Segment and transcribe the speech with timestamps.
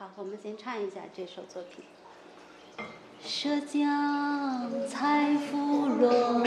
[0.00, 1.84] 好，我们先唱一下这首作品。
[3.22, 6.42] 涉江采芙蓉，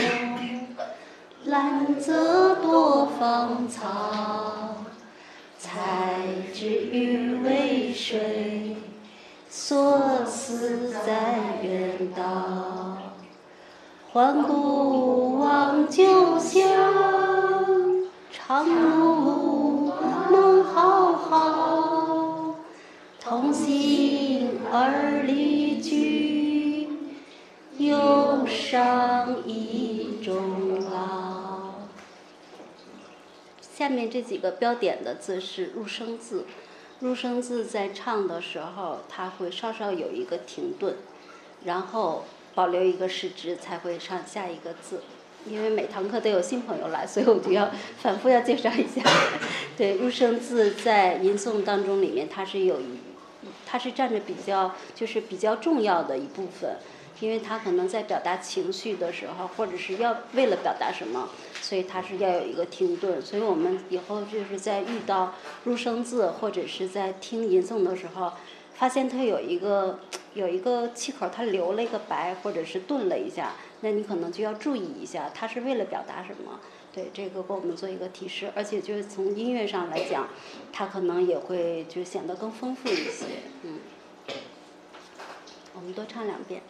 [1.44, 4.74] 兰泽多芳草。
[5.56, 6.18] 采
[6.52, 8.76] 之欲为水，
[9.48, 12.98] 所思在远道。
[14.10, 16.60] 环顾望旧乡，
[18.32, 19.63] 长路
[23.36, 26.88] 同心而离居，
[27.78, 31.72] 忧伤意中老。
[33.60, 36.46] 下面这几个标点的字是入声字，
[37.00, 40.94] 入声字在唱的时候，它会稍稍有一个停顿，
[41.64, 45.00] 然后保留一个时值，才会上下一个字。
[45.44, 49.02] 因为每堂课都有新朋友来，所以我就要反复要介绍一下。
[49.76, 52.84] 对，入声字在吟诵当中里面，它是有一。
[53.74, 56.76] 它是占着比较，就是比较重要的一部分，
[57.18, 61.28] 因为它可能在表达情绪的时候，或者是要为了表达什么，
[61.60, 63.20] 所以它是要有一个停顿。
[63.20, 68.34] 所以我们以后就是在遇到入声字或者是在听吟诵的时候，
[68.74, 69.98] 发现它有一个
[70.34, 76.60] 有一个气口，它留了一个白，或者是顿了一下，那你可能就要注意一下，它是为了表达什么。
[76.94, 80.28] 对这个给我们做一个提示，而且就是从音乐上来讲，
[80.72, 83.26] 它可能也会就显得更丰富一些，
[83.62, 83.80] 嗯。
[85.74, 86.62] 我们多唱两遍。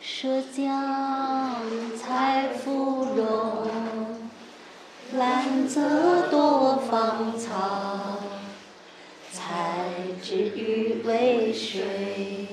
[0.00, 1.62] 涉江
[1.96, 4.30] 采芙蓉，
[5.14, 8.20] 兰泽多芳草。
[9.32, 9.84] 采
[10.22, 12.48] 之欲为水，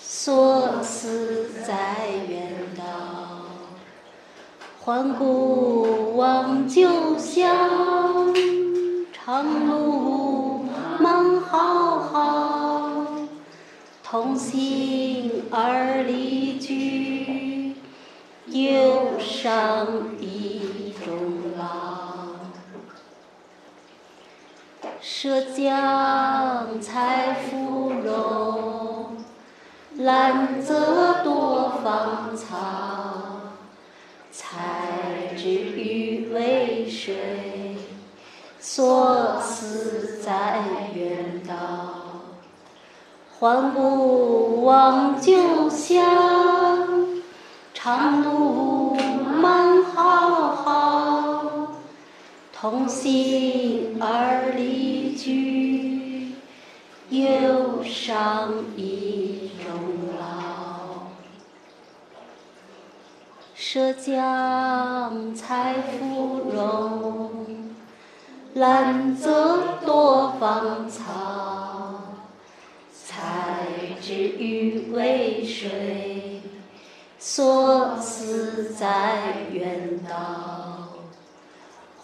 [0.00, 3.25] 所思在远道。
[4.86, 8.32] 环顾望旧乡，
[9.12, 10.64] 长路
[11.00, 12.92] 漫浩浩。
[14.04, 17.74] 同心而离居，
[18.46, 19.88] 忧伤
[20.20, 21.16] 意中
[21.58, 22.36] 老。
[25.00, 29.16] 涉江采芙蓉，
[29.96, 33.25] 兰泽多芳草。
[34.38, 37.16] 采之欲为水，
[38.60, 40.62] 所思在
[40.94, 41.54] 远道。
[43.38, 47.22] 环顾望旧乡，
[47.72, 51.72] 长路漫浩浩。
[52.52, 56.34] 同心而离居，
[57.08, 59.72] 忧伤一中
[60.18, 60.26] 老。
[63.68, 67.32] 涉江采芙蓉，
[68.54, 71.02] 兰泽多芳草。
[72.94, 73.66] 采
[74.00, 76.42] 之欲为水，
[77.18, 80.14] 所思在远道。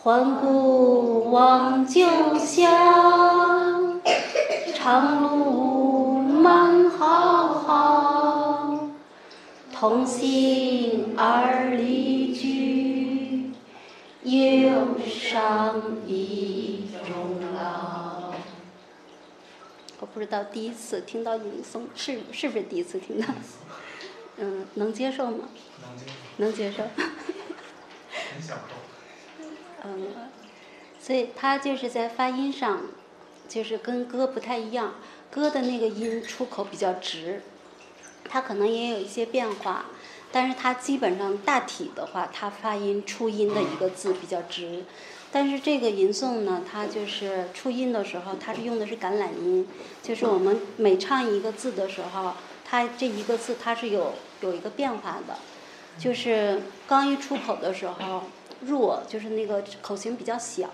[0.03, 2.05] 环顾望旧
[2.41, 4.01] 乡，
[4.75, 8.22] 长路漫浩浩。
[9.83, 13.51] 同心而离居，
[14.23, 18.33] 忧伤以终老。
[19.99, 23.27] 我不知道第一次听到吟诵是是不是第一次听到？
[24.37, 25.49] 嗯，能接受吗？
[26.37, 26.85] 能接受。
[26.85, 28.55] 能接受。
[29.83, 30.07] 嗯，
[31.01, 32.83] 所以他就是在发音上，
[33.49, 34.95] 就是跟歌不太一样。
[35.29, 37.43] 歌的那个音出口比较直。
[38.33, 39.85] 它可能也有一些变化，
[40.33, 44.85] 但是它基本上大体的话，它发音出音的一个字比较直。
[45.31, 49.69] 但是这个吟诵呢，它就是出音的时候，它是用的是橄榄音，
[50.03, 52.33] 就是我们每唱一个字的时候，
[52.65, 55.37] 它这一个字它是有有一个变化的，
[55.99, 58.23] 就是刚一出口的时候
[58.63, 60.71] 弱，就是那个口型比较小。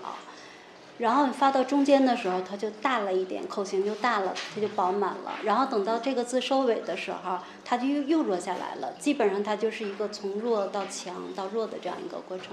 [0.99, 5.39] 然后你发到中间的时候，它就大了一点，口型就大了，它就饱满了。
[5.43, 8.93] 然后等到这个字收尾的时候，它就又又弱下来了。
[8.99, 12.49] 基本上它就是一个从弱到强到弱的这样一个过程。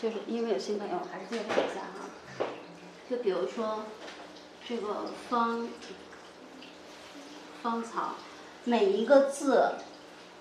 [0.00, 2.46] 就是因为有新朋友，还是介绍一下哈。
[3.10, 3.84] 就比如说
[4.66, 5.68] 这个芳
[7.62, 8.14] 芳草，
[8.64, 9.72] 每一个字。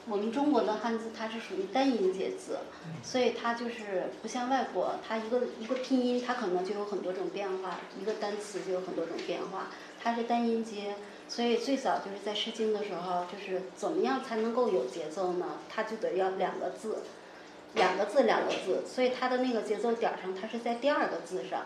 [0.09, 2.57] 我们中国的汉字它是属于单音节字，
[3.03, 9.67] 所以它就是不像外国，它一个一个拼音它可能就有很多种变化，一个单词就有很多种变化。
[10.01, 10.95] 它是单音节，
[11.27, 15.59] 所以最早就是在《诗经》的时候，就是怎么样才能够有节奏呢？
[15.69, 17.03] 它就得要两个字，
[17.75, 21.65] 两个字两个字，所以它的那个节奏点上它是在第二个字上，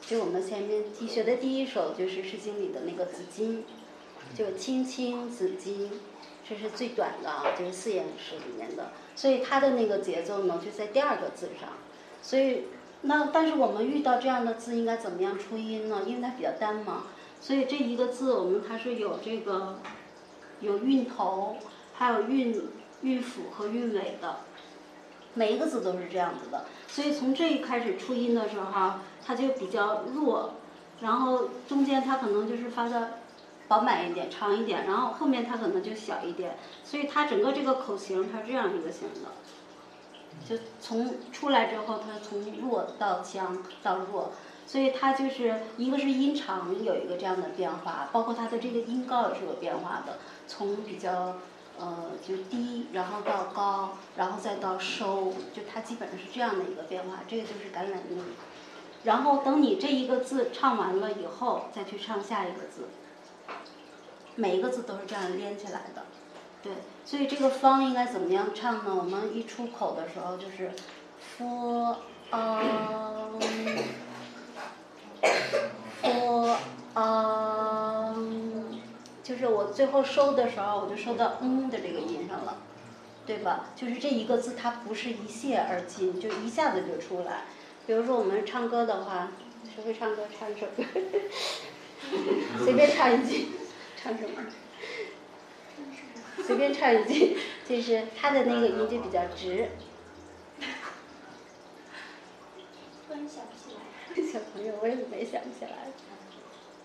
[0.00, 3.42] 就我们前面第学的第一首就是《诗经》里的那个《子衿》，
[4.36, 5.90] 就“青青子衿”，
[6.48, 8.92] 这是最短的啊，就是四言诗里面的。
[9.14, 11.68] 所以它的那个节奏呢，就在第二个字上。
[12.22, 12.64] 所以
[13.02, 16.02] 那但是我们遇到这样的字应该怎么样出音呢？
[16.06, 17.04] 因为它比较单嘛，
[17.40, 19.78] 所以这一个字我们它是有这个
[20.60, 21.56] 有韵头，
[21.94, 22.68] 还有韵
[23.02, 24.36] 韵辅和韵尾的。
[25.34, 30.54] 每一个字都是这样子的，所以从这一开始出音的时候哈，它就比较弱，
[31.00, 33.18] 然后中间它可能就是发的
[33.68, 39.30] 饱满一点、长一点，然后后面它可能就小一点，所以它整个这个口型它是这样一个型的，
[40.48, 44.32] 就从出来之后，它从弱到强到弱，
[44.66, 51.36] 所以它就是一个是音长有一个这样的变化，包括它的这个音高也是有变化的，从比较。
[51.80, 57.20] 呃，就低，然后到高，然后再到收，就它基本上是这样的一个变化。
[57.28, 58.20] 这个就是橄榄音。
[59.04, 62.88] 然后等你这一个字唱完了以后，再去唱下一个字。
[64.38, 66.04] 每一个字都是这样连起来的，
[66.62, 66.74] 对。
[67.04, 68.94] 所以这个方应该怎么样唱呢？
[68.96, 70.70] 我们一出口的时候就是
[71.38, 71.96] f a
[72.30, 73.40] f
[76.94, 78.14] a
[79.24, 82.58] 就是我最后收的时候，我就收到嗯的这个音上了，
[83.26, 83.70] 对吧？
[83.74, 87.46] 就是这一个字它不是一泻而尽，就一下子就出来。
[87.86, 89.32] 比如说我们唱歌的话，
[89.74, 90.22] 谁会唱歌？
[90.38, 90.84] 唱一首歌，
[92.64, 93.48] 随便唱一句，
[94.00, 94.46] 唱什么？
[96.44, 97.36] 随便唱一句，
[97.68, 99.68] 就是他的那个音就比较直。
[103.06, 103.80] 突然想不起来。
[104.32, 105.90] 小朋友，我也没想起来。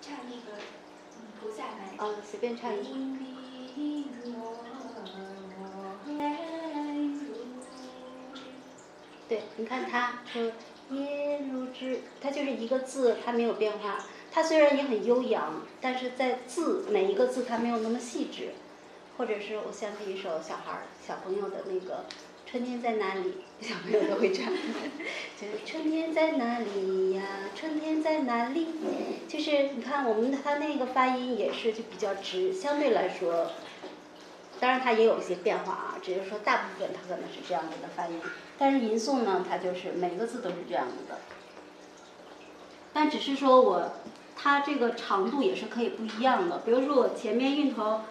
[0.01, 0.57] 唱那个。
[1.97, 2.89] 啊，随便唱一句。
[9.27, 10.51] 对，你看他说
[10.89, 14.03] “夜如之”，他就是一个字，他没有变化。
[14.33, 18.49] 它虽然也很悠扬，但是在字每一个字它没有那么细致。
[19.15, 22.05] 或者是我想起一首小孩儿、小朋友的那个。
[22.45, 23.35] 春天在哪里？
[23.61, 24.45] 小朋友都会唱，
[25.39, 27.23] 就是春天在哪里呀？
[27.55, 28.67] 春天在哪里？
[29.27, 33.51] 就是你看，我们他那个发音也是就比较直，相对来说，
[34.59, 38.19] 当然它也有一些变化啊，只是说大部分它可能是这样子的发音。
[38.59, 41.19] 但是吟诵呢，它就是每个字都是这样子的。
[42.93, 43.93] 但只是说我，
[44.35, 46.59] 它这个长度也是可以不一样的。
[46.59, 48.01] 比如说我前面印头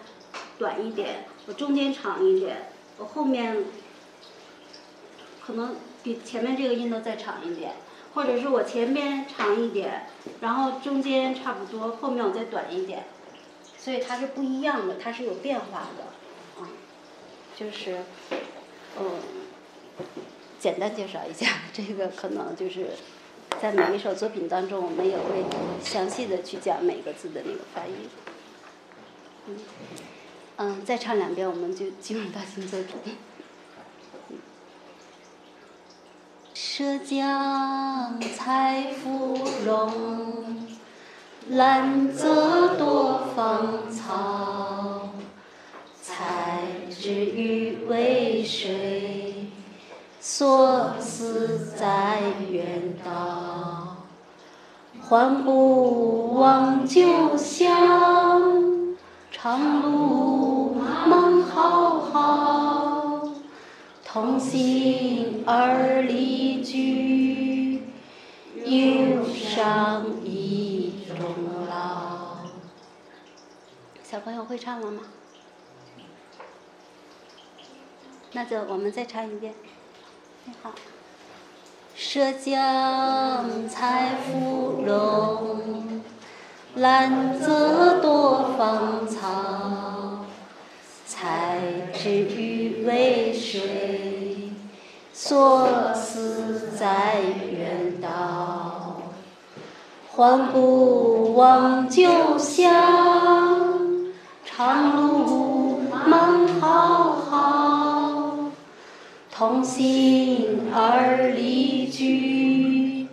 [0.57, 3.65] 短一点，我中间长一点，我后面。
[5.45, 7.73] 可能比前面这个印头再长一点，
[8.13, 10.07] 或者是我前边长一点，
[10.39, 13.03] 然后中间差不多，后面我再短一点，
[13.77, 16.69] 所以它是不一样的，它是有变化的，啊，
[17.57, 18.03] 就是，
[18.97, 19.19] 嗯，
[20.59, 22.91] 简单介绍一下，这个可能就是
[23.63, 25.45] 在每一首作品当中，我们也会
[25.81, 27.95] 详细的去讲每个字的那个发音，
[29.47, 29.55] 嗯，
[30.57, 33.15] 嗯，再唱两遍，我们就进入到新作品。
[36.53, 40.67] 涉江采芙蓉，
[41.51, 45.09] 兰泽多芳草。
[46.01, 49.32] 采之欲为水，
[50.25, 53.97] 所思在远道。
[55.01, 58.95] 还不忘旧乡，
[59.29, 63.29] 长路漫浩浩。
[64.05, 67.83] 同心而离居，
[68.63, 71.19] 忧伤意终
[71.69, 72.37] 老。
[74.01, 75.01] 小朋友会唱了吗？
[78.31, 79.53] 那就我们再唱一遍。
[80.61, 80.71] 好。
[81.95, 86.01] 涉江采芙蓉，
[86.75, 90.25] 兰泽多芳草。
[91.05, 91.59] 采
[91.93, 94.51] 之欲为水，
[95.13, 98.97] 所思在远道。
[100.09, 102.71] 还不忘旧乡，
[104.43, 108.02] 长路漫浩浩。
[109.35, 113.07] 同心而离居，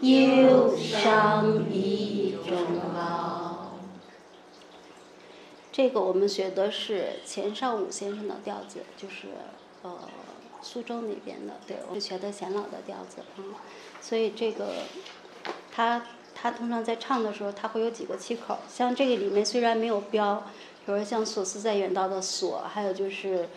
[0.00, 2.56] 忧伤以终
[2.94, 3.72] 老。
[5.70, 9.28] 这个我们学的是钱绍武先生的调子，就是
[9.82, 9.98] 呃
[10.62, 13.52] 苏州那边的，对，我们学的贤老的调子，嗯，
[14.00, 14.76] 所以这个
[15.70, 16.02] 他
[16.34, 20.44] 他通常在唱的时候，他会有几个气口，像这个里面虽然没有标，
[20.86, 23.50] 比如像所思在远道的所，还有就是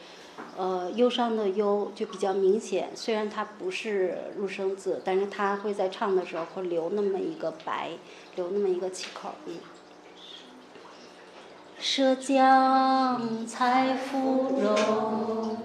[0.58, 7.92] 呃，忧伤的忧就比较明显，虽然它不是入声字，但是它会在唱的时候会留那么一个白，
[8.36, 9.56] 留那么一个气口，嗯。
[11.77, 15.58] 涉江采芙蓉，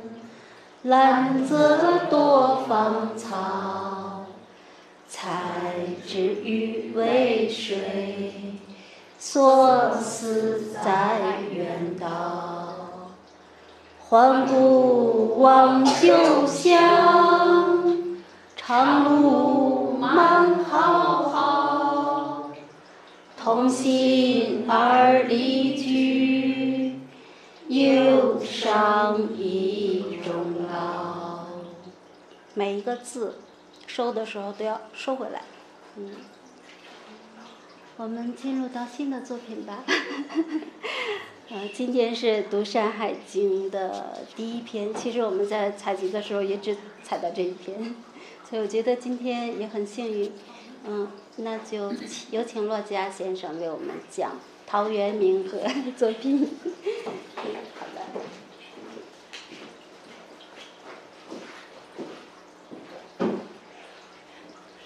[0.83, 4.27] 兰泽多芳草，
[5.09, 5.33] 采
[6.05, 8.35] 之欲为水，
[9.19, 12.80] 所思在远道。
[14.11, 17.97] 还故望旧乡，
[18.57, 22.51] 长路漫浩浩。
[23.41, 26.99] 同心而离居，
[27.69, 31.45] 忧伤意中老。
[32.55, 33.39] 每一个字
[33.87, 35.43] 收的时候都要收回来，
[35.95, 36.11] 嗯。
[37.97, 39.85] 我们进入到新的作品吧。
[41.53, 44.95] 呃，今天是读《山海经》的第一篇。
[44.95, 47.97] 其实我们在采集的时候也只采到这一篇，
[48.49, 50.33] 所以我觉得今天也很幸运。
[50.85, 51.93] 嗯，那就
[52.31, 55.59] 有请骆家先生为我们讲陶渊明和
[55.97, 56.49] 作品。
[57.35, 58.21] 好的。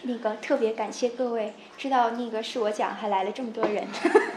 [0.05, 3.87] 那个特别感谢各位，知道那个是我讲，还来了这么多人。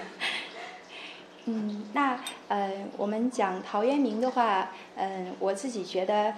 [1.49, 6.33] 嗯，那呃，我们讲陶渊明的话，嗯，我自己觉得，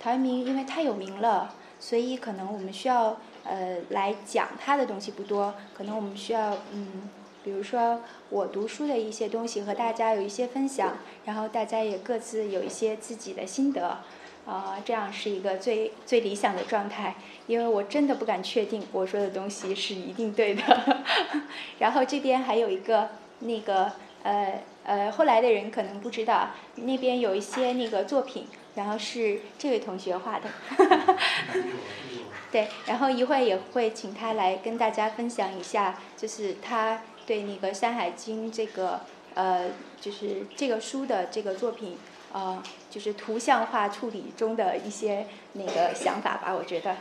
[0.00, 7.10] 陶渊明因为太有名了，所以可能我们需要呃来讲他的东西不多，可能我们需要嗯，
[7.44, 10.96] 比如说我读书的一些东西和大家有一些分享，
[11.26, 13.98] 然后大家也各自有一些自己的心得，
[14.46, 21.04] 啊，这样是一个最最理想的状态，因为我真的不敢确定我说的东西是一定对的。
[21.78, 23.10] 然后这边还有一个
[23.40, 23.92] 那个。
[24.22, 30.48] 呃呃，后来的人可能不知道，那边有一些那个作品，然后是这位同学画的，
[32.50, 39.00] 对，然后一会儿也会请他来跟大家分享一下，就是他对那个《山海经》这个
[39.34, 41.96] 呃，就是这个书的这个作品，
[42.32, 46.96] 呃，就是图像化处理中的一些那个想法吧，我觉得，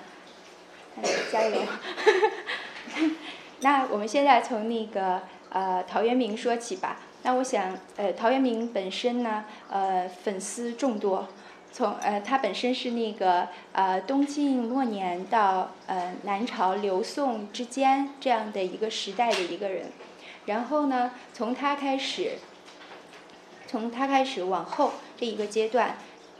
[1.31, 1.61] 加油。
[3.61, 6.97] 那我们现在从那个呃陶渊明说起吧。
[7.23, 11.27] 那我想，呃，陶渊明本身呢，呃，粉丝众多，
[11.71, 19.91] 从呃他本身是那个呃东晋末年到呃南朝刘宋之间这样的一个时代的一个人，
[20.47, 22.39] 然后呢，从他开始，
[23.67, 25.97] 从他开始往后这一个阶段，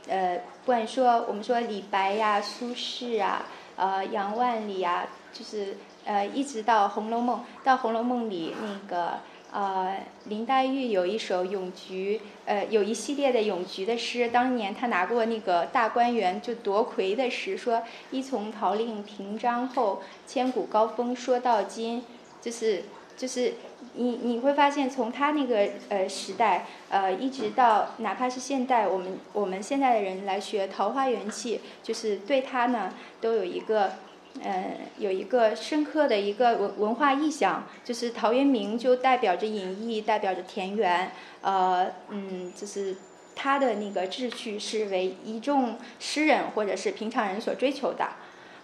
[0.08, 3.46] 呃，不管说我们说李白呀、苏轼啊、
[3.76, 9.20] 呃杨万里呀，就是呃一直到《红楼梦》，到《红楼梦》里那个。
[9.52, 14.30] 呃，林黛玉有一首咏菊，呃，有一系列的咏菊的诗。
[14.30, 22.02] 当年她拿过那个大观园就夺魁的诗，说“一从陶令平章后，千古高峰说到今”，
[22.40, 23.52] 就是就是
[23.94, 33.92] 你你会发现，从他那个呃时代，呃，一直到哪怕是现代，我们我们现在的人来学桃花源记，就是对他呢都有一个。
[34.40, 41.12] 呃，有一个深刻的一个文文化意象，就是陶渊明就代表着隐逸，代表着田园。
[41.42, 42.96] 呃，嗯，就是
[43.36, 48.08] 他的那个志趣是为一众诗人或者是平常人所追求的。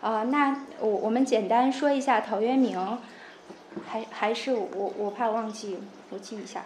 [0.01, 2.99] 呃，那我我们简单说一下陶渊明，
[3.87, 5.79] 还还是我我怕忘记，
[6.11, 6.65] 我记一下。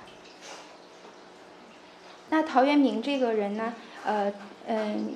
[2.30, 3.75] 那陶渊明这个人呢，
[4.06, 4.32] 呃，
[4.68, 5.14] 嗯，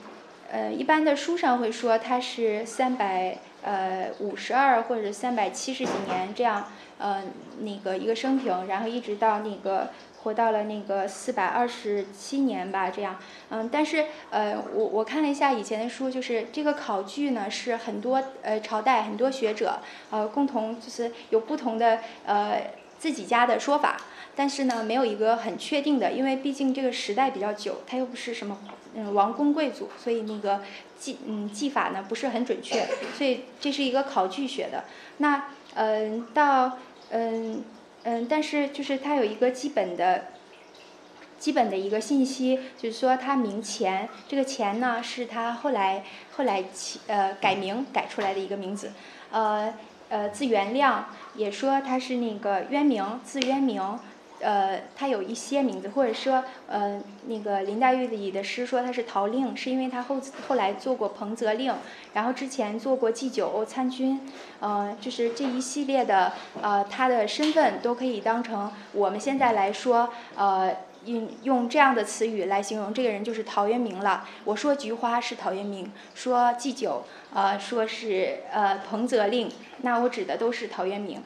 [0.50, 3.38] 呃，一般的书上会说他是三百。
[3.66, 6.68] 呃，五十二或者三百七十几年这样，
[6.98, 7.20] 呃，
[7.58, 9.90] 那个一个生平，然后一直到那个
[10.22, 13.18] 活到了那个四百二十七年吧，这样，
[13.50, 19.80] 嗯，但是呃，我我看了一下以前的书，就是这个考据呢是很多呃朝代很多学者
[20.10, 22.62] 呃共同就是有不同的呃
[22.98, 23.96] 自己家的说法，
[24.36, 28.56] 但是呢没有一个很确定的，因为毕竟这个时代比较久，它又不是什么。
[28.98, 30.62] 嗯，王公贵族，所以那个
[30.98, 32.86] 记嗯技法呢不是很准确，
[33.16, 34.84] 所以这是一个考据学的。
[35.18, 36.78] 那嗯到
[37.10, 37.62] 嗯
[38.04, 40.26] 嗯，但是就是它有一个基本的，
[41.38, 46.04] 基本的一个信息，就是说他名钱，这个钱呢是他后来
[46.36, 48.92] 后来起呃改名改出来的一个名字，
[49.30, 49.74] 呃
[50.08, 53.98] 呃字元亮，也说他是那个渊明，字渊明。
[54.40, 61.74] 呃，他有一些名字，或者说，呃，那个林黛玉里的诗说他是陶令，是因为他后后来做过彭泽令，
[62.12, 64.20] 然后之前做过祭酒参军，
[64.60, 70.76] 呃，就是这一系列的，呃，他的身份都可以当成我们现在来说，呃，
[71.06, 74.26] 用用这样的词语来形容这个人就是陶渊明了。
[74.44, 79.50] 我说菊花是陶渊明，说祭酒，呃，说是呃彭泽令，
[79.82, 81.22] 那我指的都是陶渊明。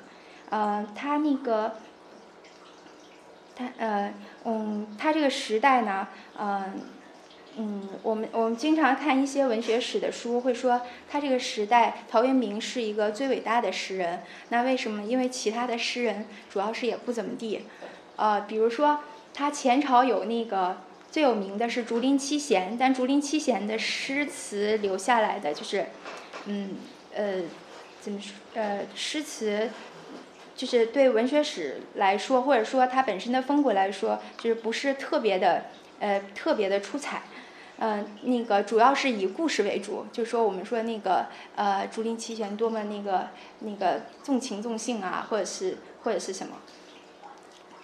[0.50, 1.76] 呃，他那个，
[3.78, 4.12] 呃
[4.44, 6.80] 嗯，他这个时代呢，嗯
[7.56, 14.22] 嗯，我们我们经常看一些文学史的书，会说他这个时代陶渊明是一个最伟大的诗人。
[14.50, 15.02] 那为什么？
[15.02, 17.66] 因为其他的诗人主要是也不怎么地。
[18.16, 19.00] 呃，比如说
[19.34, 20.78] 他前朝有那个
[21.10, 25.86] 最有名的是竹林七贤，但竹林七贤的诗词留下来的就是，
[26.46, 26.76] 嗯
[27.14, 27.42] 呃，
[28.00, 28.32] 怎么说？
[28.54, 29.68] 呃，诗词
[30.60, 35.64] 就是对文学史来说，或者说它本身的风格来说，就是不是特别的
[36.00, 37.22] 呃特别的出彩。
[37.78, 43.28] 嗯，那个主要是以故事为主，就是说我们说那个呃竹林七贤多么那个
[43.60, 46.56] 那个纵情纵性啊，或者是或者是什么。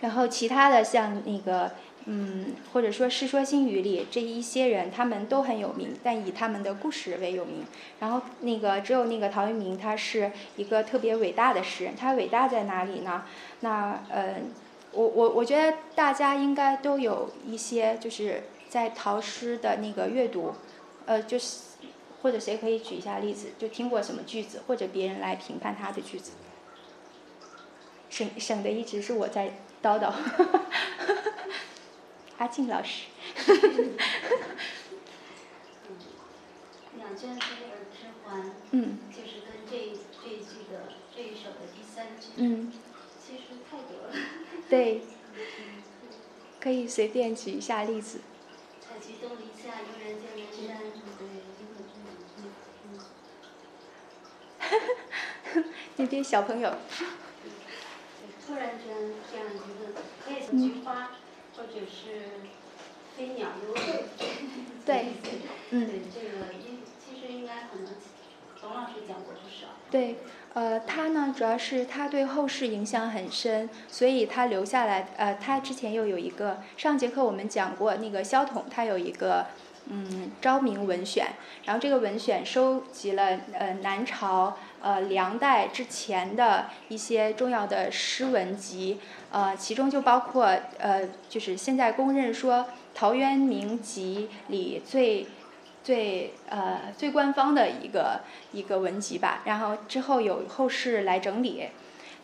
[0.01, 1.73] 然后其他的像那个，
[2.09, 7.65] 嗯，或者说《世说新语》里这一些人，他们都很有名，但以他们的故事为有名。
[7.99, 11.97] 然后那个只有那个陶渊明，他是一个特别伟大的诗人。
[11.97, 13.25] 他伟大在哪里呢？
[13.61, 14.37] 那呃，
[14.93, 20.55] 我我我觉得大家应该都有一些就是在陶诗的那个阅读，
[21.07, 21.59] 呃，就是
[22.23, 26.31] 或者谁可以举一下例子，就听过什么句子，或者别人来评判他的句子。
[28.09, 29.51] 省省的一直是我在。
[29.83, 30.11] 叨叨，
[32.39, 33.07] 阿静老师。
[36.97, 37.39] 两卷。
[38.73, 38.99] 嗯。
[39.11, 39.73] 就是跟这
[40.23, 42.27] 这一句的这一首的第三句。
[42.37, 42.73] 嗯。
[43.25, 44.15] 其实太多了。
[44.69, 45.03] 对。
[46.61, 48.21] 可以随便举一下例子。
[48.81, 50.93] 采菊东篱下，悠然见南山。
[51.19, 51.25] 对，
[55.97, 56.75] 那边 小朋友。
[58.47, 58.87] 突然间
[59.31, 60.01] 这样一个
[60.51, 61.11] 菊花，
[61.57, 62.47] 或者是
[63.17, 63.79] 飞鸟游鱼，
[64.85, 65.07] 对，
[65.71, 67.87] 嗯，对这个应其实应该可能
[68.61, 69.69] 董老师讲过不少。
[69.91, 70.17] 对，
[70.53, 75.09] 呃，他呢主要是他对后世影响很深，所以他留下来。
[75.17, 79.47] 呃，他之前又有一个上节课我们讲过那个萧统，他有一个
[79.89, 80.07] 嗯
[80.43, 81.25] 《昭明文选》，
[81.65, 84.57] 然后这个文选收集了呃南朝。
[84.83, 89.01] 呃，梁代之前的一些重要的诗文集，
[89.33, 90.47] 呃，其中就包括
[90.79, 92.59] 呃，就是现在公认说
[92.95, 95.27] 《陶渊明集》里最
[95.83, 98.21] 最呃最官方的一个
[98.53, 99.43] 一个文集吧。
[99.45, 101.69] 然后之后有后世来整理。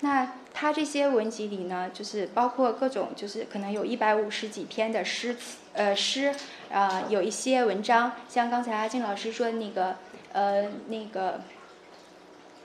[0.03, 6.35] 那他这些文集里呢，就是包括各种，就是可能有一百五十几篇的诗词呃诗，
[6.71, 9.97] 啊，有一些文章，像刚才阿静老师说的那个
[10.33, 11.41] 呃那个。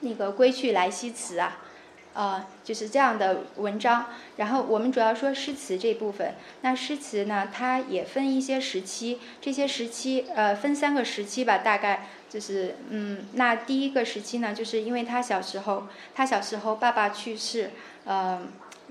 [0.00, 1.58] 那个《归去来兮辞》啊，
[2.14, 4.06] 呃，就是这样的文章。
[4.36, 6.34] 然后我们主要说诗词这部分。
[6.62, 17.70] 那诗词呢，它也分一些时期，这些时期呃分三个时期吧，大概就是嗯，那第一个时期呢，就是因为他小时候，他小时候爸爸去世，
[18.04, 18.40] 呃，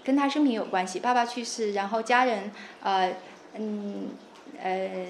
[0.03, 0.99] 跟他生平有关系。
[0.99, 2.51] 爸爸去世，然后家人
[2.81, 3.13] 呃
[3.55, 4.09] 嗯
[4.61, 5.07] 呃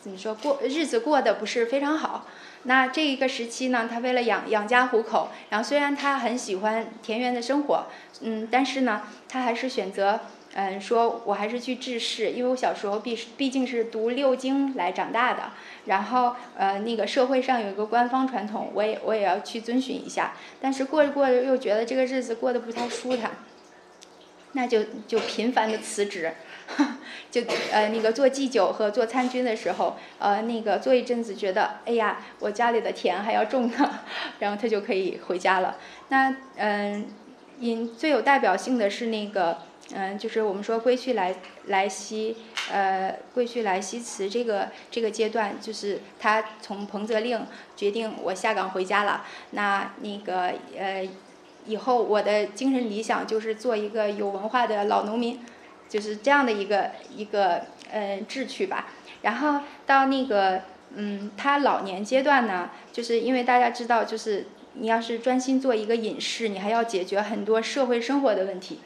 [0.00, 2.26] 怎么说过日子过得不是非常好。
[2.64, 7.86] 那这一个时期呢，他为了养养家糊口，然后虽然他很喜欢田园的生活，
[8.20, 10.20] 嗯，但是呢，他还是选择，
[10.52, 15.52] 嗯，说我还是去治世，因为我小时候毕毕竟是读六经来长大的，
[15.86, 23.30] 然后呃，那个社会上有一个官方传统，我也我也要去遵循一下，但是过着过着又觉得这个日子过得不太舒坦，
[24.52, 26.34] 那就就频繁的辞职。
[27.30, 34.00] 就呃那个做祭酒和做参军的时候，呃那个做一阵子觉得，哎呀，我家里的田还要种呢，
[34.40, 35.76] 然后他就可以回家了。
[36.08, 37.06] 那嗯，
[37.60, 39.58] 因最有代表性的是那个，
[39.94, 42.36] 嗯，就是我们说《归去来来兮》
[42.72, 49.24] 呃，《归去来兮辞》这个这个阶段，就是他从彭泽令决定我下岗回家了。
[49.52, 51.08] 那那个呃，
[51.66, 55.38] 以后我的精神理想就是做一个有文化的老农民。
[55.90, 58.86] 就是这样的一个一个呃志趣吧，
[59.22, 60.62] 然后到那个
[60.94, 68.80] 嗯，他老年阶段呢，就是因为大家知道，就是你要是专心做一个隐士，你还要解决很多社会生活的问题。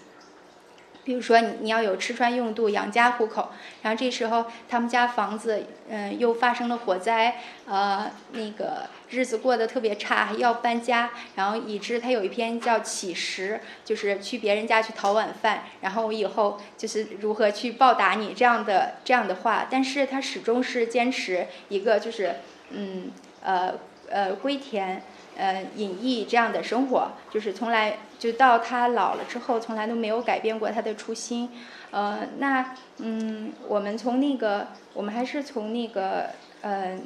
[1.05, 3.51] 比如说，你你要有吃穿用度，养家糊口。
[3.83, 11.11] 然后这时候他们家房子，嗯，又发生了火灾，呃，那个日子过得特别差，要搬家。
[11.37, 19.69] 然后以致他有一篇叫《乞食》，就是去别人家去讨晚饭，然后我以后就是如何去报答你这样的这样的话。
[19.71, 22.37] 但是他始终是坚持一个，就是
[22.71, 23.11] 嗯
[23.43, 23.75] 呃
[24.09, 25.03] 呃归田。
[25.37, 31.51] 呃隐逸这样的生活，就是从来就到他老了之后，从来都没有改变过他的初心。
[31.91, 36.31] 呃，那嗯，我们从那个，我们还是从那个
[36.63, 36.99] 呃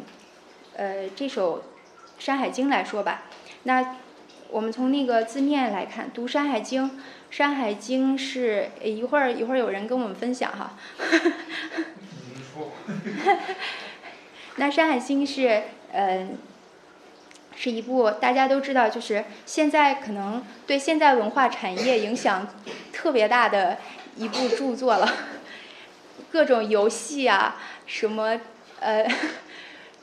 [0.77, 1.59] 呃这首
[2.19, 3.25] 《山海经》来说吧。
[3.64, 3.97] 那
[4.51, 6.85] 我们从那个字面来看，读《山海经》，
[7.31, 10.73] 《山海经》是一会儿一会儿有人跟我们分享哈。
[14.57, 16.38] 那《山海经》是嗯，
[17.59, 22.47] 是一部大家都知道，就是现在可能对现在文化产业影响
[22.92, 23.79] 特别大的
[24.16, 25.12] 一部著作了。
[26.31, 28.40] 各种游戏啊，什么
[28.81, 29.07] 呃。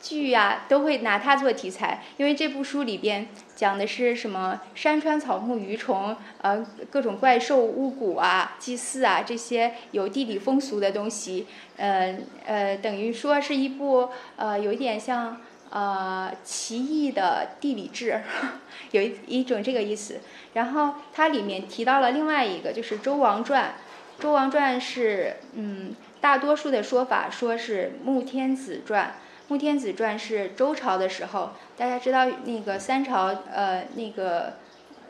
[0.01, 12.15] 剧啊，都会拿它做题材，因为这部书里边讲的是什么山川草木鱼虫，呃，各种怪兽、巫蛊啊、祭祀啊这些有地理风俗的东西，呃
[12.45, 15.41] 呃，等于说是一部呃有一点像
[15.75, 18.21] 呃奇异的地理志，
[18.91, 20.21] 有一一种这个意思。
[20.53, 23.73] 然后它里面提到了另外一个，就是《周王传》，
[24.23, 29.07] 《周王传》是嗯，大多数的说法说是《穆天子传》。
[29.49, 34.53] 《穆天子传》是周朝的时候，大家知道那个三朝，呃，那个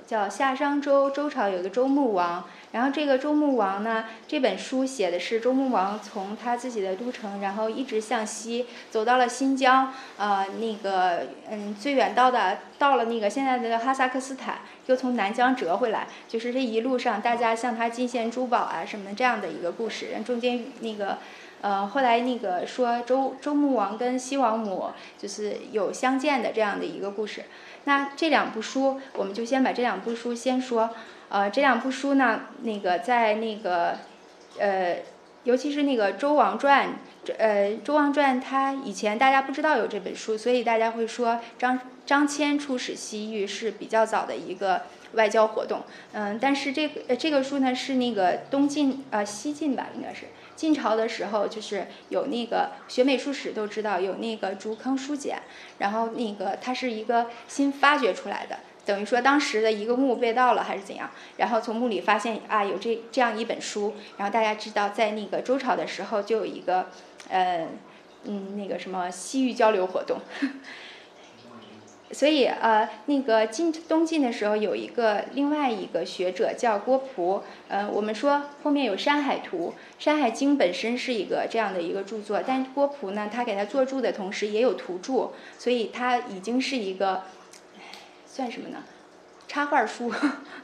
[0.07, 2.43] 叫夏商周，周朝有个周穆王。
[2.75, 20.07] 然后这个周穆王呢，这本书写的是周穆王从他自己的都城，然后一直向西走到了新疆，呃，那个嗯，最远到的到了那个现在的哈萨克斯坦，又从南疆折回来，就是这一路上大家向他进献珠宝啊什么这样的一个故事。
[20.25, 21.17] 中间那个。
[21.61, 27.45] 呃，后来那个说周周穆王跟西王母就是有相见的这样的一个故事。
[27.85, 30.91] 那这两部书，我们就先把这两部书先说。
[31.29, 33.97] 呃，这两部书呢，那个在那个，
[34.59, 34.97] 呃，
[35.43, 36.89] 尤其是那个《周王传》，
[37.37, 44.83] 呃，《周王传》它以前大家不知道有这本书，所以大家会说张张骞出使西域是比较早的一个
[45.13, 45.81] 外交活动。
[46.13, 50.25] 嗯，但是这个这个书呢是那个东晋呃西晋吧，应该是。
[50.55, 55.39] 晋朝的时候，就是有那个学美术史都知道有那个竹坑书简，
[55.79, 66.87] 然后那个它是一个新发掘出来的，等于说当时的一个墓被盗了还是怎样，然后从墓里发现啊有这这样一本书，然后大家知道在那个周朝的时候就有一个，
[67.29, 67.67] 呃，
[68.25, 70.19] 嗯那个什么西域交流活动。
[72.11, 87.23] 所以呃，那个晋东晋的时候有一个另外一个学者叫郭璞，呃，我们说后面有《山海图》，《山海经》本身是一个这样的一个著作，但郭璞呢，他给他作注的同时也有图注，所以他已经是一个
[88.35, 88.83] 算什么呢？
[89.47, 90.11] 插画书，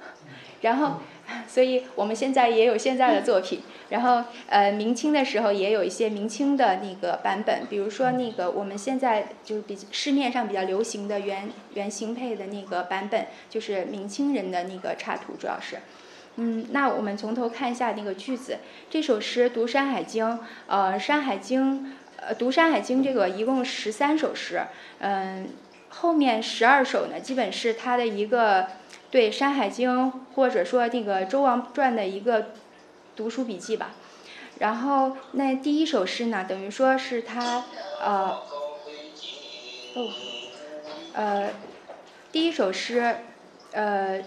[0.60, 1.00] 然后。
[1.48, 15.78] 所以我们现在也有现在的作品，然后呃，明清的时候也有一些明清的那个版本，比如说那个我们现在就是比市面上比较流行的原原型配的那个版本，就是明清人的那个插图，主要是。
[16.36, 18.58] 嗯，那我们从头看一下那个句子。
[18.90, 20.26] 这首诗读《山海经》，
[20.68, 21.86] 呃，《山海经》
[22.18, 24.62] 呃，读《山海经》这个一共十三首诗，
[25.00, 25.48] 嗯，
[25.92, 28.68] 后面十二首呢，基本是他的一个。
[29.12, 32.52] 对《山海经》或者说那个《周王传》的一个
[33.14, 33.92] 读书笔记吧，
[34.60, 37.66] 然后那第一首诗呢，等于说是他
[38.02, 38.42] 呃
[39.96, 40.10] 哦
[41.12, 41.50] 呃
[42.32, 43.18] 第一首诗
[43.74, 44.22] 呃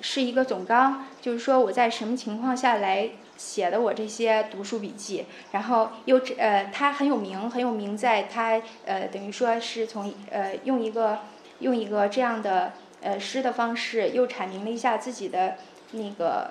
[0.00, 11.20] 是一个总纲，就是说我在什么情况下来写的我这些读书笔记，然后又呃他很有名很有名，在他呃等于说是从呃用一个
[11.60, 12.72] 用一个这样的。
[13.02, 15.56] 呃，诗的方式又阐明了一下自己的
[15.92, 16.50] 那个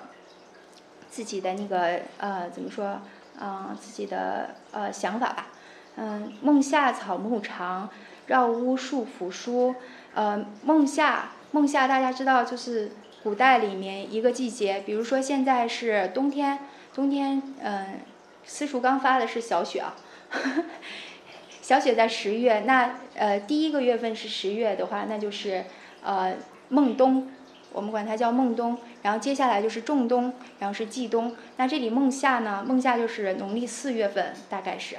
[1.08, 3.00] 自己的那个呃，怎么说？
[3.40, 5.46] 嗯，自己的呃想法吧。
[5.94, 7.88] 嗯，梦夏草木长，
[8.26, 9.76] 绕屋树扶疏。
[10.12, 12.90] 呃，梦夏，梦夏大家知道就是
[13.22, 16.58] 古代里面一个季节，比如说现在是冬天，
[16.94, 18.00] 冬天嗯，
[18.44, 19.94] 私塾刚发的是小雪啊，
[21.62, 25.64] 小雪在十月，那呃第一个月份是十月的话，那就是。
[26.02, 26.34] 呃，
[26.70, 27.28] 孟冬，
[27.74, 31.36] 我们管它叫孟冬，然后接下来就是仲冬，然后是季冬。
[31.58, 32.64] 那这里孟夏呢？
[32.66, 34.96] 孟夏就是农历四月份，大概是，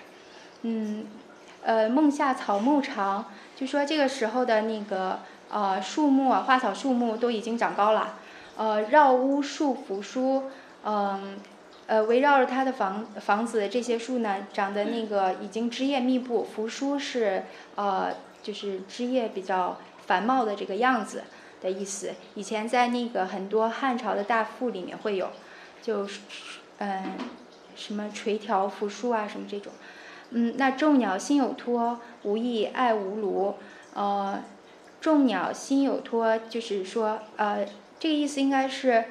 [0.61, 1.07] 嗯，
[1.63, 3.25] 呃，孟夏草木长，
[3.55, 8.19] 就说这个时候的那个呃树木啊，花草树木都已经长高了。
[8.57, 10.51] 呃，绕屋树扶疏，
[10.85, 11.39] 嗯，
[11.91, 17.43] 呃围绕着它的房房子这些树呢，长得那个已经枝叶密布，扶疏是
[17.75, 19.77] 呃，就是枝叶比较。
[20.07, 21.23] 繁茂的这个样子
[21.61, 25.29] 的意思，以前在那个很多汉朝的大赋里面会有，
[25.81, 26.05] 就
[26.79, 27.13] 嗯，
[27.77, 29.71] 什么垂条扶疏啊，什么这种，
[30.31, 33.53] 嗯，那众鸟心有托，无意爱无庐，
[33.93, 34.43] 呃，
[34.99, 37.65] 众鸟心有托，就是说，呃，
[37.99, 39.05] 这个意思应该是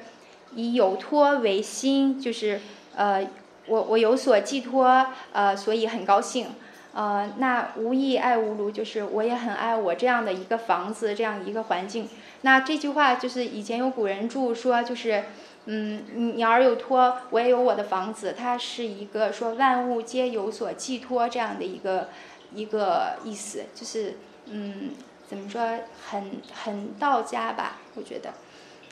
[0.55, 2.59] 以有托为心，就是
[2.95, 3.27] 呃，
[3.67, 6.47] 我我有所寄托，呃，所以很高兴。
[6.93, 12.09] 呃，那无意爱无庐，就是我也很爱我这样的一个房子，这样一个环境。
[12.41, 15.23] 那这句话就是以前有古人注说，就是
[15.67, 22.09] 嗯，鸟儿有托，我也有我的房子，它是一个说万物皆有所寄托这样的一个
[22.53, 24.89] 一个意思，就是嗯，
[25.25, 25.61] 怎么说，
[26.09, 28.33] 很很道家吧，我觉得。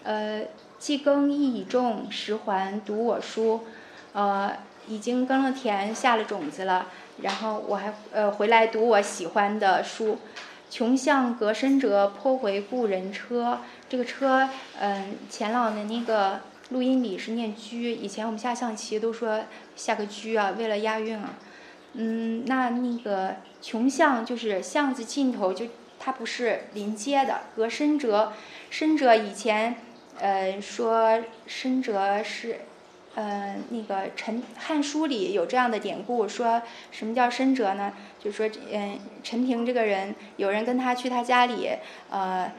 [0.04, 0.42] 呃，
[0.80, 3.66] 既耕亦已种，十环读我书，
[4.14, 4.54] 呃，
[4.88, 6.88] 已经耕了田，下了种子了。
[7.22, 10.18] 然后我还呃回来读我喜欢的书，
[10.70, 13.60] 穷巷隔深辙，颇回故人车。
[13.90, 14.48] 这个车，
[14.80, 16.40] 嗯，钱老的那个
[16.70, 19.42] 录音里是念居，以前我们下象棋都说
[19.76, 21.34] 下个居啊，为了押韵啊。
[21.94, 25.66] 嗯，那那个穷巷就是巷子尽头，就
[26.00, 27.42] 它不是临街的。
[27.56, 28.32] 隔深辙，
[28.70, 29.76] 深辙以前，
[30.20, 32.58] 呃，说深辙是。
[33.16, 37.92] 呃，那个《陈汉书》里有这样的典故，说什么叫深折呢？
[38.18, 41.70] 就说，嗯，陈平这个人，有人跟他去他家里，
[42.10, 42.50] 呃，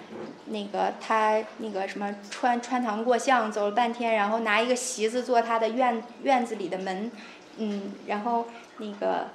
[0.47, 7.11] 那个他那个什么穿穿堂过巷，走了半天，然后拿一个席子做他的院院子里的门，
[7.57, 8.47] 嗯，然后
[8.79, 9.29] 那个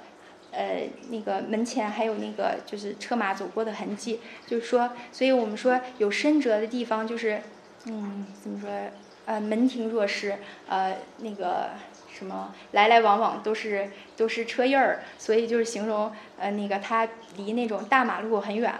[0.52, 7.40] 呃那个门前还有那个就是车马走过的痕迹，就是说，所以我们说有深折的地方，就是
[7.88, 8.68] 嗯，怎么说？
[9.26, 10.36] 呃，门庭若市，
[10.68, 11.70] 呃，那个
[12.12, 18.72] 什么，来来往往都是都是车印儿，所以就是形容呃那个它离那种大马路很远。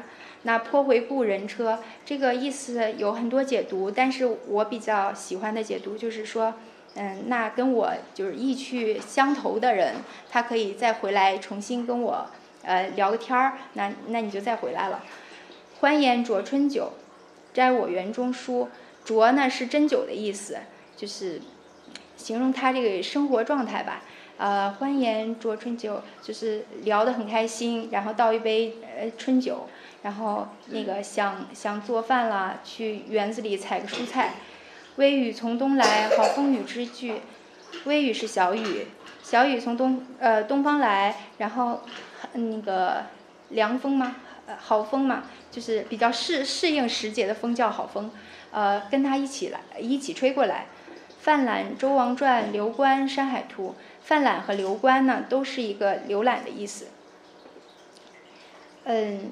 [0.43, 6.55] 那颇回故人车，这个意思有很多解读，但是我比较喜欢的解读就是说，
[6.95, 9.97] 嗯，那跟我就是意趣相投的人，
[10.31, 12.27] 他可以再回来重新跟我
[12.63, 15.03] 呃聊个天儿，那那你就再回来了。
[15.81, 16.93] 欢颜酌春酒，
[17.53, 18.69] 摘我园中书。
[19.07, 20.59] 酌呢是斟酒的意思，
[20.97, 21.41] 就是
[22.17, 24.03] 形容他这个生活状态吧。
[24.37, 29.67] 呃，欢颜酌春酒，就是聊得很开心，然后倒一杯呃春酒，
[30.03, 34.35] 然后那个想想做饭了，去园子里采个蔬菜。
[34.97, 37.21] 微雨从东来，好风雨之句。
[37.85, 38.89] 微雨是小雨，
[39.23, 41.81] 小雨从东呃东方来，然后
[42.33, 43.07] 那个
[43.51, 44.17] 凉风嘛，
[44.47, 48.11] 呃好风嘛，就是比较适适应时节的风叫好风。
[48.57, 50.65] 呃，跟他一起来，一起吹过来。
[51.21, 53.75] 泛览《周王传》《刘关》《山海图》。
[54.03, 56.87] 泛览和刘关呢，都是一个浏览的意思。
[58.85, 59.31] 嗯，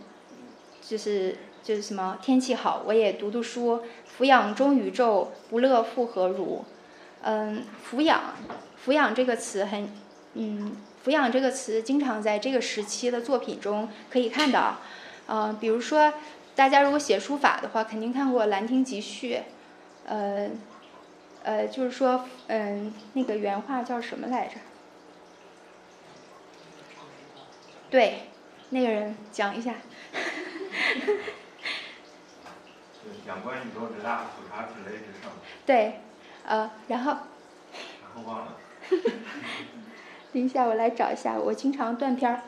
[0.87, 3.81] 就是就是什么天气好，我也读读书。
[4.05, 6.63] 俯仰中宇宙，不乐复何如？
[7.23, 8.35] 嗯，俯仰，
[8.77, 9.89] 俯仰这个词很，
[10.35, 14.81] 嗯，俯仰这个词经常在这个时期的作品中可以看到。
[15.29, 16.13] 嗯，比如说。
[16.57, 19.35] 大家如果写书法的话，肯定看过《兰亭集序》，
[20.07, 20.49] 呃，
[21.43, 24.55] 呃，就是说，嗯，那个原话叫什么来着？
[27.91, 28.29] 对，
[28.71, 29.75] 那个人讲一下。
[33.27, 35.33] 仰观宇宙之大，俯察品类之盛。
[35.67, 36.01] 对，
[36.47, 37.13] 呃，然后。
[37.13, 38.57] 然后忘了。
[40.33, 42.43] 等一下，我来找一下，我经常断片儿，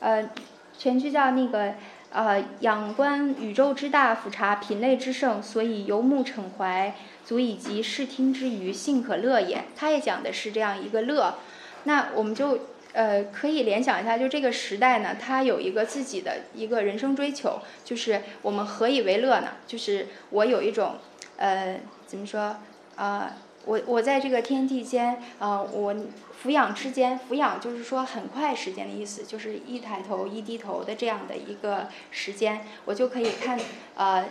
[0.00, 0.30] 呃，
[0.78, 1.74] 全句叫那个。
[2.12, 6.92] 呃，仰观宇宙之大，俯察品类之盛，所以游目骋怀，
[7.24, 9.64] 足以及视听之娱，幸可乐也。
[9.76, 11.36] 他也讲的是这样一个乐。
[11.84, 12.58] 那我们就
[12.94, 19.52] 呃可以联想一下，就这个时代呢，他有一个自己的一个人生追求，就是我们何以为乐呢？
[19.68, 20.96] 就是我有一种
[21.36, 22.56] 呃怎么说
[22.96, 23.36] 啊？
[23.66, 25.94] 我我在这个天地间啊，我。
[26.42, 33.60] 俯仰之间，俯仰就是说很快时间的意思，就是一抬头一低头的这样的一个时间，我就可以看，
[33.94, 34.24] 呃，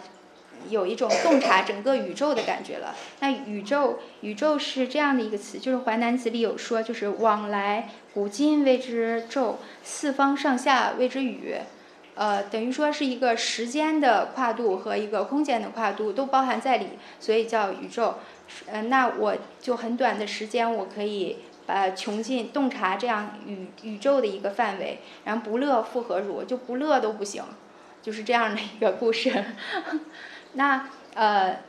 [0.70, 2.96] 有一种洞察整个宇宙的感觉了。
[3.20, 11.58] 那宇宙，宇宙是这样的一个词，就是《淮南子》里有说，就是往来古今谓之宙，四方上下谓之宇，
[12.16, 16.88] 呃，等于说是一个时间的跨度和一个空间的跨度都包含在里，
[17.20, 18.16] 所以叫宇宙。
[18.66, 21.38] 嗯，那我就很短的时间，我可以。
[21.70, 26.44] 呃，穷尽洞察这样宇宇宙的一个范围，然后不乐复何如？
[26.44, 27.44] 就不乐都不行，
[28.02, 29.32] 就是这样的一个故事。
[30.54, 31.60] 那呃，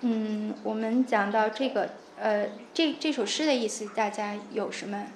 [0.00, 5.06] 嗯，我们讲到这个呃，这这首诗的意思，大家有什么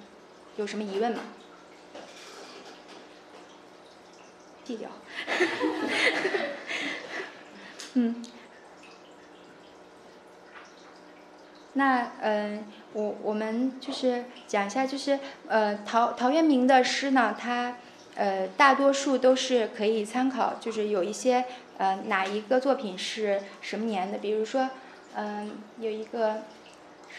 [0.55, 1.23] 有什么疑问吗？
[4.65, 4.91] 低调。
[7.95, 8.25] 嗯。
[11.73, 12.65] 那嗯。
[12.93, 17.77] 我我们就是讲一下，就是呃陶陶渊明的诗呢，他
[18.17, 21.45] 呃，大多数都是可以参考，就是有一些
[21.79, 24.69] 呃哪一个作品是什么年的，比如说，
[25.15, 26.43] 嗯、有一个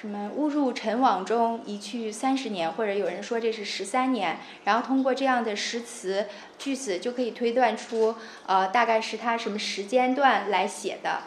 [0.02, 6.28] 什么误入尘网中一去三十年，或者有人说这是十三年，然后通过这样的诗词
[6.60, 11.20] 句子就可以推断出，呃，大概是他什么时间段来写的，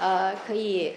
[0.00, 0.94] 呃，可以。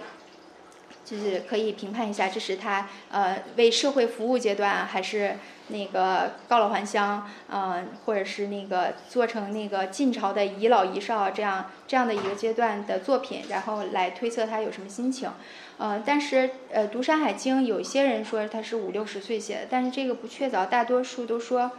[1.07, 5.37] 就是可以评判一下，这是他呃为社会服务阶段，还是
[5.69, 15.31] 那个告老还乡，嗯、或者是那个做成那个晋朝的遗老遗少这样这样的一个阶段的作品，然后来推测他有什么心情。
[15.77, 21.71] 呃，但是呃，读《山海经》，有些人说他是五六十岁写的，但是这个不确凿，大多数都说，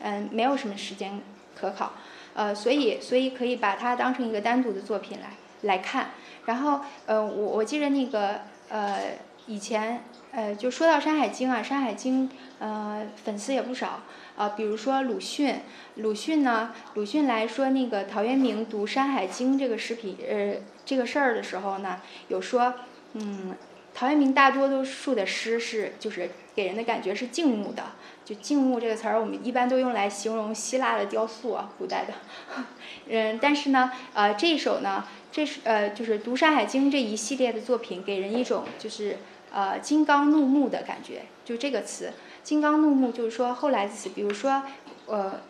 [0.00, 1.20] 嗯、没有什么时间
[1.54, 1.92] 可考。
[2.34, 5.28] 呃，所以所以可以把它当成一个单独的作品来
[5.62, 6.10] 来看。
[6.46, 8.40] 然后呃，我我记得那个
[8.72, 14.00] 呃以前呃就说到《山海经》啊，《山海经》呃粉丝也不少。
[14.34, 15.60] 啊，比如说鲁迅，
[15.96, 20.54] 鲁迅呢，鲁迅来说那个陶渊明读《山海经》这个视频，呃，
[20.86, 22.72] 这个事儿的时候呢，有说，
[23.12, 23.54] 嗯，
[23.94, 27.82] 陶渊明大多数的诗是就是给人的感觉是静穆的，
[28.24, 32.14] 就静穆这个词儿，我们一般都用来形容希腊的雕塑啊，古代的，
[33.10, 39.16] 嗯，但是呢，呃，这首呢，这是呃，就是读《山海经》这一系列的作品，给人一种就是
[39.50, 42.12] 呃金刚怒目的感觉，就这个词。
[42.42, 44.62] 金刚怒目就是说后来的词，比如说，
[45.06, 45.40] 呃，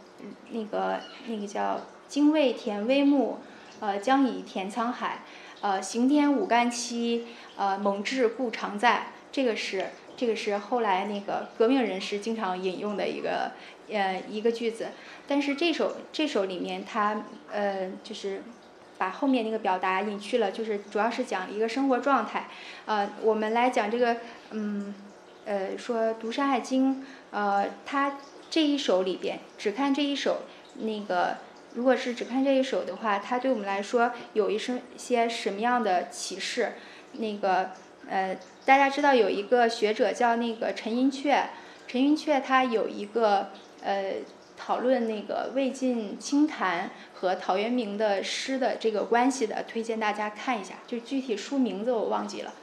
[0.50, 3.38] 那个那个叫“精卫填微木，
[3.80, 5.22] 呃，将以填沧海”，
[5.62, 13.50] 呃，“刑天舞干戚，呃，猛志故常在”，这个是这个是后来那个革命人士经常引用的一个
[13.90, 14.88] 呃一个句子。
[15.26, 18.42] 但是这首这首里面它呃就是
[19.02, 22.46] 把后面那个表达隐去了，就是主要是讲一个生活状态。
[22.86, 24.18] 呃，我们来讲这个
[24.50, 24.94] 嗯。
[25.44, 28.16] 呃，说读《山海经》，呃，它
[28.48, 30.42] 这一首里边，只看这一首，
[30.78, 31.38] 那个
[31.74, 36.74] 如果是只看这一首的话，它对我们来说有一些些什么样的启示？
[37.14, 37.70] 那个
[38.08, 41.46] 呃，大家知道有一个学者叫那个陈寅恪，
[41.88, 43.48] 陈寅恪他有一个
[43.82, 44.14] 呃
[44.64, 52.54] 讨论那个魏晋清谈和陶渊明的诗的这个关系的，推荐大家看一下，就具体书名字我忘记了，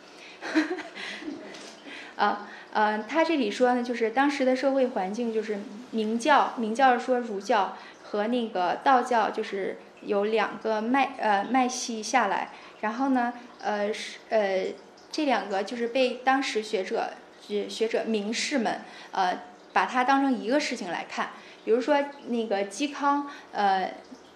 [2.16, 2.48] 啊。
[2.72, 5.58] 呃，他这里说呢，就是当时的社会环境就是
[5.90, 14.68] 明教，明教是说儒教和那个道教，就是有两个脉呃脉系下来，然后呢，呃是呃
[15.12, 18.82] 这两个就是被当时学者学学者名士们
[19.12, 19.40] 呃
[19.74, 21.32] 把它当成一个事情来看，
[21.70, 23.94] 比如说那个嵇康呃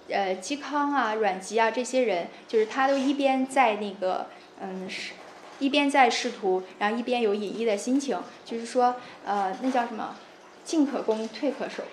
[0.08, 4.28] 呃嵇康啊阮籍啊这些人，就是他都一边在那个
[4.62, 5.14] 嗯是。
[5.58, 10.16] 一边在仕途，然后一边有隐逸的心情，就是说，呃，那叫什么？
[10.64, 11.84] 进可攻，退可守，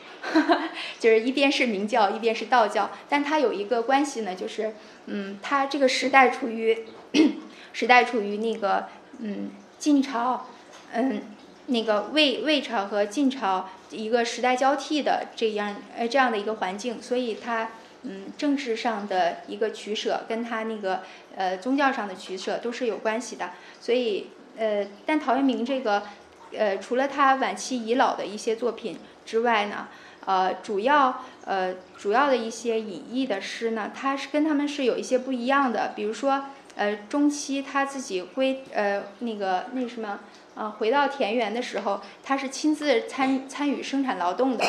[1.01, 2.91] 就是一边是明教，一边是道教。
[3.09, 4.75] 但他有一个关系呢，就是，
[5.07, 6.85] 嗯，他这个时代处于
[7.73, 8.89] 时代处于那个，
[9.21, 10.49] 嗯，晋朝，
[10.93, 11.23] 嗯，
[11.67, 17.71] 那个魏魏朝和晋朝一个时代交替的这样呃这样的一个环境，所以他。
[18.03, 21.03] 嗯，政治上的一个取舍，跟他那个
[21.37, 23.51] 呃宗教上的取舍都是有关系的。
[23.79, 26.05] 所以呃，但陶渊明这个
[26.57, 29.89] 呃，除了他晚期遗老的一些作品之外呢，
[30.25, 35.93] 呃，主要呃主要的一些隐逸的诗呢，他是跟他们是有一些不一样的。
[35.95, 40.21] 比如说呃，中期他自己归呃那个那什么。
[40.61, 44.65] 啊，回到田园的时候，他是亲自参参与生产劳动的。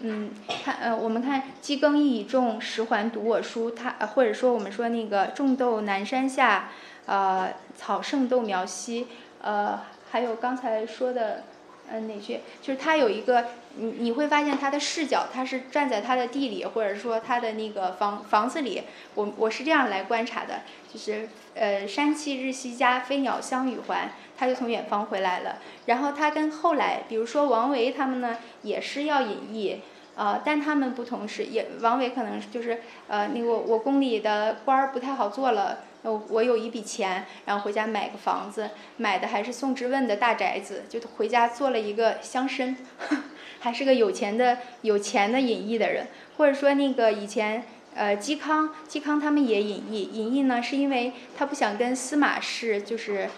[0.00, 0.32] 嗯，
[0.64, 6.70] 看，呃，我们看“鸡耕一种，十环读我书”，他或者说我们说那个“种豆南山下，
[7.06, 9.06] 呃，草盛豆苗稀”，
[9.40, 9.78] 呃，
[10.10, 11.44] 还有刚才说的，
[11.92, 12.40] 嗯，哪句？
[12.60, 13.44] 就是他有一个，
[13.76, 18.82] 你你会发现他的视角，他是站在他的地里，或者说他的那个房房子里。
[19.14, 24.12] 我我是这样来观察的，就是呃，山气日夕佳，飞鸟相与还。
[24.36, 29.82] 他就从远方回来了，然后他跟后来，比如说王维他们呢，也是要隐逸，
[30.14, 42.74] 呃，但他们不同是，也王维可能就是呃，那个我宫里的官儿不太好做了，我我有一笔钱，然后回家买个房子，买的还是宋之问的大宅子，就回家做了一个乡绅，
[43.60, 53.30] 还是个有钱的有钱的隐逸的人，或者说那个以前呃嵇康，嵇康他们也隐逸，隐逸呢是因为他不想跟司马氏就是。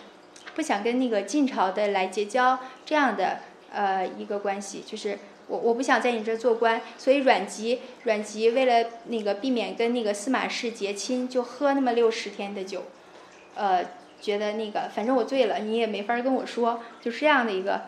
[0.55, 3.39] 不想跟那个晋朝的来结交这样的
[3.73, 12.85] 呃一个关系，就是我我不想在你这做官，所以阮籍阮籍为了那个避免跟那个司马氏结亲，就喝那么六十天的酒，
[13.55, 13.83] 呃，
[14.21, 17.85] 觉得那个反正我醉了，你也没法跟我说，就是这样的一个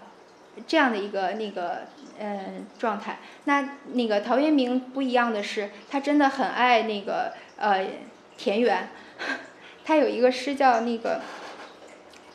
[0.66, 1.82] 这样的一个那个
[2.20, 3.18] 嗯状态。
[3.44, 7.86] 那那个陶渊明不一样的是，他真的很爱那个呃
[8.36, 8.88] 田园。
[9.84, 11.20] 他有一个诗叫那个，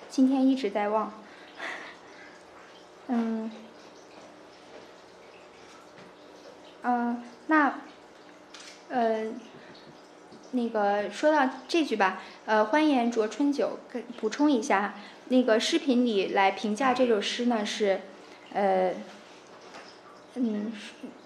[0.08, 1.12] 今天一直在忘，
[3.10, 3.52] 嗯，
[6.84, 7.80] 嗯，那
[8.90, 9.26] 呃
[10.52, 14.94] 那个说到这句吧，呃，欢颜酌春酒，跟补充一下，
[15.30, 18.02] 那个视频里来评价这首诗呢是，
[18.54, 18.94] 呃，
[20.40, 20.72] 嗯，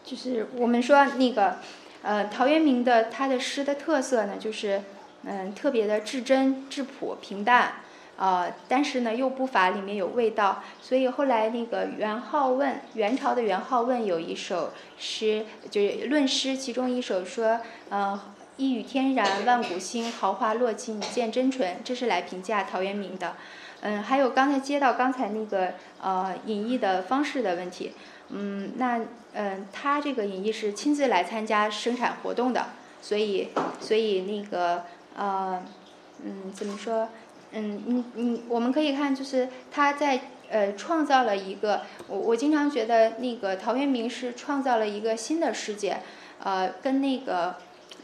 [0.04, 1.60] 就是我们说那个，
[2.02, 4.82] 呃，陶渊明的他的诗的特色呢就是。
[5.26, 7.76] 嗯，特别的至真、质朴、平淡，
[8.18, 18.20] 呃，但是呢又不乏里面有味道，所以后来那个元好问，元朝的元好问有一首诗，就是论诗，其中一首说，呃，
[18.58, 23.38] 一语天然，万古新，豪华落尽见真纯，这是来评价陶渊明的。
[23.80, 27.94] 嗯，还有刚才接到刚才那个呃隐逸的方式的问题，
[28.30, 29.02] 嗯，那
[29.34, 32.68] 嗯他这个隐逸是亲自来参加生产活动的，
[33.02, 33.50] 所以
[33.80, 34.84] 所以那个。
[35.16, 35.62] 呃，
[36.26, 37.08] 嗯，怎么说？
[37.52, 46.00] 嗯，你你，我们可以看，就是他在呃创造了一个，我我经常觉得那个陶渊明是创造了一个新的世界，
[46.40, 47.58] 呃，跟那个，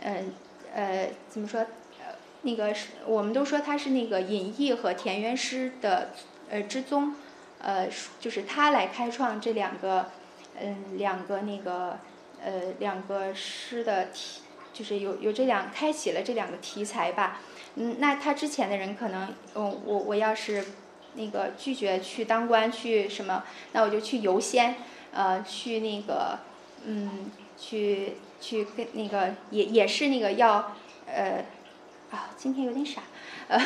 [0.03, 0.31] 嗯
[0.71, 1.61] 呃，怎么说？
[1.61, 2.13] 呃，
[2.43, 6.09] 那个是，我们都说他是那个隐逸和田园诗的
[6.51, 7.15] 呃之宗，
[7.61, 7.87] 呃，
[8.19, 10.09] 就是他来开创这两个，
[10.59, 11.99] 嗯，两个那个
[12.43, 14.41] 呃两个诗的题。
[14.71, 17.41] 就是有有这两开启了这两个题材吧，
[17.75, 20.63] 嗯，那他之前的人可能，嗯，我我要是
[21.15, 23.43] 那个拒绝去当官去什么，
[23.73, 24.75] 那我就去游仙，
[25.11, 26.39] 呃，去那个，
[26.85, 30.73] 嗯，去去跟那个也也是那个要，
[31.07, 31.43] 呃，
[32.11, 33.01] 啊，今天有点傻，
[33.49, 33.59] 呃。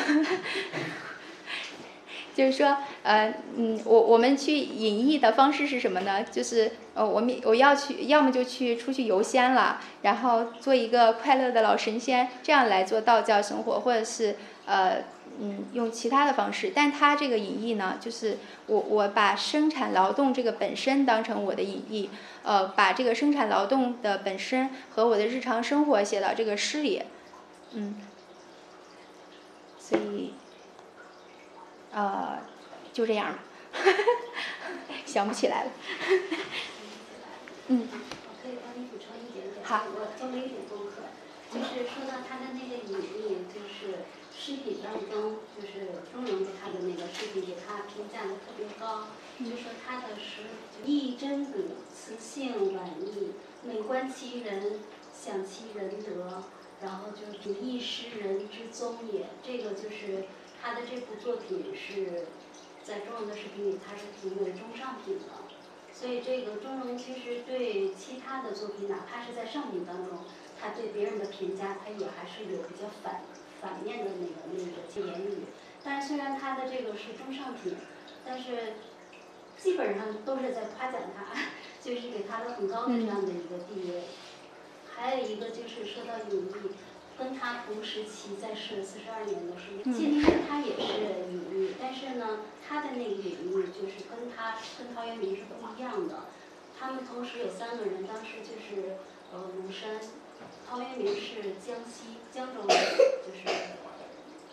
[2.34, 6.24] 就是说，呃，嗯，我我们去隐逸的方式是什么呢？
[6.24, 14.34] 就是，呃，我们我要去，要么就去出去游仙了，然后做一个快乐的老神仙，这样来做道教生活，或者是，
[14.66, 15.04] 呃，
[15.40, 16.72] 嗯，用其他的方式。
[16.74, 22.10] 但他这个隐逸呢，就是我我把生产劳动这个本身当成我的隐逸，
[22.42, 27.02] 呃，把这个生产劳动的本身和我的日常生活写到这个诗里，
[27.74, 27.94] 嗯，
[29.78, 30.34] 所以。
[31.94, 32.42] 呃，
[32.92, 33.38] 就这样吧，
[35.06, 35.70] 想不起来了。
[37.68, 37.86] 嗯。
[37.88, 39.64] 我可以帮你补充一点点。
[39.64, 39.84] 好。
[39.94, 41.06] 我做了一点功课，
[41.54, 44.02] 就是说到他的那个隐逸，就是
[44.34, 49.06] 诗品当中，就是钟嵘给他的那个诗品给他评价的特别高，
[49.38, 50.50] 就说他的诗
[50.84, 54.80] 意真笃，词性婉逸，美观其人，
[55.14, 56.42] 享其人德，
[56.82, 59.26] 然后就主义诗人之宗也。
[59.44, 60.24] 这个就是。
[60.64, 62.24] 他的这部作品是
[62.82, 65.24] 在钟嵘的视频里，他是评为中上品的。
[65.92, 70.20] 所以这个钟嵘其实对其他的作品，哪怕是在上品当中，
[70.58, 73.20] 他对别人的评价，他也还是有比较反
[73.60, 75.44] 反面的那个那个言语。
[75.84, 77.76] 但是虽然他的这个是中上品，
[78.24, 78.72] 但是
[79.58, 81.26] 基本上都是在夸奖他，
[81.84, 84.04] 就是给他了很高的这样的一个地位。
[84.96, 86.70] 还有一个就是说到隐逸。
[87.18, 96.24] 跟他同时期在世四十二年的是谢灵运，他也是隐喻，但是呢，他的那个隐喻就是跟他跟陶渊明是不一样的。
[96.78, 98.96] 他们同时有三个人，当时就是
[99.32, 100.00] 呃庐山，
[100.68, 102.68] 陶渊明是江西江州人，
[103.22, 103.44] 就是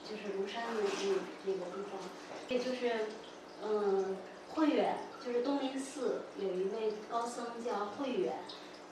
[0.05, 1.99] 就是庐山的那那个地方，
[2.47, 3.07] 也就是
[3.63, 4.17] 嗯
[4.49, 8.35] 慧远，就是东林寺有一位高僧叫慧远。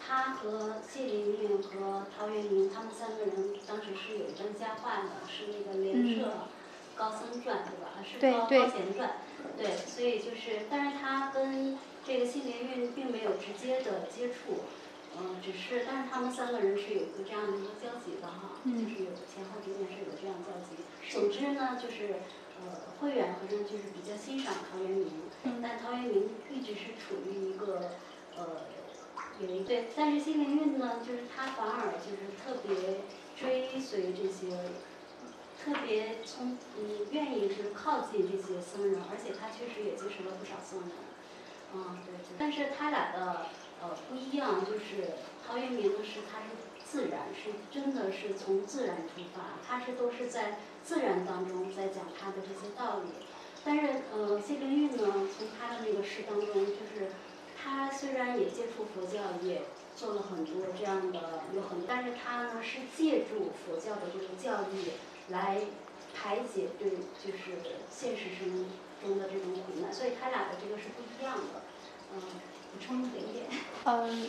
[0.09, 6.33] 他和谢灵运和陶渊明，他们三个人当时是有一段佳话的，是那个《连社
[6.95, 8.01] 高僧传》，对吧？
[8.01, 9.17] 是高高贤传。
[9.55, 14.65] 对，所以就是，但是他跟这个谢灵运并没有直接的接触，
[15.15, 20.81] 嗯，只是，但是他们三个人是有一个这样的一个交集的哈，就是有前后之间是有这样交集。
[21.07, 22.15] 总之呢，就是
[22.65, 25.07] 呃，慧远和尚就是比较欣赏陶渊明，
[25.61, 27.91] 但陶渊明一直是处于一个
[28.35, 28.65] 呃。
[29.41, 33.01] 有一对，但是心灵运呢，就是他反而就是特别
[33.39, 34.51] 追随这些，
[35.63, 40.91] 特别从嗯愿意是靠近这些僧人，而且他确实也结识了不少僧人，
[41.73, 42.35] 嗯对对。
[42.37, 43.45] 但是他俩的
[43.81, 45.15] 呃不一样，就是
[45.47, 46.47] 陶渊明的是他是
[46.83, 53.25] 自然，是真的是从自然出发，他是都是在自然当中在讲他的这些道理。
[53.63, 56.68] 但是呃谢灵运呢，从他的那个诗当中。
[58.29, 59.63] 然也接触佛教，也
[59.95, 61.19] 做了很多这样的，
[61.55, 64.91] 有很多，但是他呢是借助佛教的这个教义
[65.29, 65.57] 来
[66.13, 67.57] 排解对就是
[67.89, 68.65] 现实生
[69.01, 71.61] 活中的这种苦难，所以他俩的这个是不一样的。
[72.13, 72.21] 嗯，
[72.71, 73.45] 补充一点点。
[73.85, 74.27] 嗯，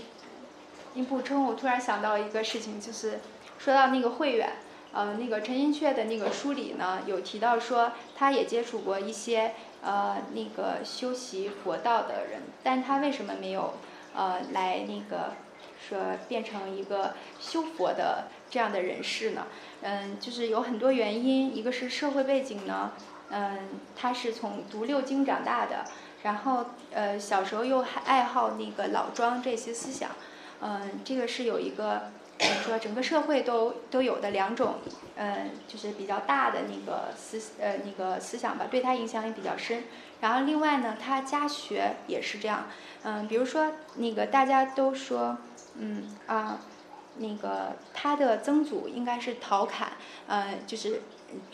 [0.94, 3.20] 你补充，我突然想到一个事情，就是
[3.58, 4.56] 说到那个慧远，
[4.92, 13.74] 呃，那个陈寅恪的那个书里呢，有提到说他也接触过一些呃那个修习佛道的人，但他为什么没有
[14.14, 15.34] 呃来那个
[15.88, 15.98] 说
[16.28, 19.46] 变成一个修佛的这样的人士呢？
[19.82, 22.92] 嗯，就是有很多原因，一个是社会背景呢，
[23.30, 25.84] 嗯，他是从读六经长大的。
[26.22, 30.10] 然后，呃，小时候又还爱好那个老庄这些思想，
[30.60, 32.10] 嗯，这个是有一个，
[32.62, 34.74] 说，整个社会都都有的两种，
[35.16, 39.84] 嗯，就是比较大的那个思呃那个思想吧，对他影响也比较深。
[40.20, 42.66] 然后另外呢，他家学也是这样，
[43.02, 45.38] 嗯，比如说那个大家都说，
[45.78, 46.58] 嗯啊，
[47.16, 49.92] 那个他的曾祖应该是陶侃，
[50.26, 51.02] 呃，就是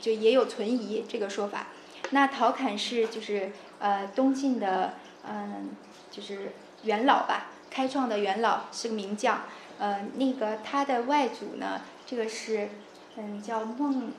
[0.01, 1.69] 就也有存疑这个说法。
[2.11, 4.95] 那陶侃是就是呃东晋的
[5.27, 5.71] 嗯
[6.11, 6.53] 就是
[6.83, 9.43] 元老吧，开创的元老是个名将，
[9.79, 12.69] 呃那个他的外祖呢，这个是
[13.17, 14.13] 嗯叫孟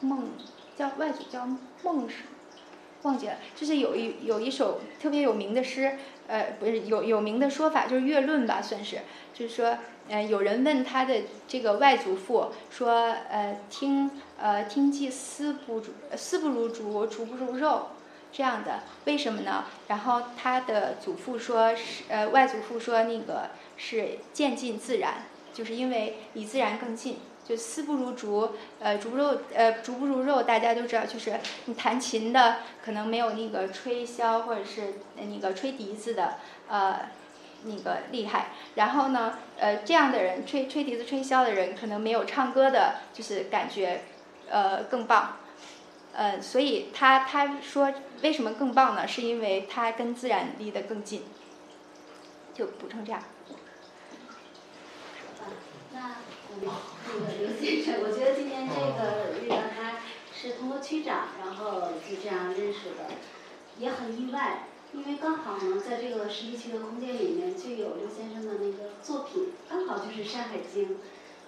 [0.00, 0.30] 孟
[0.76, 1.46] 叫外祖叫
[1.82, 2.37] 孟什么
[3.02, 5.96] 忘记了，就是有一有一首特别有名的诗，
[6.26, 8.98] 呃不是有有名的说法就是乐论吧算是，
[9.34, 9.78] 就是说。
[10.10, 15.84] 呃，有人问他的这个外祖父说：“呃，听呃听祭丝不如
[16.16, 17.88] 丝不如竹，竹不如肉，
[18.32, 27.18] 这样的为什么呢？”然后他的祖父说：“是呃外祖父说那个是渐进自然，就是因为离自然更近。
[27.48, 36.34] 就丝不如竹，呃竹肉呃竹不如肉，大家都知道，就是你弹琴的可能没有那个吹箫或者是那个吹笛子的
[36.68, 37.00] 呃。”
[37.64, 44.02] 那个厉害，然后呢，呃，这样的人吹吹笛子、吹箫的人，可能没有唱歌的，就是感觉，
[44.48, 45.38] 呃，更棒，
[46.12, 47.92] 呃，所以他他说
[48.22, 49.08] 为什么更棒呢？
[49.08, 51.24] 是因为他跟自然离得更近。
[52.54, 53.20] 就补充这样。
[55.96, 56.22] 啊，
[56.60, 56.68] 那
[57.08, 60.00] 那个刘先生，我觉得今天这个遇到他
[60.34, 63.10] 是通过区长，然后就这样认识的，
[63.78, 64.64] 也很意外。
[64.92, 70.84] 因为刚好呢，在这个十一区的空间里面就有刘先生的那个作品，刚好就是《山海经》，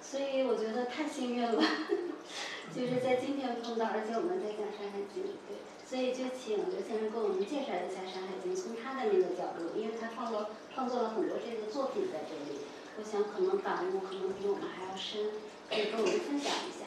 [0.02, 1.56] 所以我觉得太幸运了，
[2.76, 5.56] 就是在今天碰到，而且我们在讲《山海经》，对，
[5.88, 12.60] 所以就请刘先生给我们介绍一下《山海经》，从他的那个角度，因为他创作创作了很多这个作品在这里，
[12.98, 15.32] 我想可能感悟可能比我们还要深，
[15.70, 16.84] 可以跟我们分享一下，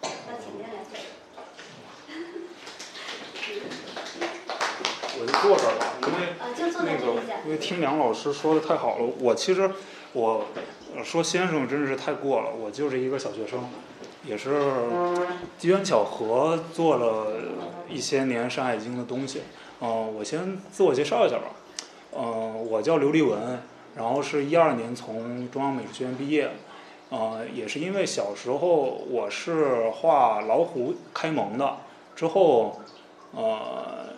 [0.00, 0.08] 到
[0.40, 0.80] 前面来。
[5.20, 6.20] 我就坐这儿吧，因为
[6.56, 9.04] 那个，因为听梁老师说的太好了。
[9.20, 9.70] 我其实
[10.14, 10.46] 我
[11.04, 13.68] 说先生真是太过了，我就是一个小学生，
[14.24, 14.62] 也是
[15.58, 17.34] 机缘巧合做了
[17.90, 19.42] 一些年《山海经》的东西。
[19.82, 21.44] 嗯，我先自我介绍一下吧。
[22.16, 23.62] 嗯，我叫刘立文，
[23.94, 26.50] 然后是一二年从中央美术学院毕业。
[27.12, 31.76] 呃，也是因为小时候我是画老虎开蒙的，
[32.16, 32.80] 之后
[33.32, 34.10] 呃。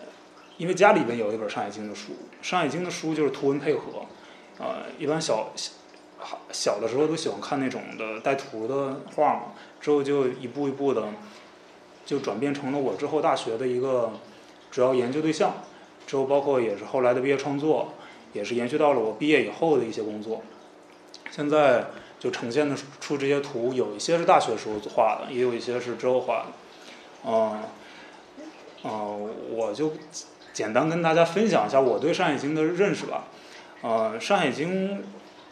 [0.57, 4.05] 因为家里边有一本《山海经》的书，《山海经》的书就是图文配合，
[4.57, 5.73] 呃，一般小小
[6.49, 9.41] 小的时候都喜欢看那种的带图的画嘛。
[9.81, 11.09] 之后就一步一步的，
[12.05, 14.13] 就转变成了我之后大学的一个
[14.71, 15.55] 主要研究对象。
[16.07, 17.89] 之后包括也是后来的毕业创作，
[18.31, 20.41] 也是延续到了我毕业以后的一些工作。
[21.31, 21.87] 现在
[22.19, 26.45] 就呈现的出这些图，有一些是大学时候画的，也有一些是之后画的。
[27.25, 27.63] 嗯，
[28.83, 29.93] 嗯，我就。
[30.55, 33.25] 简单跟大家分享一下我对《山海经》的认识吧。
[33.81, 34.99] 呃，《山海经》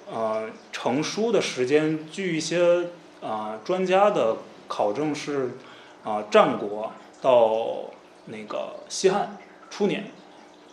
[0.09, 2.87] 呃成书的时间，据一些
[3.21, 4.37] 啊专家的
[4.69, 5.57] 考证是
[6.05, 7.91] 啊战国到
[8.27, 9.37] 那个西汉
[9.69, 10.05] 初年，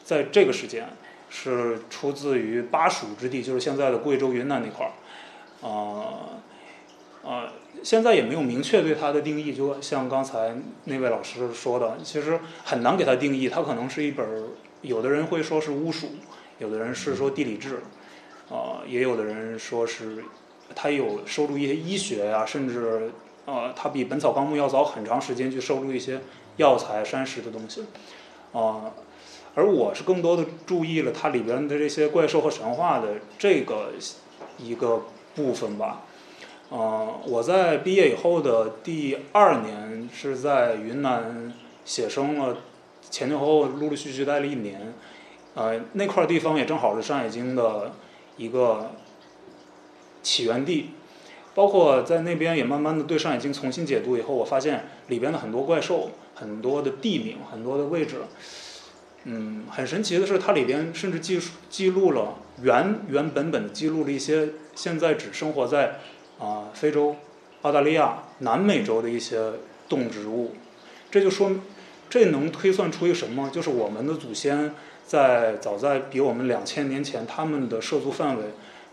[0.04, 0.88] 在这个时间
[1.28, 4.92] 是出自于巴蜀之地，就是现在的贵州、云南那块儿，
[5.62, 6.42] 啊
[7.24, 7.52] 啊。
[7.82, 10.54] 现在也没有明确对它的定义，就像刚才
[10.84, 13.48] 那位老师说的，其实很难给它定义。
[13.48, 14.26] 它可能是一本，
[14.82, 16.08] 有的人会说是巫术，
[16.58, 17.80] 有的人是说地理志，
[18.50, 20.22] 啊，也有的人说是
[20.74, 23.12] 它有收录一些医学呀，甚至
[23.46, 26.20] 啊，它比《本草纲目》要早很长时间去收录一些
[26.56, 27.84] 药材、山石的东西，
[28.52, 28.92] 啊，
[29.54, 33.92] 而我是更多的注意了它里边的这些怪兽和神话的这个
[34.58, 35.04] 一个
[35.34, 36.02] 部分吧。
[36.72, 41.52] 嗯，我在毕业以后的第二年是在云南
[41.84, 42.58] 写生了，
[43.10, 44.94] 前前后后陆陆续续待了一年，
[45.54, 47.92] 呃，那块地方也正好是《山海经》的
[48.36, 48.92] 一个
[50.22, 50.90] 起源地，
[51.54, 58.18] 包括在那边也慢慢的对《山海经》重新解读以后，我发现里边的很多怪兽、很多的地名、很多的位置，
[59.24, 65.98] 嗯，很神奇的是，它里边甚至记记录了原原本本记录了一些现在只生活在
[66.38, 67.16] 啊非洲、
[67.62, 69.52] 澳大利亚、南美洲的一些
[69.88, 70.54] 动植物。
[71.10, 71.52] 这就说，
[72.08, 73.50] 这能推算出一个什么？
[73.50, 78.44] 就是我们的祖先在早在比我们两千年前，他们的涉足范围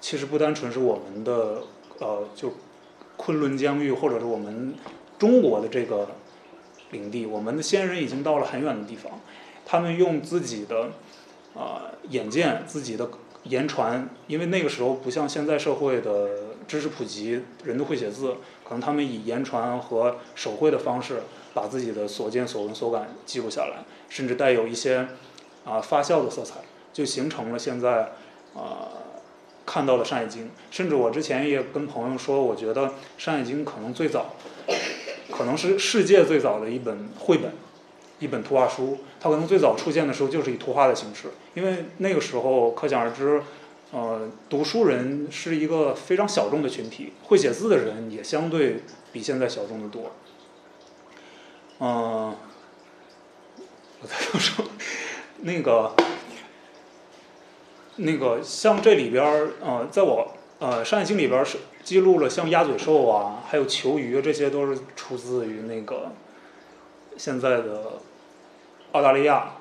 [0.01, 1.61] 其实不单纯是我们的
[1.99, 2.53] 呃，就
[3.15, 4.73] 昆仑疆域，或者是我们
[5.17, 6.09] 中国的这个
[6.91, 7.25] 领地。
[7.25, 9.21] 我们的先人已经到了很远的地方。
[9.69, 10.91] 他们用自己的，
[11.53, 13.09] 啊眼见，自己的
[13.43, 16.29] 言传，因为那个时候不像现在社会的
[16.69, 25.05] 知识普及，人都会写字，可能他们以言传和手绘的方式，把自己的所见所闻所感记录下来，甚至带有一些
[25.65, 26.61] 啊发酵的色彩，
[26.93, 28.13] 就形成了现在
[28.55, 28.87] 啊
[29.65, 30.45] 看到的《山海经》。
[30.71, 32.85] 甚至我之前也跟朋友说，我觉得
[33.17, 34.33] 《山海经》可能最早，
[35.29, 37.51] 可能是世界最早的一本绘本。
[38.19, 43.41] 一本图画书，它可能最早出现的时候就是以图画的形式，因为那个时候可想而知，
[43.91, 50.11] 呃，读书人是一个非常小众的群体，会写字的人也相对比现在小众的多。
[51.79, 52.35] 嗯，
[54.01, 54.65] 我再说，
[55.41, 55.93] 那个，
[57.97, 66.11] 那个像这里边儿，呃，在我呃《山海经》里边是记录了像鸭嘴兽啊，还有球鱼，这些都是出自于那个
[67.15, 68.01] 现在的。
[68.97, 69.51] 澳大利亚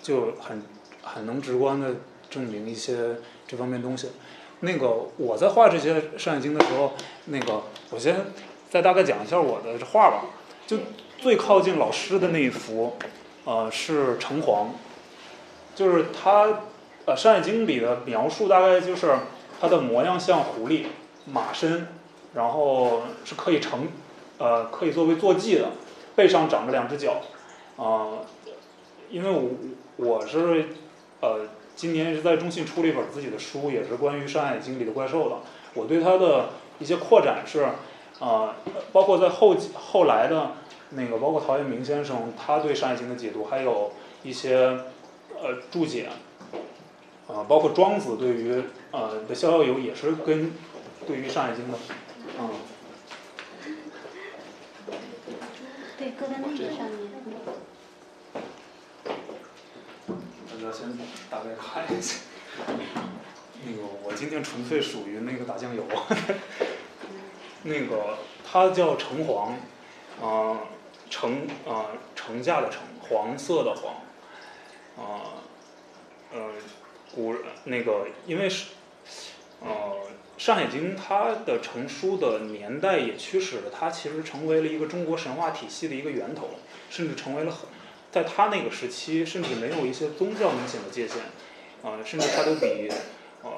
[0.00, 0.62] 就很
[1.02, 1.96] 很能直观的
[2.30, 4.10] 证明一些这方面东西。
[4.60, 6.92] 那个我在画这些《山海经》的时候，
[7.24, 8.26] 那个我先
[8.70, 10.26] 再大概讲一下我的画吧。
[10.64, 10.78] 就
[11.18, 12.96] 最靠近老师的那一幅，
[13.44, 14.68] 呃，是城隍，
[15.74, 16.60] 就是他
[17.04, 19.12] 呃《山海经》里的描述大概就是
[19.60, 20.84] 他的模样像狐狸，
[21.24, 21.88] 马身，
[22.32, 23.88] 然后是可以乘，
[24.38, 25.70] 呃，可以作为坐骑的，
[26.14, 27.20] 背上长着两只脚。
[27.76, 28.24] 啊，
[29.10, 29.50] 因为我
[29.96, 30.66] 我是
[31.20, 35.36] 呃今年是在中信出了一本自己的书，也是关于《山海经》里的怪兽的。
[35.74, 37.66] 我对它的一些扩展是，
[38.18, 38.56] 啊，
[38.92, 40.52] 包括在后后来的
[40.90, 44.56] 那个，包括陶渊明先生他对《山海经》的解读，还有一些
[45.38, 46.08] 呃注解，
[47.28, 50.52] 啊，包括庄子对于呃的《逍遥游》也是跟
[51.06, 51.78] 对于《山海经》的，
[52.40, 52.48] 嗯。
[55.98, 57.05] 对，搁在那个上面。
[60.72, 60.96] 先
[61.30, 62.16] 大概看一下，
[63.64, 65.84] 那个我今天纯粹属于那个打酱油，
[67.64, 69.56] 那个它叫橙黄，
[70.22, 70.60] 啊
[71.10, 73.94] 橙啊橙价的橙，黄色的黄，
[74.96, 75.42] 啊
[76.32, 76.50] 呃
[77.14, 78.66] 古那个因为是
[79.60, 79.68] 呃
[80.38, 86.50] 《山海经》它的成书的年代也驱使了它其实成为了一个中国神话体系的一个源头，
[86.90, 87.68] 甚至成为了很。
[88.10, 91.18] 在他那个时期，甚至没有一些宗教明显的界限，
[91.82, 92.88] 啊，甚至他都比
[93.42, 93.50] 呃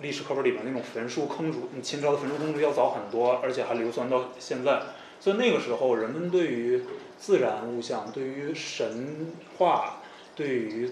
[0.00, 4.82] 历史课本里面那种焚书坑儒，秦朝的焚书坑儒要早很多，而且还流传到现在。
[5.20, 6.82] 所以那个时候，人们对于
[7.18, 10.02] 自然物象、对于神话、
[10.34, 10.90] 对于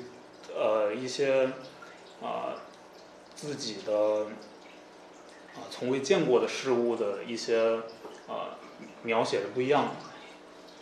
[0.55, 1.51] 呃一些
[2.23, 2.55] 啊
[3.35, 4.27] 自己的
[5.57, 7.81] 啊从未见过的事物的一些
[8.29, 8.57] 啊
[9.03, 10.10] 描写是不一样的。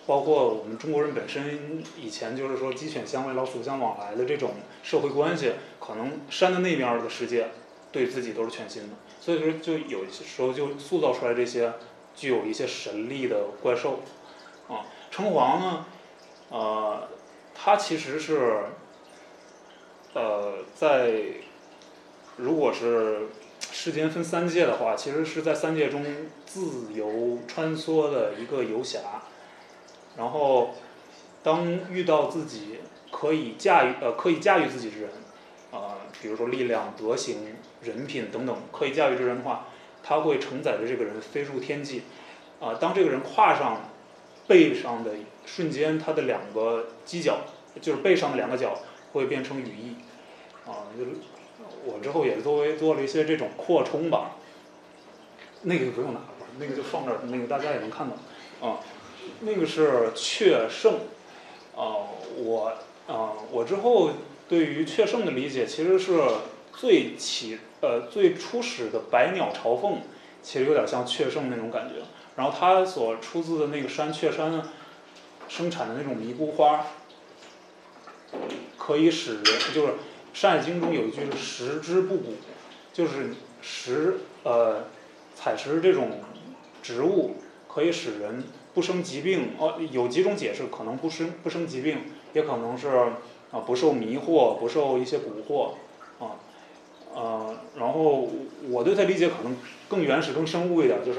[0.09, 4.52] 包括我们中国人本身以前就是说鸡犬相闻、老鼠相往来的这种
[4.82, 7.50] 社会关系，可能山的那面的世界
[7.92, 11.74] 对自己都是全新的，所以说就有些时候就塑造出来这些
[12.16, 14.00] 具有一些神力的怪兽
[14.66, 14.86] 啊。
[15.11, 15.84] 城隍呢，
[16.48, 17.06] 呃，
[17.54, 18.62] 它其实是
[20.14, 21.22] 呃在
[22.38, 23.26] 如果是
[23.70, 26.02] 世间分三界的话，其实是在三界中
[26.46, 29.00] 自由穿梭的一个游侠。
[30.18, 30.74] 然后，
[31.44, 32.80] 当遇到自己
[33.12, 35.10] 可以驾驭呃可以驾驭自己之人，
[35.70, 39.66] 啊，比如说力量、德行、人品等等可以驾驭之人的话，
[40.02, 42.02] 他会承载着这个人飞入天际，
[42.58, 43.88] 啊，当这个人跨上
[44.48, 45.12] 背上的
[45.46, 47.38] 瞬间，他的两个犄角，
[47.80, 48.76] 就是背上的两个角
[49.12, 49.94] 会变成羽翼，
[50.68, 51.12] 啊，就是
[51.84, 54.32] 我之后也作为做了一些这种扩充吧，
[55.62, 56.26] 那个就不用拿了，
[56.58, 58.80] 那个就放那儿，那个大家也能看到，啊。
[59.41, 61.01] 那个是雀圣，
[61.76, 62.72] 啊，我
[63.07, 64.11] 啊，我之后
[64.49, 66.20] 对于雀圣的理解其实是
[66.72, 70.01] 最起呃最初始的百鸟朝凤，
[70.43, 72.05] 其实有点像雀圣那种感觉。
[72.37, 74.62] 然后它所出自的那个山雀山
[75.49, 76.87] 生产的那种迷菇花，
[78.76, 79.89] 可以使人就是
[80.33, 82.35] 《山海经》中有一句是食之不蛊，
[82.93, 84.85] 就是食呃
[85.35, 86.20] 采食这种
[86.83, 88.45] 植物可以使人。
[88.79, 91.99] 不生疾病哦，有几种解释，可能不生不生疾病，
[92.33, 92.87] 也可能是
[93.51, 95.70] 啊，不受迷惑，不受一些蛊惑，
[96.20, 96.39] 啊，
[97.12, 98.29] 呃，然后
[98.70, 99.57] 我对它理解可能
[99.89, 101.18] 更原始、更生物一点，就是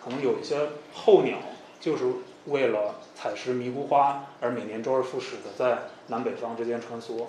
[0.00, 0.56] 可能有一些
[0.94, 1.38] 候鸟，
[1.80, 2.04] 就是
[2.46, 7.24] 为了采食迷菇花而每年周而复始的在南北方之间穿梭，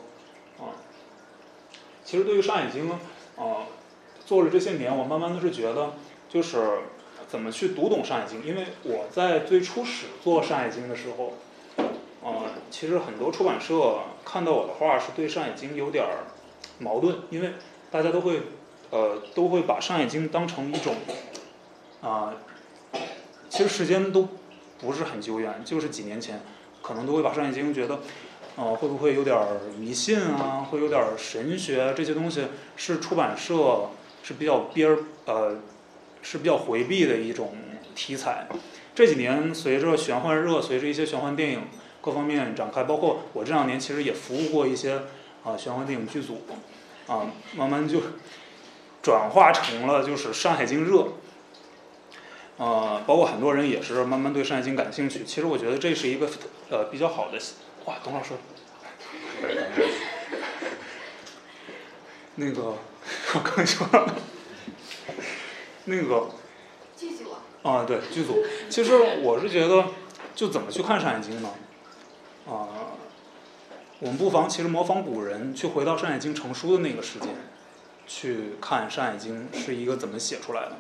[0.60, 0.78] 啊，
[2.06, 2.88] 其实对于《山海经》，
[3.36, 3.66] 啊，
[4.28, 5.94] 做了这些年，我慢慢的是觉得，
[6.30, 6.82] 就是
[7.32, 11.34] 怎么去读懂《山海经》，因为我在最初始做《山海经》的时候。
[12.24, 16.28] 呃，其实很多出版社看到我的画是对《山海经》有点儿
[16.78, 17.54] 矛盾，因为
[17.90, 18.42] 大家都会
[18.92, 20.94] 呃都会把《山海经》当成一种
[22.02, 22.34] 啊，
[23.50, 24.28] 其实时间都
[24.78, 26.42] 不是很久远，就是几年前，
[26.84, 28.02] 可能都会把《山海经》觉得
[28.58, 33.90] 呃会不会有点儿迷信啊，会有点儿神学这些东西是出版社
[34.22, 35.56] 是比较边儿呃
[36.22, 37.56] 是比较回避的一种
[37.96, 38.48] 题材。
[38.94, 41.64] 这几年随着玄幻热，随着一些玄幻电影。
[42.04, 45.04] 各方面展开，包括我这两年其实也服务过一些
[45.44, 46.42] 啊玄幻电影剧组，
[47.06, 48.02] 啊慢慢就
[49.04, 51.10] 转化成了就是《山海经》热，
[52.58, 55.24] 呃，包括很多人也是慢慢对《山海经》感兴趣。
[55.24, 56.28] 其实我觉得这是一个
[56.72, 57.38] 呃比较好的，
[57.86, 58.34] 哇，董老师，
[62.34, 62.64] 那个
[63.36, 64.16] 我刚说了，
[65.86, 66.30] 那个
[66.96, 67.24] 剧组
[67.64, 69.86] 啊，对剧组，其实我是觉得
[70.36, 71.50] 就怎么去看《山海经》呢？
[72.48, 72.68] 啊，
[74.00, 77.30] 我们不妨其实模仿古人，去回到《山海经》成书的那个时间，
[78.08, 80.72] 去看《山海经》是一个怎么写出来的。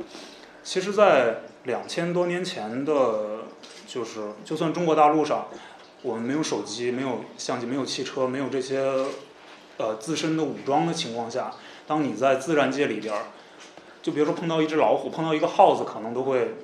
[0.64, 3.45] 其实，在两千多年前的，
[3.88, 5.47] 就是就算中国大陆上，
[6.02, 8.80] 我们没有手机、没有相机、没有汽车、没有这些
[9.78, 11.54] 呃自身的武装的情况下，
[11.88, 13.26] 当你在自然界里边儿，
[14.02, 16.56] 就比如说碰到一只老虎、碰到一个耗子，可能都会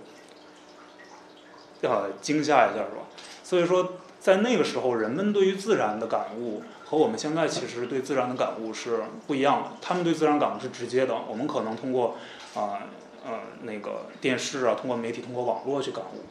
[1.82, 3.08] 呃惊吓一下，是吧？
[3.44, 3.94] 所以说。
[4.20, 9.70] 在那个时候，人们对于自然的感悟和我们现在其实对自然的感悟是不一样的。
[9.80, 12.18] 他们对自然感悟是直接的，我们可能通过
[12.54, 12.84] 啊
[13.26, 16.26] 呃那个电视啊，通过媒体，通过网络去感悟。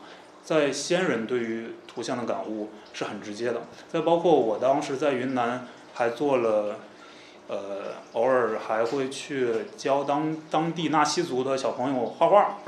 [0.45, 3.63] 在先人对于图像的感悟是很直接的。
[3.89, 6.77] 再包括我当时在云南还做了，
[7.49, 12.59] 呃，偶尔还会去教当当地纳西族的小朋友画画。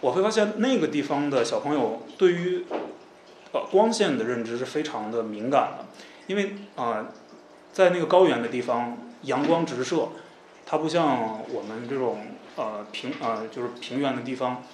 [0.00, 2.64] 我会发现那个地方的小朋友对于。
[3.56, 5.86] 呃，光线的认知是非常的敏感的，
[6.26, 7.06] 因为啊，
[7.72, 10.08] 在那个高原的地方，阳光直射，
[10.66, 12.18] 它不像我们这种
[12.56, 14.64] 呃平呃就是平原的地方，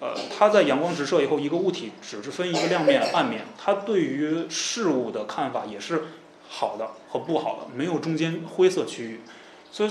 [0.00, 6.02] 呃，它在阳光直射以后，一个物体只是分一个亮面、暗面，它对于事物的看法也是
[6.52, 9.20] 好的和不好的，没有中间灰色区域，
[9.70, 9.90] 所以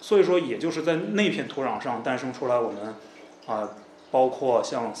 [0.00, 2.94] 所以说，也就是在那片土壤上诞生出来我们
[3.46, 3.70] 啊，
[4.10, 4.94] 包括像。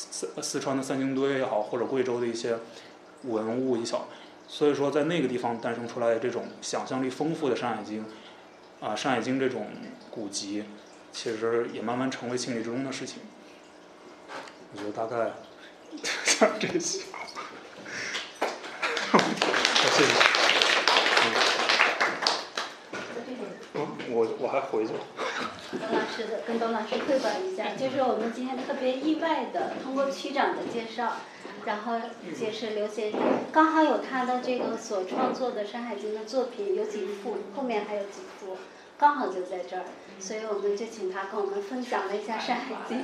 [0.00, 2.56] 四四川的三星堆也好，或者贵州的一些
[3.24, 4.06] 文物一小，
[4.46, 8.04] 所以说在那个地方诞生出来这种想象力丰富的《山海经》，
[8.86, 9.66] 啊，《山海经》这种
[10.08, 10.62] 古籍，
[11.10, 13.22] 其实也慢慢成为情理之中的事情。
[14.72, 15.32] 我觉得大概
[16.24, 17.00] 像这些。
[19.74, 20.27] 谢谢。
[24.48, 24.92] 还回去。
[25.70, 31.16] 董老师的跟董老师汇报一下，就是我们今天特别意外的通过区长的介绍，
[31.66, 32.00] 然后
[32.34, 33.20] 结识刘先生，
[33.52, 38.56] 刚好有他的这个所创作的《山海经》的作品有几幅，后面还有几幅，
[38.98, 39.84] 刚好就在这儿，
[40.18, 42.98] 所以我们就请他跟我们分享了一下《山海经》。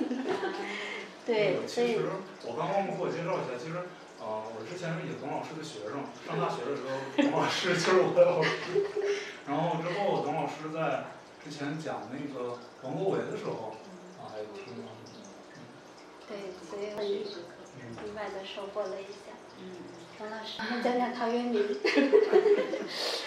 [1.26, 1.98] 对，所以。
[2.46, 3.76] 我刚刚自我介绍一下，其实
[4.20, 8.48] 啊，我之前是尹董老师的学生，上大学的时候，董老师 就是我的老师，
[9.46, 11.04] 然后之后董老师在。
[11.44, 13.76] 之前讲那个王国维的时候，
[14.16, 14.88] 啊，还听了。
[16.26, 19.36] 对，所以很意外的收获了一下。
[19.60, 19.76] 嗯。
[20.20, 21.76] 王老师，讲讲陶渊明。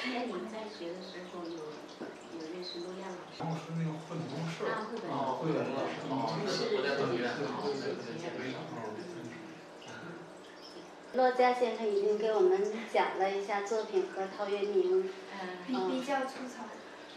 [0.02, 3.38] 今年你们在学的时候有有认识陆亚老师。
[3.38, 4.66] 王老师那个绘本公式。
[4.66, 5.06] 啊，绘本。
[5.14, 5.94] 啊，绘本老师。
[6.10, 8.58] 啊，是特别好，对对对。
[11.14, 15.08] 骆家先生已经给我们讲了一下作品和陶渊明。
[15.68, 15.92] 嗯。
[15.92, 16.66] 比较粗糙。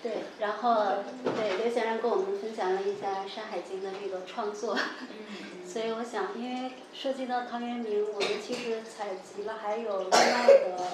[0.03, 1.05] 对，然后
[1.37, 4.75] 对刘先生跟我们分享了一下《山海经》的这个创作，
[5.67, 10.87] 所以我想，因为涉及到陶渊明，我们其实采集了还有另外的，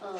[0.00, 0.18] 呃，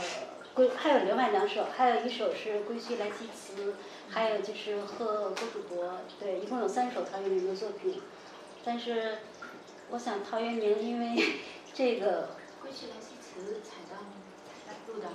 [0.55, 3.73] 归还有另外两首，还有一首是《归墟来兮辞》，
[4.09, 5.85] 还有就是《贺郭主伯》，
[6.21, 8.01] 对，一共有三首陶渊明的作品。
[8.65, 9.19] 但是，
[9.91, 11.41] 我想陶渊明因为
[11.75, 12.23] 这个
[12.63, 13.97] 《归去来兮辞》采到
[14.47, 15.09] 采到录的。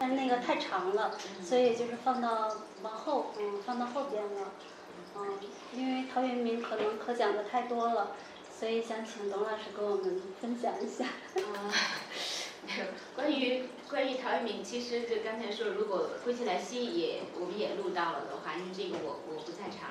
[0.00, 4.52] 但是那个太长了，所以就是放到往后，嗯，放到后边了，
[5.14, 5.38] 嗯，
[5.74, 8.16] 因为陶渊明可能可讲的太多了，
[8.58, 11.04] 所以想请董老师跟我们分享一下。
[11.04, 11.68] 啊，
[13.14, 19.90] 关于关于陶渊明，其实就刚才说，如果《归去来兮》也我们也录到了的话，因为这个我我不在场，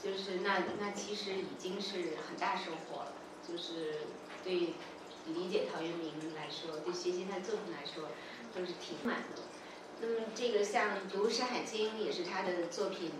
[0.00, 4.06] 就是那那其实已经是很大收获了，就是
[4.44, 4.74] 对
[5.26, 8.04] 理解陶渊明来说，对学习他的作品来说，
[8.54, 9.42] 都是挺满的。
[10.00, 13.10] 那么这个像读《山海经》也是他的作品，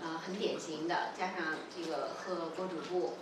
[0.00, 3.14] 呃，很典型的，加上这个和郭主簿。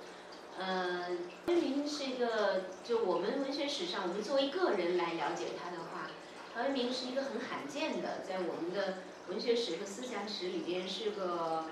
[0.58, 6.10] 嗯，陶渊明是一个，就我们文学史上，我们作为个人来了解他的话，
[6.54, 8.98] 陶渊明是一个很罕见的，在我们的
[9.28, 11.64] 文学史和思想史里边是个，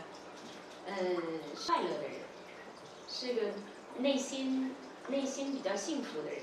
[0.87, 0.97] 嗯，
[1.67, 2.21] 快乐的人，
[3.07, 3.43] 是个
[3.99, 4.75] 内心
[5.09, 6.41] 内心比较幸福的人，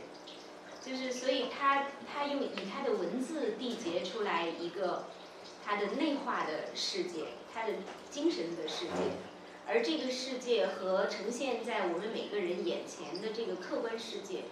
[0.86, 5.06] 就是所以他他用以他的文字缔结出来一个
[5.66, 7.74] 他的内化的世界，他的
[8.12, 8.92] 精神的世界。
[9.68, 14.44] 而这个世界和呈现在我们每个人眼前的这个客观世界，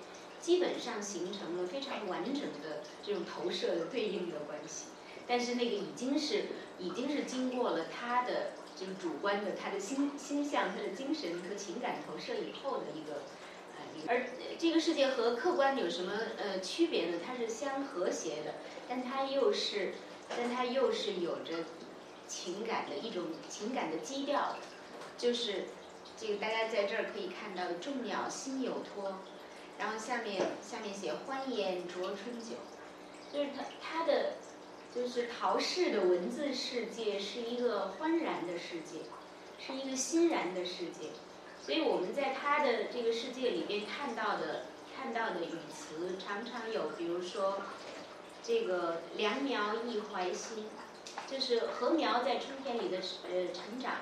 [0.41, 4.86] 基本上形成了非常完整的这种投射的对应的关系。
[5.27, 6.45] 但是那个已经是
[6.79, 13.21] 已经是经过了他的这个主观的他的心心象、他的精神和情感投射以后的一个呃，
[14.08, 14.26] 而
[14.58, 17.18] 这个世界和客观有什么呃区别呢？
[17.26, 18.56] 它是相和谐的，
[18.88, 19.93] 但它又是
[20.30, 21.64] 但它又是有着
[22.28, 24.56] 情感的一种情感的基调。
[25.18, 25.66] 就是
[26.18, 29.20] 这个，大家在这儿可以看到“众鸟心有托”，
[29.78, 32.56] 然后下面下面写“欢颜酌春酒”，
[33.32, 34.34] 就是他他的
[34.93, 38.99] 就是陶氏的文字世界是一个欢然的世界，
[39.60, 41.10] 是一个欣然的世界，
[41.66, 47.61] 所以我们在他的这个世界里面看到的看到的语词常常有，比如说
[48.43, 50.68] 这个“良苗亦怀心”，
[51.28, 53.93] 就是禾苗在春天里的呃成长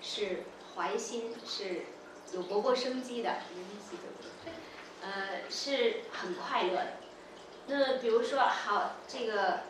[0.00, 0.44] 是。
[0.76, 1.82] 怀心是
[2.32, 3.36] 有勃勃生机的，
[5.00, 6.86] 呃，是很快乐的。
[7.68, 9.60] 那比如说，好这个，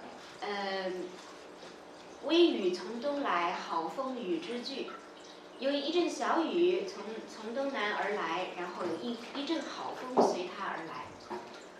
[0.40, 1.05] 嗯，
[2.24, 4.62] 微雨从东来，好风与之
[5.59, 5.64] 俱。
[5.64, 11.05] 有一阵小雨从从东南而来，然后有一一阵好风随它而来。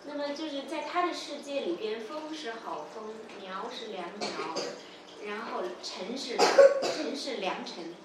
[0.07, 4.29] 那么就是在他的世界里边，风是好风，苗是良苗，
[5.25, 7.95] 然后晨是晨是良尘。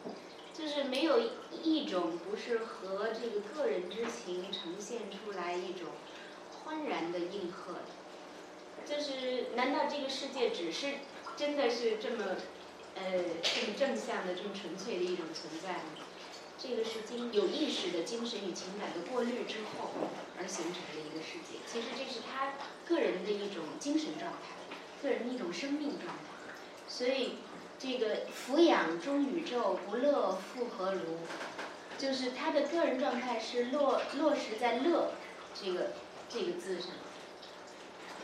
[0.53, 1.21] 就是没有
[1.63, 5.89] 一种不是和这个个人之情呈现出来一种
[6.53, 7.81] 欢然的应和的。
[8.85, 10.95] 就是难道这个世界只是
[11.37, 12.37] 真的是这么
[13.01, 15.81] 呃这么正向的这么纯粹的一种存在？
[16.59, 19.91] 这个是经有意识的精神与情感的过滤之后
[20.39, 21.59] 而形成的一个世界。
[21.67, 22.53] 其实这是他
[22.87, 24.39] 个人的一种精神状态，
[25.03, 26.25] 个人的一种生命状态。
[26.87, 27.37] 所以。
[27.83, 31.17] 这个俯仰中宇宙，不乐复何如？
[31.97, 35.13] 就是他的个人状态是落落实在乐
[35.55, 35.93] 这个
[36.29, 36.91] 这个字上，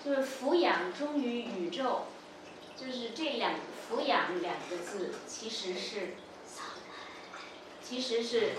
[0.05, 2.03] 就是俯仰忠于宇宙，
[2.77, 3.55] 就是这两
[3.89, 6.15] 俯仰两个字其实是
[7.83, 8.53] 其实是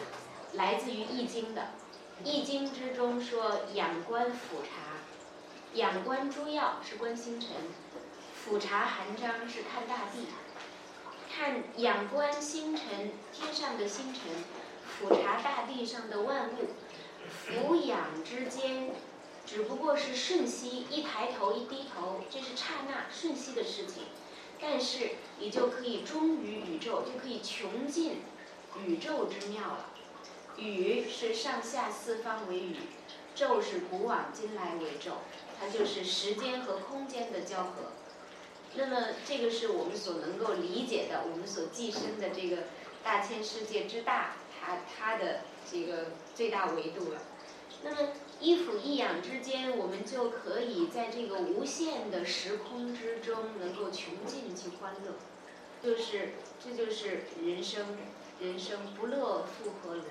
[0.53, 1.71] 来自于易经的，
[2.23, 5.01] 易经之中说仰观俯察，
[5.73, 7.49] 仰观诸要是观星辰，
[8.33, 10.27] 俯察含章是看大地。
[11.29, 14.23] 看仰观星辰，天上的星辰，
[14.87, 16.69] 俯察大地上的万物，
[17.29, 18.91] 俯仰之间，
[19.45, 24.03] 只不过是瞬息，一抬头一低头，这是刹那瞬息的事情。
[24.59, 28.21] 但是你就可以忠于宇宙，就可以穷尽
[28.85, 29.89] 宇宙之妙了。
[30.57, 32.75] 宇是上下四方为宇，
[33.35, 35.17] 宙是古往今来为宙，
[35.59, 37.91] 它就是时间和空间的交合。
[38.73, 42.63] 那么，这个是我们所能够理解的，我们所寄生的这个
[43.03, 45.41] 大千世界之大，它它的
[45.71, 47.21] 这个最大维度了。
[47.83, 47.97] 那么，
[48.39, 55.15] 一俯一仰之间，我们就可以在这个无限的时空之中，能够穷尽其欢乐。
[55.81, 56.33] 就是，
[56.63, 57.97] 这就是人生，
[58.39, 60.05] 人生不乐复何伦？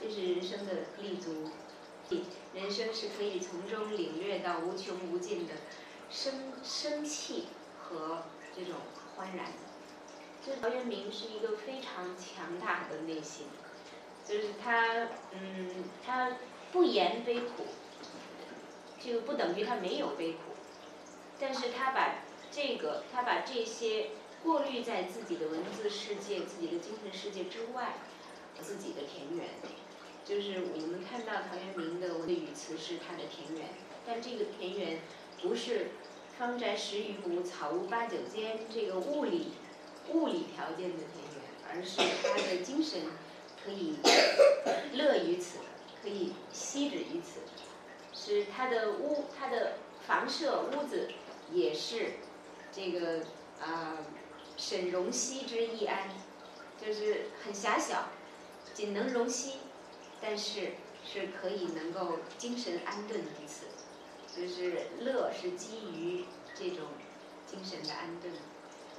[0.00, 1.50] 这是人生的立足。
[2.54, 5.54] 人生是可以从中领略到无穷无尽的
[6.10, 7.48] 生生气。
[7.90, 8.74] 和这种
[9.16, 13.46] 欢然的，陶渊明是一个非常强大的内心，
[14.26, 16.32] 就是他，嗯，他
[16.72, 17.66] 不言悲苦，
[19.00, 20.38] 就不等于他没有悲苦，
[21.38, 24.10] 但是他把这个，他把这些
[24.42, 27.94] 过滤在自己的文字世界、自己的精神世界之外，
[28.60, 29.48] 自己的田园，
[30.24, 33.68] 就是我们看到陶渊明的文的语词是他的田园，
[34.06, 35.00] 但这个田园
[35.42, 35.88] 不是。
[36.38, 38.60] 方宅十余亩，草屋八九间。
[38.72, 39.54] 这个物理
[40.10, 43.00] 物理条件的田园，而是他的精神
[43.64, 43.96] 可以
[44.92, 45.58] 乐于此，
[46.02, 47.40] 可以息止于此，
[48.12, 49.74] 是他的屋，他的
[50.06, 51.10] 房舍屋子
[51.52, 52.14] 也是
[52.72, 53.24] 这个
[53.60, 53.98] 啊，
[54.56, 56.08] 沈容膝之易安，
[56.80, 58.08] 就是很狭小，
[58.74, 59.54] 仅能容膝，
[60.20, 60.72] 但是
[61.04, 63.66] 是可以能够精神安顿于此，
[64.36, 66.24] 就是乐是基于
[66.54, 66.86] 这种
[67.46, 68.32] 精神的安顿，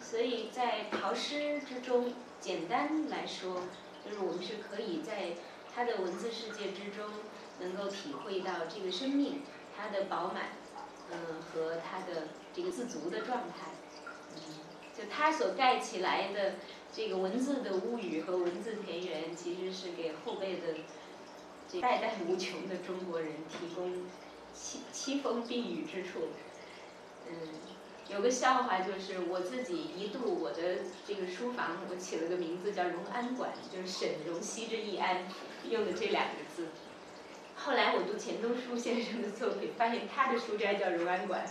[0.01, 3.61] 所以在陶诗之中，简单来说，
[4.03, 5.33] 就是我们是可以在
[5.79, 7.05] 他的文字世界之中，
[7.61, 9.43] 能够体会到这个生命
[9.77, 10.49] 它的饱满，
[11.09, 13.71] 嗯，和它的这个自足的状态，
[14.35, 14.41] 嗯，
[14.93, 16.55] 就他所盖起来的
[16.91, 20.79] 这个文字的屋宇和文字田园，其实是给后辈的
[21.71, 24.03] 这代代无穷的中国人提供
[24.53, 26.27] 栖栖风避雨之处，
[27.25, 27.37] 嗯，
[28.11, 35.27] 有个笑话就是我自己一度我的这个书房我起了个名字叫荣安馆，就是沈荣熙之易安
[35.69, 36.69] 用的这两个字。
[37.55, 41.45] 后来我读钱钟书先生的作品，发现他的书斋叫荣安馆，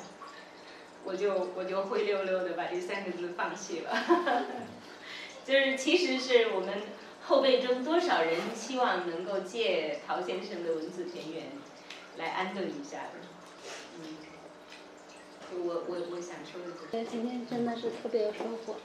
[1.05, 4.47] 我就我就灰溜溜的把这三个字放弃了。
[5.47, 6.75] 就是其实是我们
[7.23, 11.53] 后辈中多少人希望能够借陶先生的文字田园
[12.17, 13.38] 来安顿一下的。
[15.65, 18.77] 我我我想说的对，今天真的是特别有收获，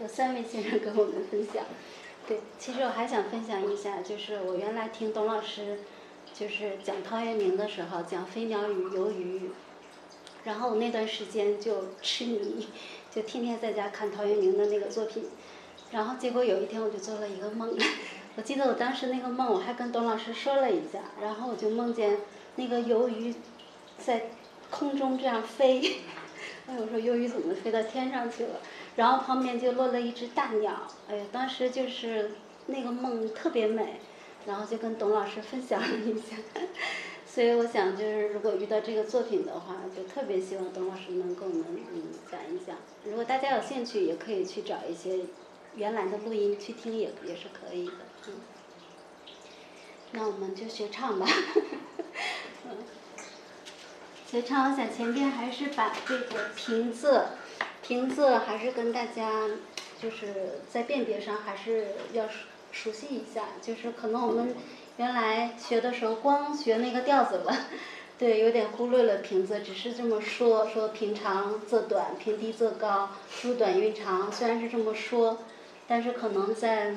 [0.00, 1.64] 有三位先生跟我们分享。
[2.26, 5.80] 对，其实我还想分享一下，就是我原来听董老师。
[6.32, 9.50] 就是讲陶渊明的时候，讲飞鸟与游鱼，
[10.42, 12.66] 然后我那段时间就痴迷，
[13.08, 15.26] 就天天在家看陶渊明的那个作品，
[15.92, 17.78] 然后结果有一天我就做了一个梦，
[18.34, 22.18] 我记得我当时那个梦我还跟董老师说了一下，然后我就梦见
[22.56, 23.32] 那个游鱼
[23.98, 24.30] 在
[24.74, 25.98] 空中这样飞，
[26.66, 28.60] 哎我说鱿鱼怎么飞到天上去了？
[28.96, 32.32] 然后旁边就落了一只大鸟，哎呀，当时就是
[32.66, 34.00] 那个梦特别美。
[34.46, 36.36] 然后就跟董老师分享了一下，
[37.24, 41.64] 所以我想就是如果遇到这个作品的话，就特别希望董老师能给我们
[41.94, 42.76] 嗯讲一讲。
[43.06, 45.20] 如果大家有兴趣，也可以去找一些
[45.76, 47.92] 原来的录音去听，也也是可以的。
[48.28, 48.34] 嗯，
[50.12, 51.26] 那我们就学唱吧。
[52.66, 52.76] 嗯，
[54.34, 57.22] 学唱，我想前边还是把这个平仄，
[57.84, 59.30] 平仄还是跟大家
[60.02, 62.24] 就是在辨别上还是要。
[62.72, 64.52] 熟悉一下，就是可能我们
[64.96, 67.56] 原来学的时候光学那个调子了，
[68.18, 74.32] 对，有点忽略了平仄，只是这么说说平长仄短，平低仄高，舒短韵长。
[74.32, 75.38] 虽然是这么说，
[75.86, 76.96] 但是可能在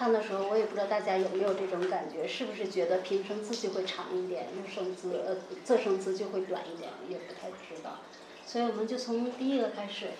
[0.00, 7.98] 唱的时候，我也不知道大家有没有这种感觉，是不是觉得平声字就会长一点，入声字呃仄声字就会短一点，也不太知道。
[8.46, 10.12] 所以我们就从第一个开始，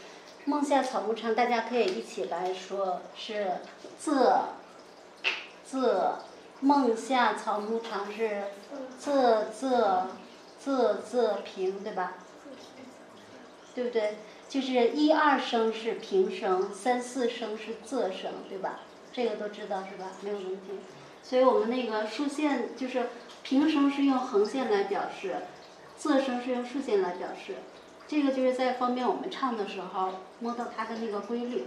[0.45, 3.53] 梦下草木长，大家可以一起来说，是
[3.99, 4.43] 仄。
[5.66, 6.16] 仄，
[6.61, 8.43] 梦下草木长是
[9.01, 10.09] 仄仄
[10.62, 12.18] 仄仄平，对吧？
[13.74, 14.16] 对不对？
[14.47, 18.81] 就是一二声是平声，三四声是仄声，对吧？
[19.12, 20.12] 这个都知道是吧？
[20.22, 20.80] 没有问题。
[21.22, 23.08] 所以我们那个竖线就是
[23.42, 25.36] 平声是用横线来表示，
[25.98, 27.56] 仄声是用竖线来表示。
[28.08, 31.64] 这个就是在方便我们唱的时候摸到它的那个规律。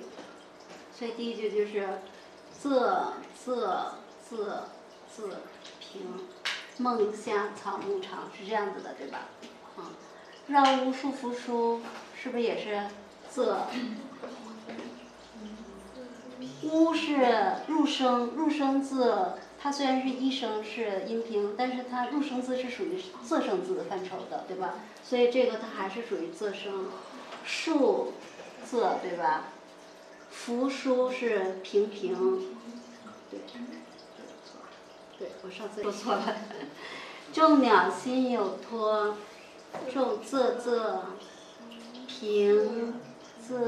[0.97, 1.87] 所以第一句就是。
[2.63, 2.69] 仄
[3.45, 3.57] 仄
[4.29, 4.37] 仄
[5.11, 5.27] 仄
[5.81, 6.01] 平，
[6.77, 9.27] 梦乡草木长是这样子的，对吧？
[9.75, 9.91] 啊，
[10.47, 11.81] 绕屋树扶疏
[12.15, 12.87] 是不是也是
[13.29, 13.57] 仄？
[16.63, 24.75] 乌是入声，入声字它虽然是一声是阴平，但是它入声字是属于仄声字的范畴的，对吧？
[25.03, 26.85] 所以这个它还是属于仄声。
[27.45, 28.13] 树
[28.65, 29.45] 仄对吧？
[30.29, 32.15] 扶疏是平平。
[33.29, 33.39] 对，
[35.19, 36.35] 对我上次说错了。
[37.33, 39.17] 众鸟心有托，
[39.91, 40.99] 众仄仄
[42.07, 42.93] 平
[43.45, 43.67] 仄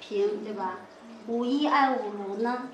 [0.00, 0.80] 平，对吧？
[1.28, 2.68] 五一爱五卢呢？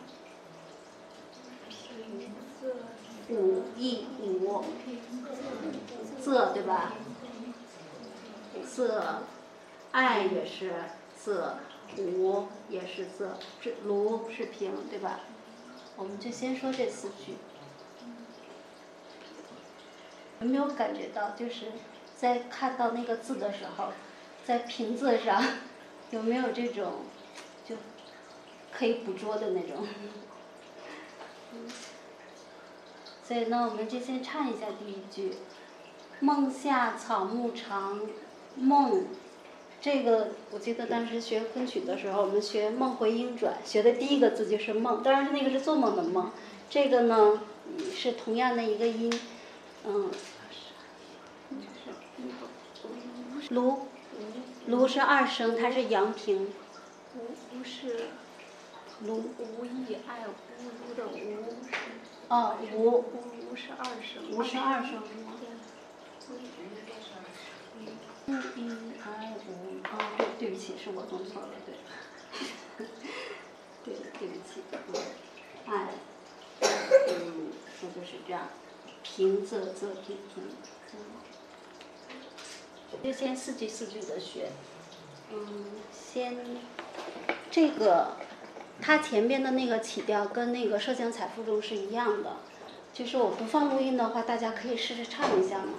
[3.29, 4.63] 五一五
[6.23, 6.93] 仄对吧？
[8.67, 8.91] 仄
[9.93, 10.73] 爱也是
[11.19, 11.55] 仄，
[11.97, 13.29] 五也是仄，
[13.61, 15.21] 这卢是平，对吧？
[15.97, 17.37] 我们就先说这四句，
[20.41, 21.73] 有没有感觉到，就是
[22.17, 23.93] 在看到那个字的时候，
[24.45, 25.43] 在平仄上
[26.11, 26.93] 有没有这种
[28.73, 29.87] 可以捕捉的那种？
[33.25, 35.37] 所以呢，我们就先唱一下第一句
[36.21, 38.01] ：“梦下草木长，
[38.57, 39.07] 梦。”
[39.81, 46.31] 这个我记得当时学昆曲的时候，我们学梦回音转，学的第一个字就是梦，当然是那个是做梦的梦。
[46.71, 47.41] 这个呢
[47.93, 49.13] 是同样的一个音，
[49.85, 50.11] 嗯，
[53.51, 53.89] 卢，
[54.67, 56.49] 卢是二声，它是阳平。
[57.17, 58.07] 吴吴是
[59.07, 60.31] 卢无意爱无
[60.81, 61.15] 如的无。
[62.29, 63.05] 哦，无
[63.51, 64.31] 无是二声。
[64.31, 65.03] 无是二声。
[68.27, 68.61] 无一
[69.03, 69.49] 爱无，
[69.83, 69.87] 哦，
[70.17, 71.75] 对，对不起，是我弄错了，对。
[73.85, 74.95] 对，对不起，嗯，
[75.67, 75.89] 爱，
[76.61, 77.51] 嗯，
[77.81, 78.49] 那就是这样，
[79.03, 80.45] 平仄仄平平，
[83.03, 84.51] 就先四句四句的学，
[85.33, 86.37] 嗯，先，
[87.51, 88.17] 这个，
[88.83, 92.37] 它前边的那个起调跟那个《涉江采芙蓉》是一样的，
[92.93, 95.75] 就是我不放录音的话，大家可以试试唱一下嘛。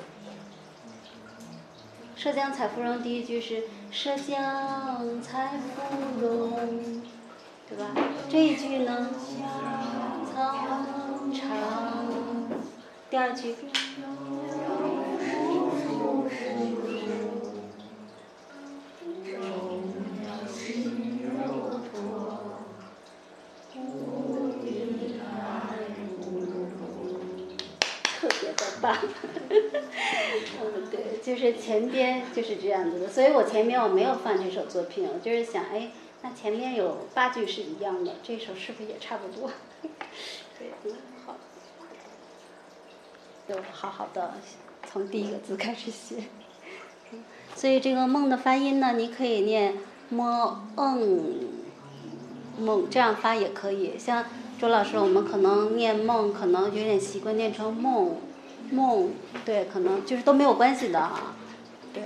[2.21, 7.01] 《涉江采芙蓉》第一句是“涉江采芙蓉”。
[7.69, 7.85] 对吧？
[8.29, 9.09] 这一句呢，
[10.35, 10.53] 草
[11.33, 11.49] 长。
[13.09, 13.55] 第二句。
[30.91, 35.91] 对，就是前边就是这样子的，所以我前面我没有放这首作品，我就是想，哎。
[36.25, 39.51] 那前面有八句是一样的，这首是不是也差不多？
[40.57, 40.93] 对，嗯，
[41.25, 41.35] 好，
[43.45, 44.35] 就好好的
[44.89, 46.23] 从第一个字开始写。
[47.53, 49.77] 所以这个“梦”的发音呢，你可以念
[50.07, 51.49] “摸嗯
[52.57, 53.99] 梦”，这样发也可以。
[53.99, 54.25] 像
[54.57, 58.15] 周老师，我们可能念“梦”，可能有点习惯念成“梦”，
[58.73, 59.11] 梦，
[59.45, 61.35] 对，可能就是都没有关系的啊。
[61.93, 62.03] 对，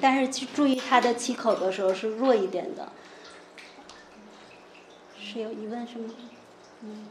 [0.00, 2.88] 但是去注意它的起口的时候是弱一点的。
[5.20, 6.10] 是有疑问是吗？
[6.82, 7.06] 嗯。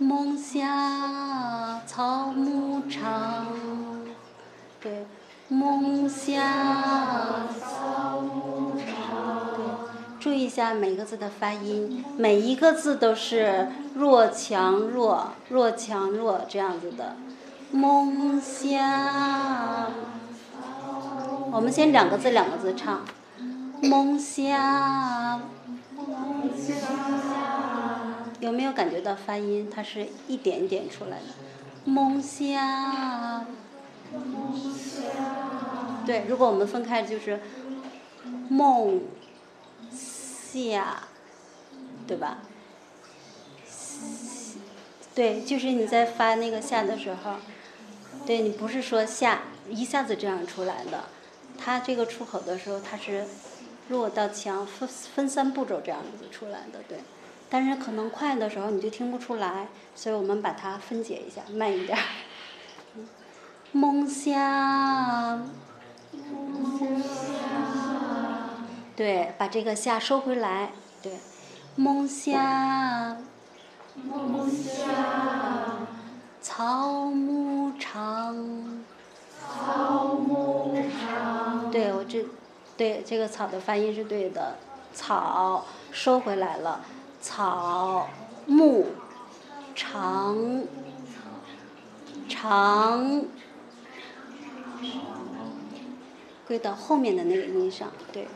[0.00, 3.48] 梦下草木长，
[4.80, 5.04] 对，
[5.48, 9.56] 梦下草木长。
[9.56, 9.64] 对，
[10.20, 13.66] 注意一下每个字的发音，每一个字都是
[13.96, 17.16] 弱强弱弱强弱这样子的。
[17.70, 19.90] 梦下，
[21.52, 23.04] 我们先两个字两个字唱，
[23.82, 25.40] 梦下。
[28.40, 29.68] 有没有感觉到发音？
[29.70, 31.26] 它是一点一点出来的。
[31.84, 33.44] 梦想。
[36.06, 37.40] 对，如果我们分开就是
[38.48, 39.02] 梦
[39.90, 41.02] 下，
[42.06, 42.38] 对吧？
[45.14, 47.32] 对，就是你在发那个下的时候，
[48.28, 51.04] 对你不是说下一下子这样出来的，
[51.56, 53.24] 它这个出口的时候它是
[53.88, 56.98] 弱到强，分分三步骤这样子出来的，对。
[57.48, 62.04] 但是可能快的时候你就听不出来，所以我们把它分解一下，慢一点儿。
[63.72, 65.48] 梦想，
[66.12, 71.12] 梦想，对，把这个下收回来，对，
[71.76, 73.16] 梦想，
[74.04, 75.87] 梦想，
[76.40, 78.84] 草木长，
[79.40, 82.24] 草木长，对我这，
[82.76, 84.56] 对这个草的发音是对的，
[84.94, 86.80] 草收回来了。
[87.20, 88.08] 草
[88.46, 88.86] 木
[89.74, 90.64] 长。
[92.28, 93.24] 长。
[96.46, 98.26] 归到后面的那个音上，对。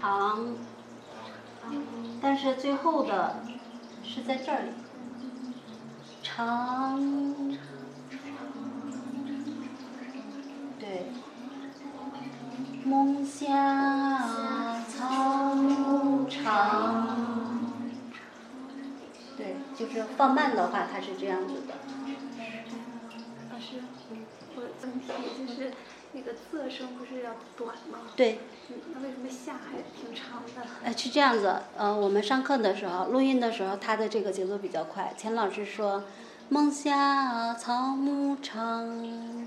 [0.00, 0.56] 长，
[2.22, 3.42] 但是最后的
[4.04, 4.70] 是在这里。
[6.22, 6.98] 长，
[10.78, 11.06] 对。
[12.84, 17.16] 梦下草木长，
[19.36, 21.74] 对，就是放慢的话，它是这样子的。
[23.52, 23.84] 老师，
[24.56, 25.72] 我问题就是
[26.12, 28.00] 那个仄声不是要短吗？
[28.16, 28.38] 对。
[28.94, 30.68] 那为什么下还挺长的？
[30.84, 35.12] 呃，是这样子，呃，我们上课的时候，录音的时候，他的这个节奏比较快。
[35.16, 36.04] 钱老师说
[36.48, 39.40] ：“梦下草木长。”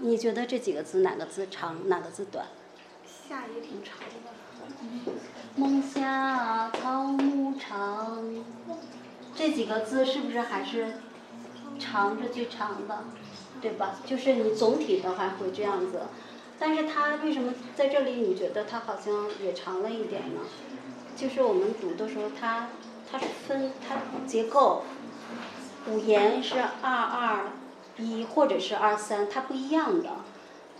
[0.00, 2.46] 你觉得这几个字哪个字长，哪个字短？
[3.06, 4.06] 下也挺长的。
[5.56, 8.22] 梦下草木长，
[9.34, 10.94] 这几个字是不是还是
[11.78, 13.04] 长着最长的，
[13.60, 13.96] 对吧？
[14.04, 16.02] 就是你总体的话会这样子，
[16.58, 20.40] 但是它为什么在这里你觉得它好像也长了一点呢？
[21.16, 22.68] 就是我们读的时候，它
[23.10, 24.84] 它是分它结构，
[25.88, 27.40] 五言是二二。
[28.00, 30.08] 一或者是二三，它不一样的，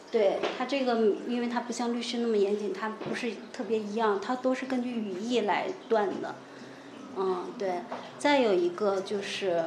[0.09, 6.37] 对它这个，因为它不像律师那么严谨，它不是特别一样，它都是根据语义来断的，
[7.17, 7.81] 嗯，对。
[8.21, 9.65] 再有一个就是，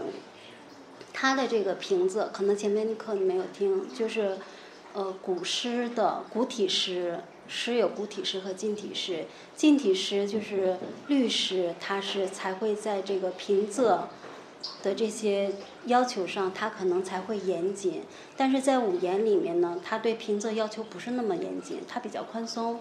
[1.14, 4.38] 它的这个瓶子，可能前面的课你没有听，就是
[4.94, 9.26] 呃古诗的古体诗，诗有古体诗和近体诗。
[9.56, 10.78] 近体诗就是
[11.08, 14.00] 律诗，它是才会在这个平仄
[14.82, 15.54] 的这些
[15.86, 18.02] 要求上，它可能才会严谨。
[18.36, 22.80] 但是在五言里面呢，它对平仄要求不是那么严谨，它比较宽松，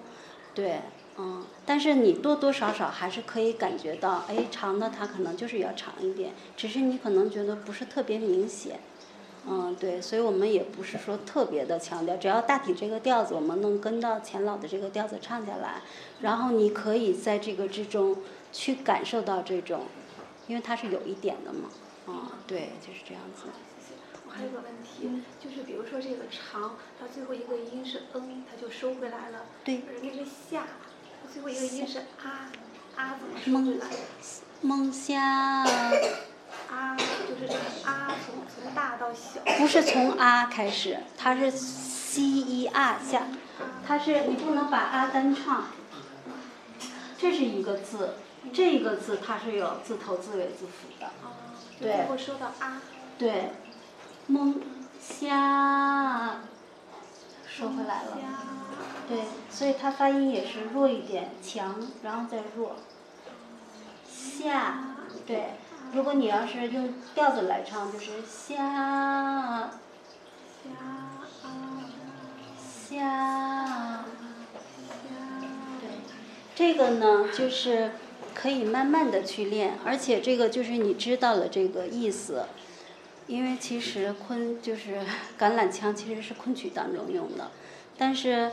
[0.55, 0.81] 对。
[1.19, 8.81] 嗯，但是你多多少少还是可以感觉到，哎，长的它可能就是要长一点，只是你可能觉得不是特别明显。
[9.47, 15.82] 嗯，对，所以我们也不是说特别的强调，只要大体这个调子我们能跟到钱老的这个调子唱下来，
[16.20, 18.19] 然后你可以在这个之中
[18.53, 19.82] 去感受到这种，
[20.47, 21.70] 因为它是有一点的嘛。
[22.07, 23.47] 嗯，对，就是这样子。
[24.27, 29.47] 我还有个问题，就是比如说这个长，它最后一个音是嗯，它就收回来了。
[29.65, 29.82] 对。
[29.89, 30.66] 而那个下。
[31.32, 32.51] 最后一个音是啊，
[32.97, 33.86] 啊怎么说回来？
[34.62, 35.20] 梦夏。
[36.69, 39.40] 啊，就是这个啊，从从大到小。
[39.59, 43.23] 不是从啊开始，它是 C 一啊下，
[43.86, 45.65] 它是你不能把啊单唱。
[47.16, 48.15] 这是一个字，
[48.52, 51.11] 这个字它是有字头字尾字符的。
[51.78, 51.93] 对。
[51.97, 52.82] 最后说到啊。
[53.19, 53.52] 对。
[54.27, 54.61] 梦
[55.01, 56.40] 夏。
[57.48, 58.19] 收回来了。
[59.11, 59.19] 对，
[59.51, 61.74] 所以它发音也是弱一点，强，
[62.05, 62.77] 然后再弱。
[64.07, 64.85] 下，
[65.27, 65.55] 对，
[65.93, 69.70] 如果你要是用调子来唱，就是下，
[70.62, 70.70] 下，
[72.89, 74.05] 下，
[75.81, 75.91] 对，
[76.55, 77.91] 这个呢就是
[78.32, 82.45] 可以慢慢的去练，而且这个就是你知道了这个意思，
[83.27, 85.01] 因为其实昆就是
[85.37, 87.51] 橄榄腔其实是昆曲当中用的，
[87.99, 88.53] 但是。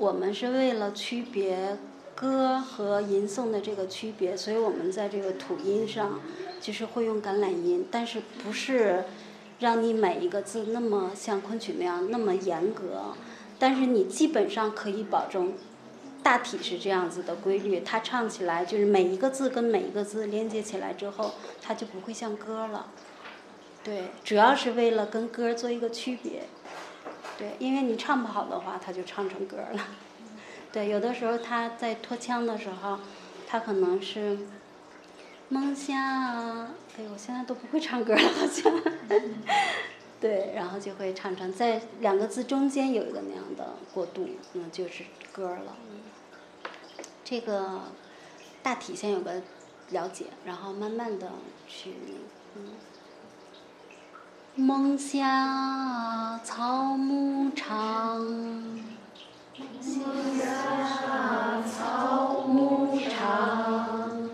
[0.00, 1.76] 我们是为了区别
[2.14, 6.18] 歌和吟诵的这个区别，所以我们在这个吐音上
[6.58, 9.04] 就是会用橄榄音，但是不是
[9.58, 13.14] 让你每一个字那么像昆曲那样那么严格，
[13.58, 15.52] 但是你基本上可以保证
[16.22, 22.86] 大体是这样子的规律，它唱起来就是每一个字跟每一个字连接起来之后，它就不会像歌了。
[23.84, 26.44] 对，主要是为了跟歌做一个区别。
[27.40, 29.88] 对，因为你唱不好的话，他就唱成歌了。
[30.70, 33.00] 对，有的时候他在拖腔的时候，
[33.48, 34.38] 他可能是
[35.48, 38.70] 梦想，哎呦，我现在都不会唱歌了，好像。
[40.20, 45.74] 对，然后就会唱成在两个字中间有一个那样的过渡，那就是歌了。
[47.24, 47.80] 这个
[48.62, 49.40] 大体先有个
[49.92, 51.32] 了解，然后慢慢的
[51.66, 51.94] 去，
[52.54, 52.74] 嗯。
[54.56, 59.80] 梦下草木长，梦
[60.38, 64.28] 下草木长，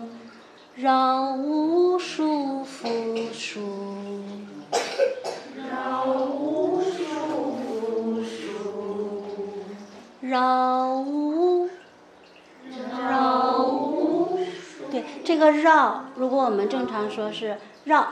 [0.75, 2.87] 绕无数扶
[3.31, 3.61] 疏，
[5.55, 9.63] 绕无数扶疏，
[10.19, 11.69] 绕无，
[12.99, 14.39] 绕无，
[14.89, 18.07] 对，这个绕，如果我们正常说是绕。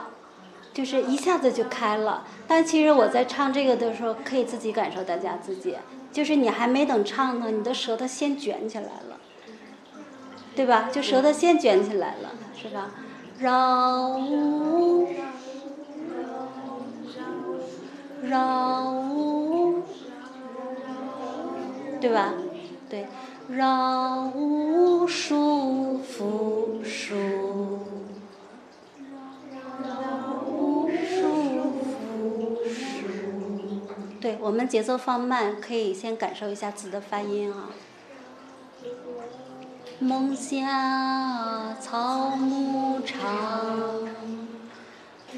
[0.76, 5.74] 就是一下子就开了，但其实我在唱这个的时候，可以自己感受，大家自己，
[6.12, 9.16] 就是你还没等唱呢，你的舌头先卷起来了，
[10.54, 10.90] 对吧？
[10.92, 12.90] 就舌头先卷起来了，是吧？
[13.38, 14.20] 绕，
[18.22, 19.02] 绕，
[22.02, 22.34] 对吧？
[22.90, 23.06] 对，
[23.48, 27.14] 绕呜舒服舒。
[34.20, 37.70] 对我们节奏放慢，可以先感受一下字的发音啊。
[39.98, 44.08] 梦下草木长，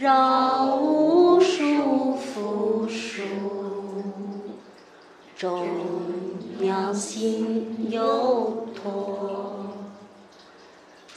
[0.00, 3.22] 绕无数扶疏，
[5.36, 5.66] 众
[6.58, 9.77] 鸟心犹托，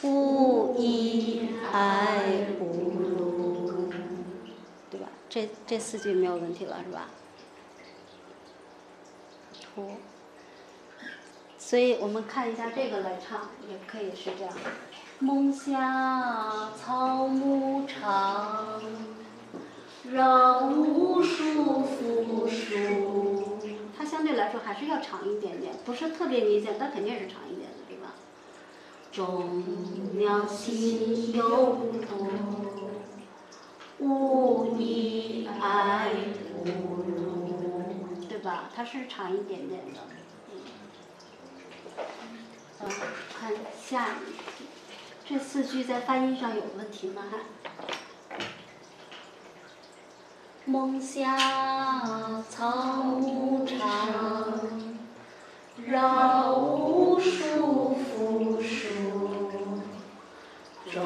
[0.03, 3.81] 无依爱不，
[4.89, 5.07] 对吧？
[5.29, 7.07] 这这四句没有问题了，是吧？
[9.73, 9.91] 图
[11.57, 14.53] 所以我们看一下这个来唱，也可以是这样。
[15.19, 18.81] 梦下草木长，
[20.11, 23.59] 绕无数扶疏。
[23.95, 27.69] 它相对来说还是要长一点点，不是特别明显，但肯定是长一点，
[29.11, 29.63] 众
[30.17, 31.77] 鸟心犹
[32.07, 32.29] 多，
[33.99, 36.11] 无依爱
[36.55, 37.49] 无路，
[38.29, 38.69] 对吧？
[38.73, 39.99] 它是长一点点的。
[42.79, 42.87] 嗯，
[43.37, 44.65] 看下一句，
[45.27, 47.21] 这四句在发音上有问题吗？
[50.63, 51.37] 梦下
[52.49, 53.77] 草木长，
[55.85, 59.81] 绕无数扶疏，
[60.89, 61.01] 众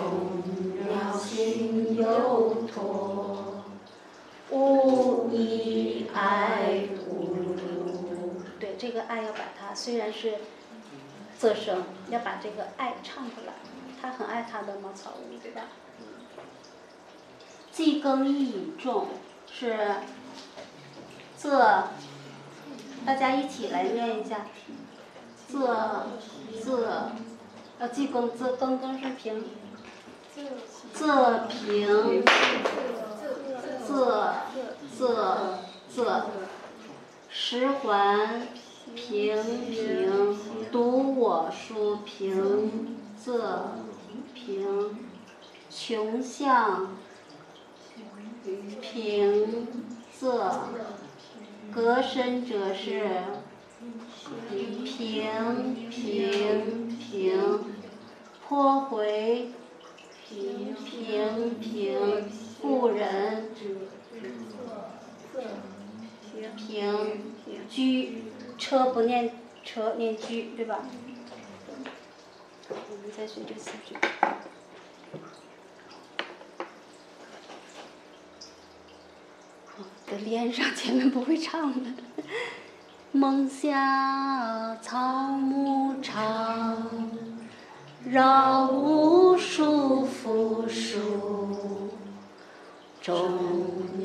[0.84, 3.64] 鸟心有托，
[4.52, 8.42] 无依爱无路。
[8.60, 10.36] 对，这个爱要把它，虽然是
[11.40, 13.54] 仄声，要把这个爱唱出来。
[14.02, 15.62] 他很爱他的茅草屋，对吧？
[17.72, 19.08] 既耕亦引种。
[19.52, 19.78] 是，
[21.40, 21.84] 仄，
[23.06, 24.48] 大家一起来念一下，
[25.52, 25.68] 仄，
[26.60, 26.80] 仄，
[27.78, 29.44] 呃，记耕，仄，耕耕是平，
[30.96, 32.24] 仄平，
[33.88, 34.34] 仄，
[34.98, 35.06] 仄，
[35.96, 36.24] 仄，
[37.30, 38.48] 十环
[38.96, 39.36] 平
[39.70, 40.38] 平，
[40.72, 43.40] 读我书平，仄
[44.34, 44.98] 平，
[45.70, 46.88] 穷巷。
[48.80, 49.68] 平
[50.20, 50.52] 仄，
[51.74, 53.02] 隔身者是
[54.84, 54.84] 平
[55.90, 57.60] 平平，
[58.48, 59.52] 颇回
[60.28, 62.30] 平平平，
[62.62, 63.50] 故人
[66.56, 67.22] 平
[67.70, 68.24] 居
[68.58, 69.34] 车不念
[69.64, 70.86] 车念居对吧？
[72.70, 73.96] 我们再学这四句。
[80.08, 81.90] 的连上，前面不会唱的。
[83.12, 84.98] 梦下草
[85.30, 87.10] 木长，
[88.04, 91.00] 绕无数扶疏，
[93.02, 93.32] 众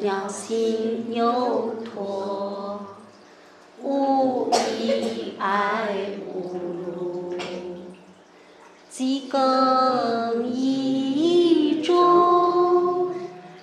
[0.00, 2.80] 鸟心有托，
[3.82, 5.88] 无依爱
[6.32, 6.56] 无
[6.94, 7.34] 路，
[8.88, 10.79] 几更衣。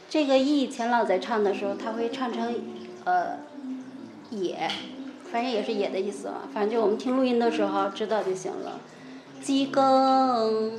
[0.10, 2.56] 这个“意”钱老在唱的时候，他会唱成
[3.04, 3.40] 呃
[4.32, 4.70] “也”，
[5.32, 6.44] 反正也是“也”的意思嘛。
[6.54, 8.80] 反正就我们听录音的时候知道就行了。
[9.42, 10.72] 鸡更，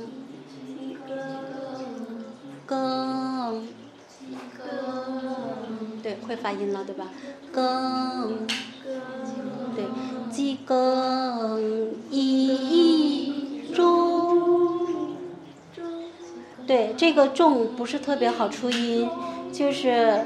[2.65, 3.67] 更，
[6.03, 7.09] 对，会发音了，对吧？
[7.51, 8.45] 更，
[9.75, 9.85] 对，
[10.29, 14.18] 鸡更一中，
[16.69, 19.09] 对，这个“重”不是特别好出音。
[19.51, 20.23] 就是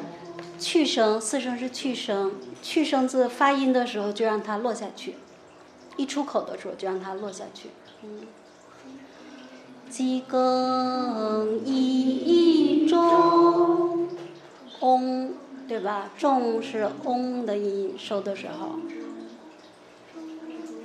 [0.59, 5.15] 去声，四声是去声，去声字发音的时候就让它落下去，
[5.95, 7.69] 一出口的时候就让它落下去。
[8.03, 8.27] 嗯。
[9.89, 14.09] 鸡更一中，
[14.81, 15.31] 嗡，
[15.65, 16.09] 对吧？
[16.17, 18.75] 重是嗡的音收的时候。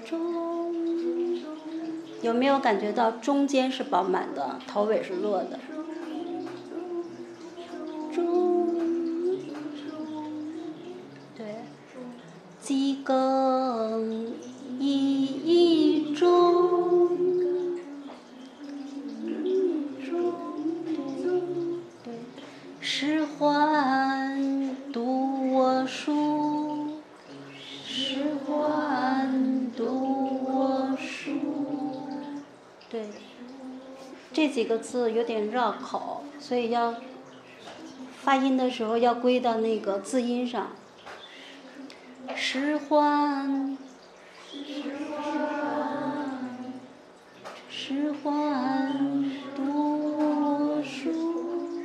[0.06, 0.67] 中，
[2.22, 5.58] 有没有感觉到中间是饱满的，头尾是落的？
[12.60, 14.26] 几更
[14.78, 17.16] 一中，
[22.04, 22.12] 对，
[22.78, 26.88] 十环读我书，
[27.86, 29.84] 十环读
[30.44, 31.30] 我书，
[32.90, 33.06] 对，
[34.32, 36.94] 这几个字有点绕口，所以要
[38.22, 40.68] 发音的时候要归到那个字音上。
[42.34, 43.76] 十环，
[47.68, 51.82] 十环读书，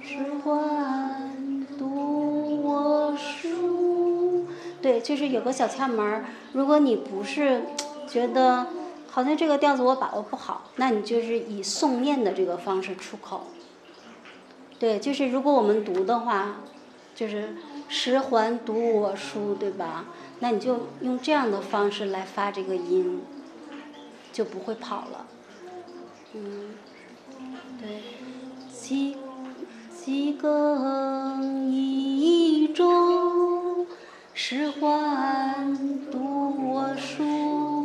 [0.00, 4.46] 十环读我书。
[4.80, 6.26] 对，就是有个小窍门儿。
[6.52, 7.62] 如果你不是
[8.06, 8.66] 觉得
[9.14, 13.42] 好像这个调子我把握不好，那你就是以诵念的这个方式出口。
[14.80, 16.56] 对，就是如果我们读的话，
[17.14, 17.54] 就是。
[17.86, 20.06] 十环读我书，对吧？
[20.40, 23.22] 那你就用这样的方式来发这个音，
[24.32, 25.26] 就不会跑了。
[26.32, 26.70] 嗯，
[27.78, 28.02] 对。
[28.72, 29.18] 几
[29.94, 33.86] 几更一中，
[34.32, 35.76] 十环
[36.10, 37.83] 读我书。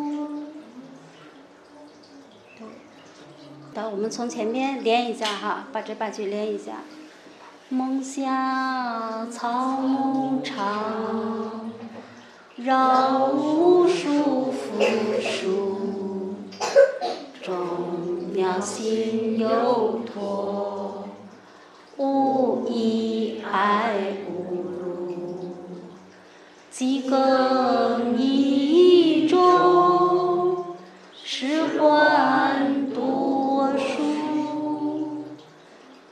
[3.88, 6.81] 我们从前面连一下哈，把这八句连一下。
[7.69, 11.72] 梦乡草木长，
[12.56, 14.81] 绕无数扶
[15.22, 16.34] 疏，
[17.43, 21.07] 众鸟心有托，
[21.97, 25.51] 无依爱无路，
[26.72, 30.76] 几更一中，
[31.23, 32.38] 十环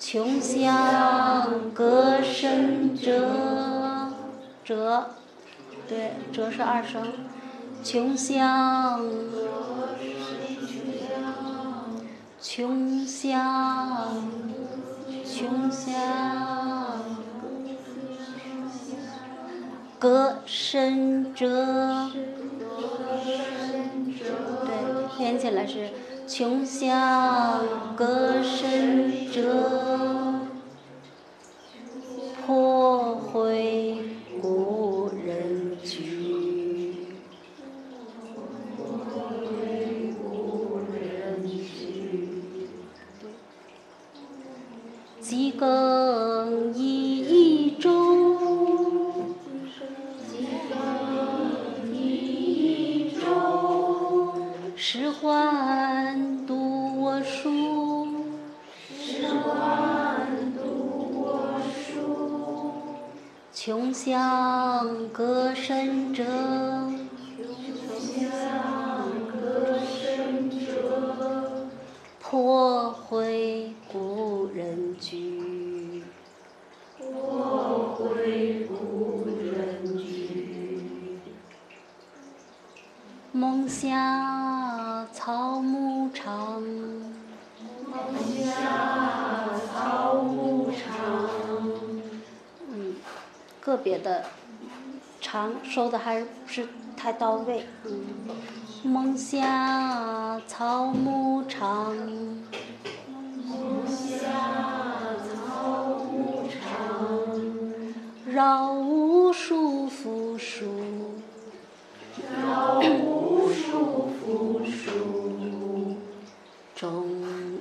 [0.09, 3.27] 穷乡隔深辙，
[4.63, 5.03] 辙，
[5.85, 7.03] 对，辙是二声。
[7.83, 9.01] 穷乡，
[12.39, 14.23] 穷乡，
[15.25, 15.93] 穷乡，
[19.99, 22.09] 隔深辙。
[24.65, 24.71] 对，
[25.19, 25.89] 连起来是。
[26.27, 30.41] 穷乡歌声折，
[32.45, 33.97] 破灰
[34.41, 36.97] 故人居。
[45.21, 48.37] 几更一钟，
[50.27, 54.33] 几更一钟，
[54.75, 55.76] 时唤。
[63.67, 66.23] 穷乡隔深辙，
[72.21, 76.01] 破回故人居。
[76.97, 81.19] 破回故人居。
[83.33, 86.63] 梦下草木长。
[86.63, 88.15] 梦
[88.45, 91.36] 下草木长。
[93.67, 94.23] 个别的
[95.19, 96.65] 长收的还是不是
[96.95, 97.65] 太到位。
[97.83, 97.99] 嗯，
[98.81, 101.93] 梦下草木长。
[103.43, 104.25] 梦下
[105.27, 106.63] 草木长。
[108.25, 110.63] 绕无数扶疏。
[112.41, 115.97] 绕无数扶疏。
[116.73, 117.05] 众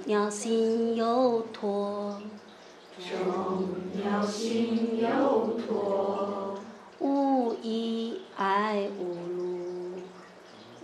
[0.04, 2.22] 鸟心犹托。
[3.08, 3.68] 众
[4.02, 6.58] 鸟心犹托，
[6.98, 9.92] 无依爱无路，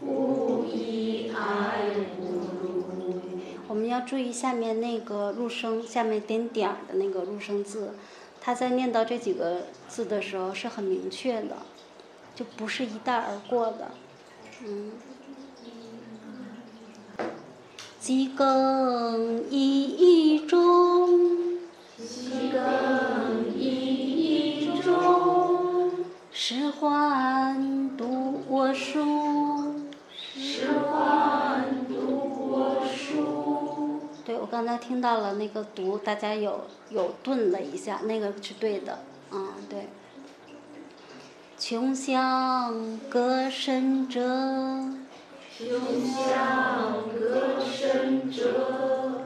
[0.01, 1.91] 无依爱
[2.21, 2.23] 无
[2.63, 3.15] 路。
[3.67, 7.95] 我们要注意下面那个入声，下面点点儿的那个入声字，
[8.41, 11.57] 他在念到这几个字的时候是很明确的，
[12.37, 13.91] 就不是一带而过的，
[14.65, 14.93] 嗯。
[17.99, 21.52] 几更一钟。
[22.03, 25.93] 几更一钟，
[26.33, 29.77] 使唤读我书。
[30.35, 34.01] 使唤读我书。
[34.25, 38.99] 对，我刚才听到了那个读，大家有有顿了一下，那个是对的，
[39.31, 39.89] 嗯，对。
[41.59, 44.21] 穷乡隔深辙。
[45.57, 45.69] 穷
[46.05, 49.23] 乡隔深辙。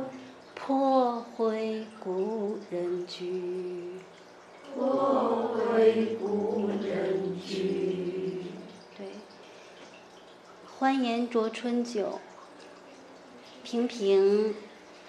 [0.55, 3.95] 破回故人居，
[4.77, 8.45] 我为故人居。
[8.97, 9.09] 对，
[10.79, 12.21] 欢颜酌春酒，
[13.65, 14.55] 平平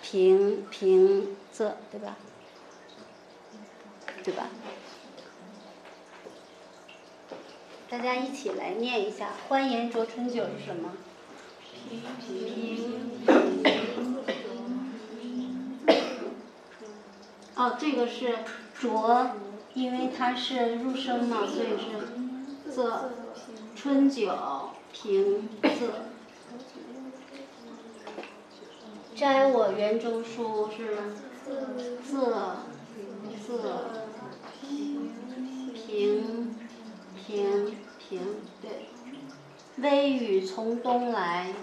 [0.02, 2.18] 平平仄，对吧？
[4.24, 4.50] 对吧？
[7.92, 10.94] 大家一起来念一下，欢颜酌春酒是什么？
[11.88, 14.17] 平平平。
[17.58, 18.36] 哦，这个是
[18.80, 19.32] 浊，
[19.74, 23.10] 因为它是入声嘛，所以是仄。
[23.76, 24.32] 春酒
[24.94, 25.90] 平仄。
[29.16, 30.98] 摘我园中书是
[32.08, 32.32] 仄
[33.44, 33.58] 仄
[35.74, 36.56] 平
[37.16, 38.20] 平平
[38.62, 38.90] 对。
[39.78, 41.54] 微雨从东来。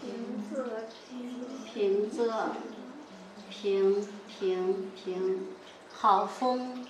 [0.00, 0.10] 平
[0.52, 0.64] 仄
[1.64, 2.48] 平仄
[3.48, 4.04] 平。
[4.38, 5.46] 平平，
[5.92, 6.86] 好风。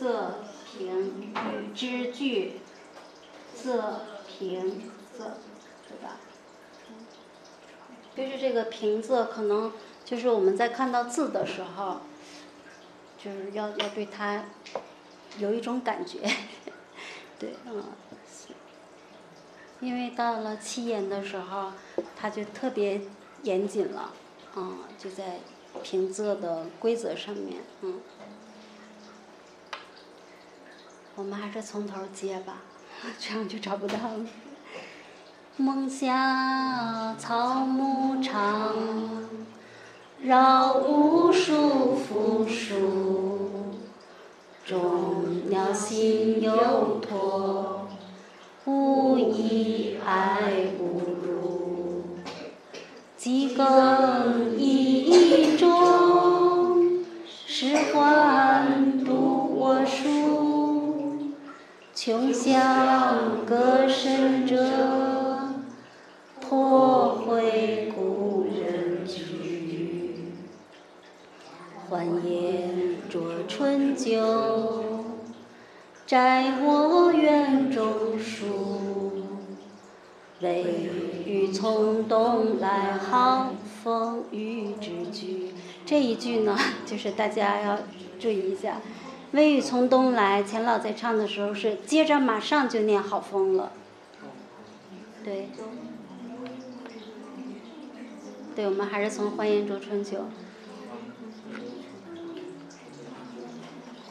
[0.00, 0.32] 仄
[0.64, 2.60] 平与之句，
[3.54, 5.24] 仄平仄，
[5.86, 6.16] 对吧？
[8.16, 9.72] 就是这个平仄，可能
[10.04, 12.00] 就是我们在看到字的时候，
[13.22, 14.46] 就是要要对它
[15.36, 16.20] 有一种感觉，
[17.38, 17.84] 对，嗯，
[19.80, 21.72] 因为到了七言的时候，
[22.16, 23.02] 它就特别
[23.42, 24.14] 严谨了。
[24.56, 25.38] 嗯，就在
[25.82, 28.00] 平仄的规则上面，嗯，
[31.14, 32.62] 我们还是从头接吧，
[33.18, 34.26] 这样就找不到了。
[35.56, 38.74] 梦下草木长，
[40.22, 43.50] 绕无数扶疏，
[44.64, 47.86] 众鸟心犹托，
[48.64, 51.00] 无依爱无
[53.20, 61.34] 几更已中，时欢读我书。
[61.94, 64.56] 穷乡歌声者，
[66.40, 68.46] 颇会故。
[71.90, 75.04] 欢颜着春酒，
[76.06, 78.89] 摘我园中树。
[80.40, 80.64] 微
[81.26, 83.52] 雨从东来，好
[83.82, 85.52] 风雨之句。
[85.84, 86.56] 这一句呢，
[86.86, 87.78] 就是大家要
[88.18, 88.80] 注意一下。
[89.32, 93.72] 微雨从东来，钱老在唱的时候是接着马上就念好风了。
[95.22, 95.50] 对，
[98.56, 100.24] 对，我们还是从欢颜着春酒。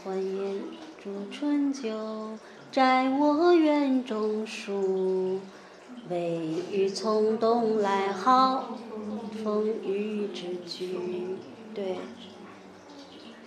[0.04, 0.60] 欢颜
[1.04, 2.38] 着春酒，
[2.72, 5.40] 摘我园中树。
[6.10, 6.42] 微
[6.72, 8.78] 雨从东来，好
[9.44, 10.98] 风雨之句。
[11.76, 11.98] 对，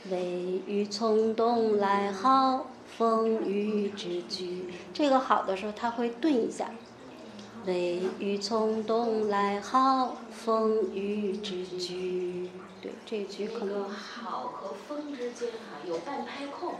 [0.08, 4.66] 微雨从东来，好风雨之句。
[4.94, 6.70] 这个好的时候，他会顿一下。
[7.66, 12.48] 微雨从东来，好风雨之句。
[12.80, 13.88] 对，这句可能。
[13.88, 16.74] 好和风之间哈有半拍空。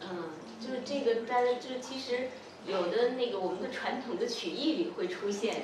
[0.00, 2.28] 嗯，就是这个，大家就是其实。
[2.66, 5.62] 有的那个我们的传统的曲艺里会出现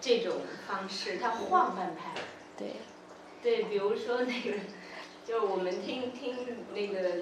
[0.00, 2.14] 这种方式，它晃半拍。
[2.56, 2.72] 对。
[3.40, 4.58] 对，比如说那个，
[5.24, 6.34] 就我们听听
[6.74, 7.18] 那个，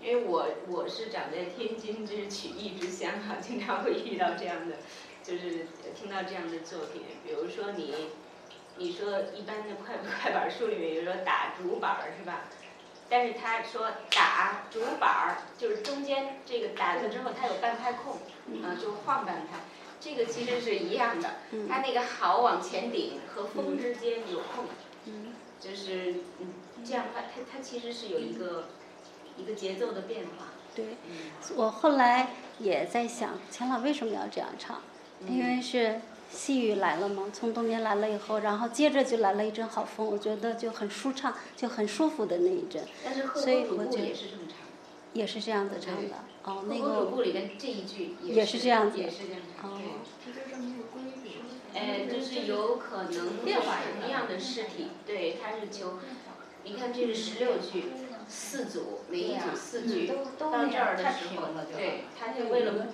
[0.00, 4.76] 因为我我是长在天津，这是曲艺之乡哈，经常会遇到这样的，
[5.22, 7.02] 就是听到这样的作品。
[7.22, 7.94] 比如说你，
[8.78, 12.44] 你说一般的快快板书里面有说打竹板儿是吧？
[13.10, 18.14] 但是他说打竹板儿，就是中间这个打了之后，它有半拍空，
[18.62, 19.58] 啊，就晃半拍。
[20.00, 21.28] 这个其实是一样的，
[21.68, 24.64] 它那个好往前顶和风之间有空，
[25.58, 26.54] 就是嗯
[26.84, 28.68] 这样的话，它它其实是有一个
[29.36, 30.46] 一个节奏的变化。
[30.74, 30.96] 对，
[31.56, 32.28] 我后来
[32.60, 34.80] 也在想，钱老为什么要这样唱？
[35.28, 36.00] 因为是。
[36.30, 37.24] 细雨来了吗？
[37.32, 42.84] 从东边来了以后，然后接着就来了一阵好风，我觉得就很舒畅，就很舒服的那一阵。
[43.34, 44.56] 所以我觉得也是这么唱。
[45.12, 46.16] 也是这样子唱的。
[46.44, 47.06] 哦，那个。
[47.06, 48.96] 部里边这一句也是这样子。
[48.96, 49.70] 也是这样唱。
[49.70, 49.80] 哦。
[51.74, 54.88] 哎，就是有可能什么样的试体？
[55.04, 55.98] 对，它是求。
[56.62, 57.84] 你看这是十六句，
[58.28, 60.06] 四组，每一组四句，
[60.38, 62.86] 到这儿的时候，对，他就为了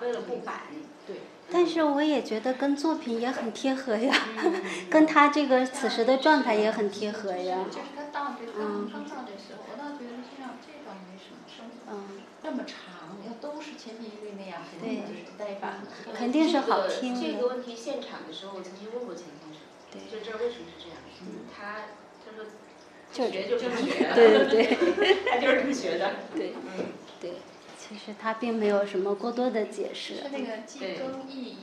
[0.00, 0.62] 为了不板，
[1.06, 1.16] 对。
[1.52, 4.14] 但是我也觉得跟作品也很贴合呀，
[4.88, 7.58] 跟他这个此时的状态也很贴合呀。
[7.70, 15.82] 就是他到这刚刚到的时候，我倒觉得这样这倒没什么，声嗯，这么长，要都是千篇一律那样，肯定就是呆板。
[16.14, 17.20] 肯定是好听的。
[17.20, 19.60] 这个问题现场的时候，我曾经问过钱先生，
[20.10, 20.96] 就这为什么是这样？
[21.54, 21.84] 他
[22.24, 22.48] 他说，
[23.12, 26.86] 就学就这么学，对对对， 他就是这么学的，对，嗯，
[27.20, 27.32] 对。
[27.92, 30.14] 其实他并没有什么过多的解释。
[30.14, 31.56] 是那个记更意义，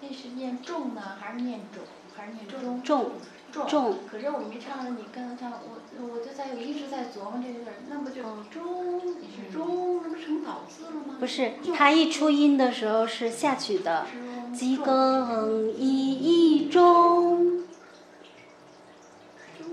[0.00, 1.82] 那是念重呢，还是念重，
[2.14, 2.82] 还是念中？
[2.84, 3.10] 重。
[3.68, 3.98] 重。
[4.08, 9.20] 可是我没唱的，你刚才唱，我我就在我一直在琢磨这个字儿，那不就中？
[9.20, 11.16] 你是中，那不成倒字了吗？
[11.18, 14.06] 不是，他一出音的时候是下去的。
[14.54, 17.64] 记更意义中。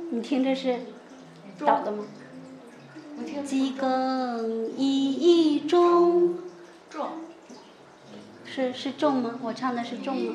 [0.10, 0.80] 你听着是
[1.60, 2.06] 倒的吗？
[3.44, 6.40] 几更意义重，
[6.90, 7.10] 重，
[8.46, 9.40] 是是重吗？
[9.42, 10.34] 我唱的是重吗？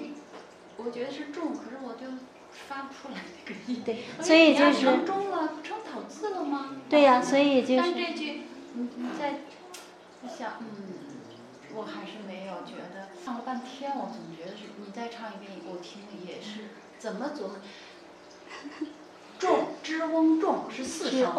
[0.76, 2.06] 我觉得是重，可是我就
[2.68, 3.82] 发不出来那个音。
[3.84, 4.84] 对，所以就是。
[4.84, 6.76] 成中了，不成倒字了吗？
[6.88, 7.76] 对呀，所以就是。
[7.76, 8.42] 但这句，
[8.74, 9.40] 你你在
[10.28, 10.66] 想，嗯，
[11.74, 17.56] 我还是没有觉得，唱了半天，我总觉得是，你再唱一遍，我听也是，怎么组合？
[19.38, 21.32] 重之翁重是四声，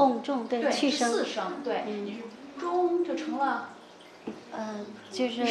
[0.47, 3.69] 对，是四声，对，你是中就成了，
[4.51, 5.45] 嗯，就是，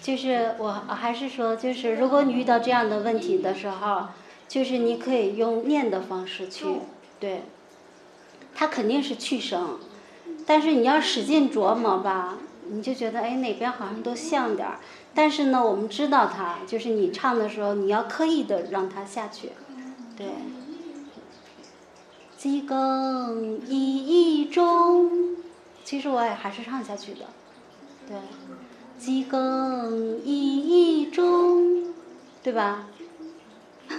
[0.00, 4.08] 就是我还是说，就是如果你遇到这样的问题的时候，
[4.46, 6.66] 就是你可以用念的方式去，
[7.18, 7.42] 对，
[8.54, 9.78] 它肯定是去声，
[10.46, 12.38] 但是你要使劲琢磨吧，
[12.68, 14.78] 你就觉得哎哪边好像都像点儿，
[15.14, 19.52] 但是呢，我们知道它，就是你唱的时候，你要刻意的让它下去，
[20.16, 20.26] 对。
[22.42, 25.36] 几更一一中，
[25.84, 27.20] 其实我也还是唱下去的，
[28.08, 28.16] 对。
[28.98, 31.94] 鸡更一一中，
[32.42, 32.88] 对吧？
[33.88, 33.96] 听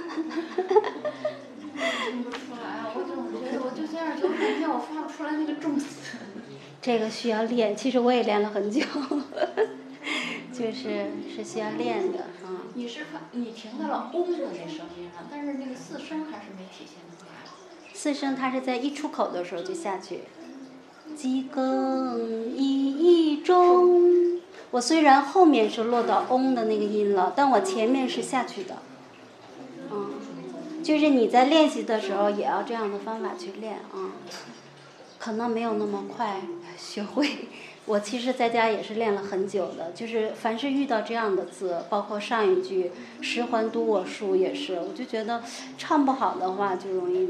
[2.22, 2.91] 不出来啊！
[2.94, 6.18] 我总觉得我就这样就半天，我发不出来那个重词。
[6.82, 8.82] 这个需要练，其实我也练了很久，
[10.52, 12.68] 就是是需要练的啊。
[12.74, 17.43] 你是发你停在了嗡的那声音了，但是那个四声还是没体现出来。
[18.04, 20.24] 四声它是在一出口的时候就下去，
[21.16, 24.42] 几更一钟。
[24.72, 28.80] 我虽然后面是落到嗡的那个音了，但我前面是下去的。
[29.90, 30.10] 嗯，
[30.84, 34.12] 就是你在练习的时候也要这样的方法去练啊。
[35.18, 36.42] 可能没有那么快
[36.78, 37.26] 学会。
[37.86, 45.42] 我其实在家也是练了很久的，就是凡是遇到这样的字，包括上一句“十环读我书”也是，我就觉得
[45.78, 47.28] 唱不好的话就容易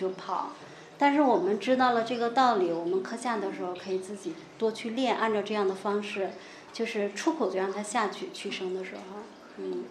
[0.00, 0.50] 就跑。
[0.96, 6.30] 但是我们知道了这个道理，我们课下的时候可以自己多去练，按照这样的方式，
[6.72, 9.20] 就是出口就让它下去，去声的时候，
[9.56, 9.84] 嗯，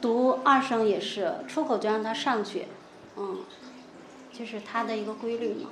[0.00, 2.66] 读二声也是出口就让它上去，
[3.16, 3.40] 嗯，
[4.30, 5.70] 就是它的一个规律嘛。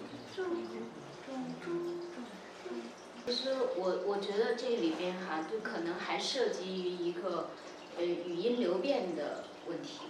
[3.27, 7.51] 其实我我觉得这里边哈，就可能还涉及于一个
[7.99, 10.07] 呃语音流变的问题，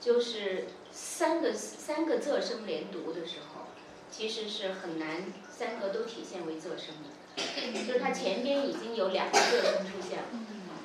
[0.00, 3.62] 就是三个三个仄声连读的时候，
[4.10, 7.42] 其实是很难三个都体现为仄声的，
[7.86, 10.24] 就是它前边已经有两个仄声出现了，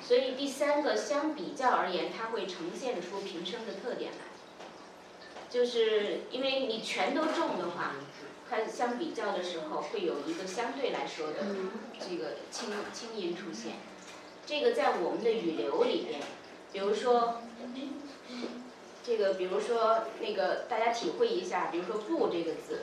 [0.02, 4.18] 所以第三个相比较而言，它会呈现出平声的特点来，
[5.50, 7.96] 就是因为你全都重的话。
[8.50, 11.34] 它相比较的时候，会有一个相对来说的
[12.00, 13.74] 这个轻轻音出现。
[14.46, 16.22] 这个在我们的语流里边，
[16.72, 17.42] 比如说
[19.08, 22.82] 这个，比如说那个，大家体会一下，比如说“不”这个字，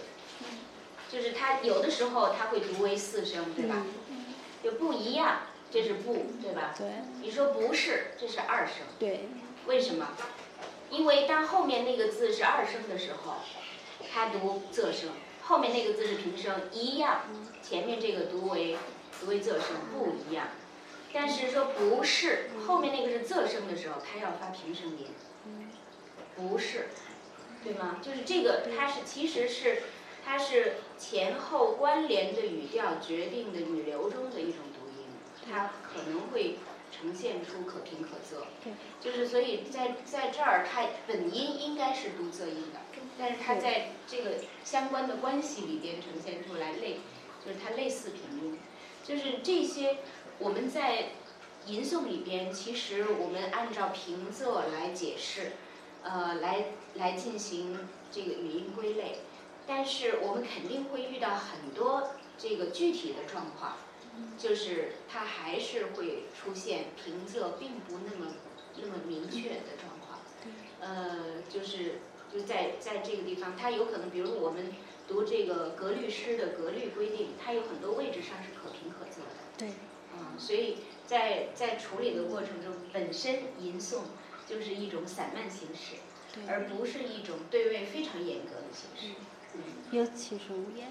[1.10, 3.84] 就是它有的时候它会读为四声，对吧？
[4.62, 6.74] 就不一样，这是“不”，对吧？
[6.78, 6.86] 对。
[7.20, 8.76] 你说“不是”，这是二声。
[8.98, 9.28] 对。
[9.66, 10.08] 为什么？
[10.88, 13.34] 因为当后面那个字是二声的时候，
[14.10, 15.10] 它读仄声。
[15.42, 17.24] 后面那个字是平声，一样，
[17.62, 18.78] 前面这个读为
[19.20, 20.48] 读为仄声不一样，
[21.12, 25.08] 但是说不是后面那个是仄声的时候，它要发平声音，
[26.36, 26.88] 不是，
[27.62, 27.98] 对吗？
[28.02, 29.82] 就是这个，它是其实是
[30.24, 35.06] 它是前后关联的语调决定的语流中的一种读音，
[35.48, 36.56] 它可能会
[36.90, 38.44] 呈现出可平可仄，
[39.00, 42.80] 就是所以在在这儿它本音应该是读仄音的。
[43.16, 44.32] 但是它在这个
[44.64, 46.98] 相关的关系里边呈现出来类，
[47.44, 48.58] 就是它类似平音，
[49.04, 49.98] 就是这些
[50.40, 51.10] 我们在
[51.66, 55.52] 吟诵里边，其实我们按照平仄来解释，
[56.04, 57.76] 呃，来来进行
[58.12, 59.16] 这个语音归类，
[59.66, 63.76] 但是我们肯定会遇到很多这个具体的状况，
[64.38, 68.34] 就是它还是会出现平仄并不那么
[68.76, 70.20] 那么明确的状况，
[70.80, 72.00] 呃，就是。
[72.32, 74.72] 就在在这个地方，它有可能，比如我们
[75.06, 79.30] 读这个格律诗的格律规定，它有很多位置上是可平可仄的。
[79.56, 79.68] 对。
[80.12, 83.98] 啊，所以在在处理的过程中，本身吟诵
[84.48, 85.96] 就是一种散漫形式，
[86.48, 89.14] 而不是一种对位非常严格的形式。
[89.54, 89.62] 嗯。
[89.92, 90.90] 尤其是无言。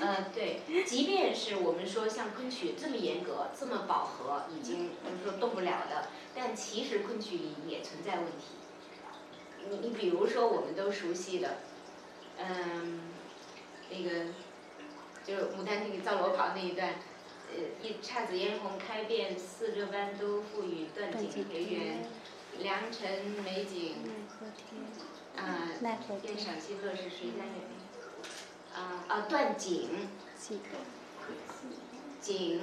[0.00, 8.56] 呃，对，即便是我们说像昆曲这么严格、这么饱和，已经就是说动不了的，但其实昆曲里也存在问题。
[9.68, 11.58] 你你比如说我们都熟悉的，
[12.38, 13.00] 嗯，
[13.90, 14.26] 那个
[15.26, 16.94] 就是《牡丹亭里》造罗跑那一段，
[17.54, 22.06] 呃，一姹紫嫣红开遍，四这般都赋予断井颓垣，
[22.60, 23.08] 良辰
[23.44, 23.94] 美景，
[25.36, 25.70] 啊，
[26.24, 27.54] 宴赏西落是谁家园？
[28.74, 30.08] 啊啊，断井，
[32.20, 32.60] 井，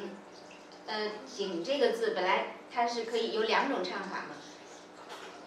[0.88, 4.36] 呃，井这个字本来它是可以有两种唱法嘛。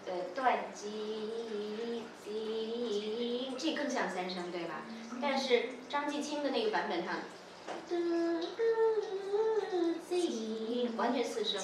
[0.07, 4.83] 呃，断机机，这更像三声，对吧？
[5.21, 7.15] 但是张继清的那个版本上，
[10.97, 11.61] 完全四声，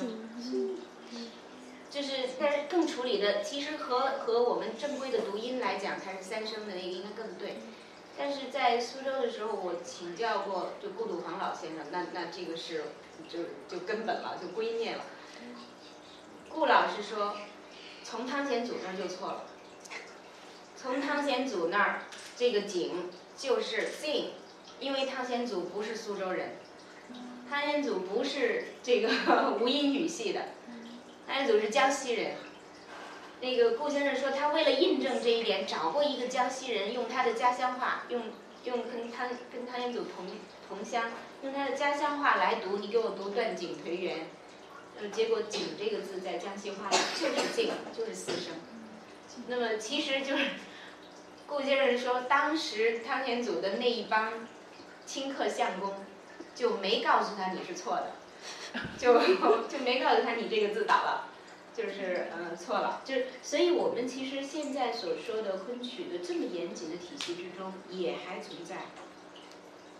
[1.95, 7.59] 就是，但是更处理的，其实和和我们正规的读音来讲，它是三声的那个应该更对。
[8.19, 12.83] 但是在苏州的时候，我请教过就顾笃煌老先生，那那这个是
[13.29, 15.05] 就就根本了，就归念了。
[16.49, 17.37] 顾老师说。
[18.07, 19.45] 从汤显祖那儿就错了，
[20.77, 22.03] 从汤显祖那儿，
[22.37, 24.27] 这个景就是 sing，
[24.79, 26.59] 因为汤显祖不是苏州人，
[27.49, 30.49] 汤显祖不是这个 吴音语系的，
[31.27, 32.37] 汤显祖是江西人。
[33.41, 38.23] 那个顾先生说，他为了印证这一点，找过一个江西人，用他的家乡话，用
[38.65, 40.27] 用跟汤跟汤显祖同
[40.69, 41.11] 同乡，
[41.43, 44.29] 用他的家乡话来读，你给我读断井颓垣。
[45.01, 48.55] 呃，结果“井”这个字在江西话里就是“井”，就是四声。
[49.49, 50.51] 那么其实就是
[51.49, 54.47] 顾先生说，当时汤显祖的那一帮
[55.05, 55.93] 清客相公
[56.55, 58.13] 就没告诉他你是错的，
[58.99, 59.21] 就
[59.69, 61.29] 就没告诉他你这个字倒了，
[61.75, 63.03] 就是嗯错了。
[63.05, 68.87] 就是所以我们其实现在所说的昆曲的这么严谨的体系之中，也还存在，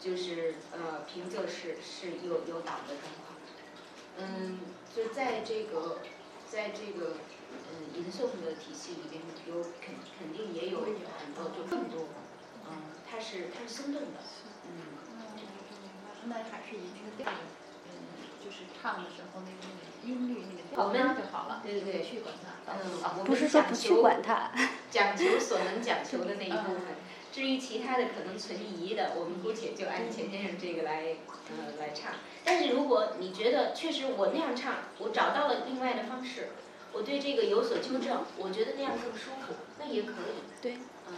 [0.01, 3.39] 就是呃平仄是是有有倒的状况。
[4.19, 4.59] 嗯，
[4.95, 5.99] 就在这个
[6.49, 7.17] 在这个
[7.51, 12.09] 嗯吟诵的体系里面，有肯肯定也有很多就更多，
[12.69, 14.19] 嗯，它是它是松动的，
[14.67, 14.99] 嗯。
[16.27, 17.37] 那还是以那个调，嗯，
[18.55, 22.73] 就是唱的时候那个那个音律那个调就好了，对对对，去管它。
[22.73, 24.53] 嗯，不是说不去管它，
[24.91, 26.97] 讲求所能讲求的那一部分。
[27.33, 31.17] 至于其他的可能存疑的，我们姑且就按钱先生这个来
[31.51, 32.13] 呃来唱。
[32.45, 36.51] 但是如果你觉得确实我那样唱，我找到了另外的方式，
[36.93, 40.45] 我对这个有所纠正，我觉得那样更舒服，那也可以。
[40.63, 40.79] 对，
[41.09, 41.15] 嗯，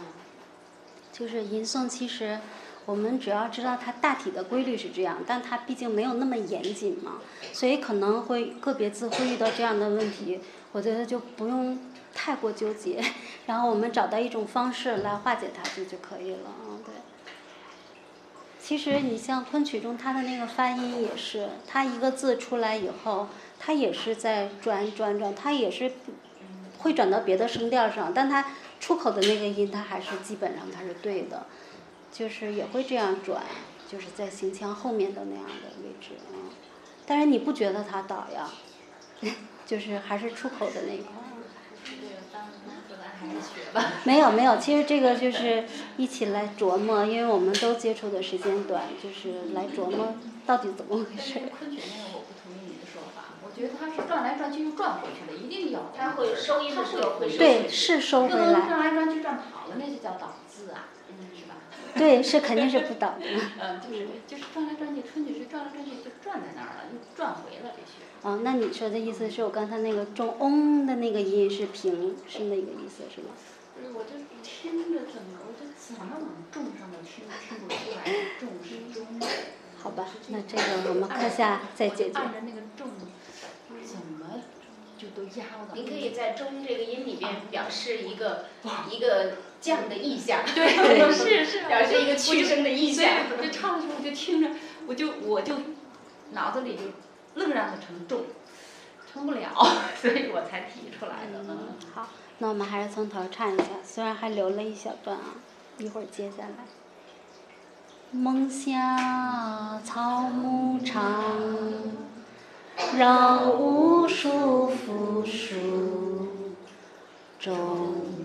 [1.13, 2.39] 就是吟诵其实。
[2.87, 7.17] 我们只要知道它大体的规律是这样，但它毕竟没有那么严谨嘛，
[7.51, 10.39] 所以可能会个别字会遇到这样的问题，
[10.71, 11.77] 我觉得就不用
[12.15, 13.03] 太过纠结，
[13.45, 16.79] 然后我们找到一种方式来化解它就就可以了嗯。
[16.85, 16.93] 对。
[18.57, 23.27] 其实你像昆曲中它的那个发音也是，它一个字出来以后，
[23.59, 25.91] 它也是在转转转，它也是
[26.79, 28.45] 会转到别的声调上，但它
[28.79, 31.45] 出口的那个音它还是基本上它是对的。
[32.17, 33.43] 就是也会这样转，
[33.87, 36.49] 就是在行腔后面的那样的位置啊，
[37.05, 38.49] 但是你不觉得它倒呀？
[39.67, 41.11] 就是还是出口的那一块。
[44.03, 45.65] 没有没有，其实这个就是
[45.97, 50.15] 一起来琢磨，因为我们都接触的时间短，就是来琢磨
[50.45, 51.41] 到底怎么回事。
[51.59, 55.91] 昆曲那个我不同意你的说法，我觉得它是转来转去又转回去了，一定有。
[55.95, 57.37] 它会收音的时候会收。
[57.37, 58.35] 对，是收回来。
[58.35, 60.89] 不能转来转去转跑了，那就叫倒字啊。
[61.99, 63.25] 对，是肯定是不倒的。
[63.59, 68.03] 嗯，就是就是转来转去，春曲是转来转去就转在那儿了，又转回了必须。
[68.21, 73.29] 哦，那你说的意思是我刚才那个重嗡的那个音是平，是那个意思是吗？
[73.75, 74.11] 不是，我就
[74.41, 78.03] 听着怎么，我就怎么往重上面听，听不出来
[78.39, 79.05] 重是中。
[79.77, 82.19] 好吧，那这个我们课下再解决。
[82.19, 82.89] 按着那个重，
[83.85, 84.41] 怎么
[84.97, 85.69] 就都压了？
[85.75, 88.45] 您可以在中这个音里边表示一个
[88.91, 89.33] 一个。
[89.59, 90.67] 降的意象，对，
[91.11, 93.09] 是是， 表示一个去声的意象。
[93.37, 94.49] 我就唱的时候，我就听着，
[94.87, 95.55] 我就我就
[96.31, 96.81] 脑子里就
[97.35, 98.25] 愣让它成重，
[99.11, 99.49] 成不了，
[99.99, 101.43] 所以我才提出来的。
[101.47, 102.07] 嗯，好，
[102.39, 105.35] 那我们还是从头唱一下，虽然还留了一小段啊，
[105.77, 106.65] 一会儿接下来。
[108.11, 111.23] 梦夏草木长，
[112.97, 116.26] 让无数扶疏。
[117.39, 117.55] 众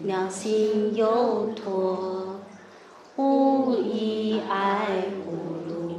[0.04, 2.40] 鸟心犹托，
[3.16, 5.98] 无意爱无路。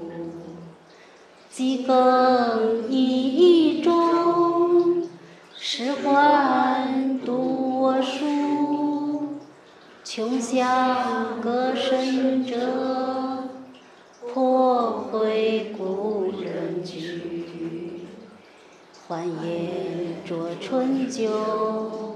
[1.52, 5.08] 几更一中，
[5.56, 9.38] 使唤读我书。
[10.04, 12.58] 穷乡歌声者，
[14.34, 18.08] 破毁故人居。
[19.08, 22.13] 欢颜着春酒。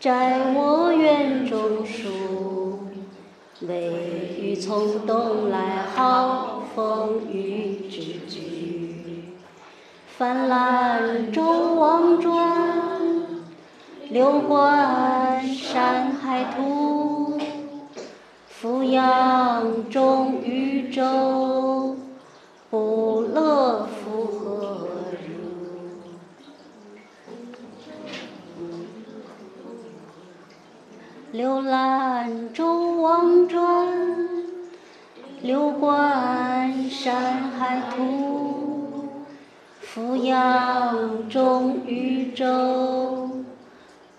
[0.00, 2.88] 摘我园中树，
[3.60, 9.34] 为欲从东来好风雨之举。
[10.16, 12.32] 泛滥舟望转，
[14.08, 17.38] 流观山海图。
[18.48, 21.94] 俯仰中宇宙，
[22.70, 24.86] 不乐复何？
[31.32, 33.88] 流览舟望转，
[35.42, 39.06] 流观山海图。
[39.80, 43.30] 俯仰中宇宙，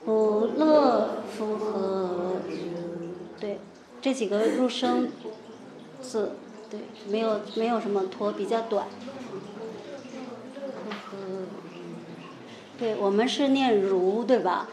[0.06, 3.10] 不乐复何如？
[3.42, 3.60] 对，
[4.02, 5.10] 这几个入声
[6.02, 6.32] 字，
[6.70, 6.80] 对，
[7.10, 8.88] 没有没有什么拖，比较短。
[12.80, 14.70] 对，我们是念如，对吧？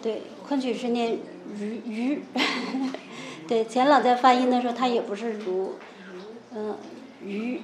[0.00, 1.18] 对，昆曲是念。
[1.58, 2.22] 鱼鱼，
[3.48, 5.74] 对，钱老在发音的时候，他也不是如，
[6.54, 6.76] 嗯，
[7.24, 7.62] 鱼，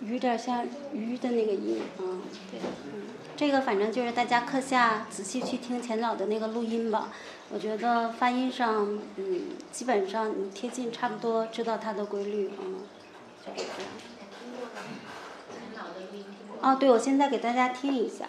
[0.00, 2.60] 有点像鱼的那个音，嗯，对，
[2.92, 3.02] 嗯，
[3.36, 7.12] 这个反正就是大家课下仔细去听钱老的那个录音吧，
[7.50, 12.80] 我觉得发音上，嗯，基本上你贴近差不多知道它的规律，嗯，
[13.46, 13.90] 就是这样。
[16.62, 18.28] 哦，对，我现在给大家听一下。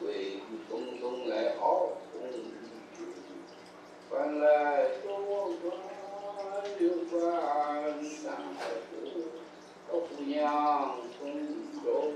[0.00, 0.36] quỳ
[0.68, 2.50] cũng cũng lại khó, cũng
[4.10, 8.54] quan là chúa có điều qua sang
[9.88, 11.46] cốc nhang cũng
[11.84, 12.12] đủ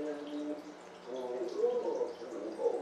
[1.11, 2.09] đủ đủ
[2.57, 2.79] đủ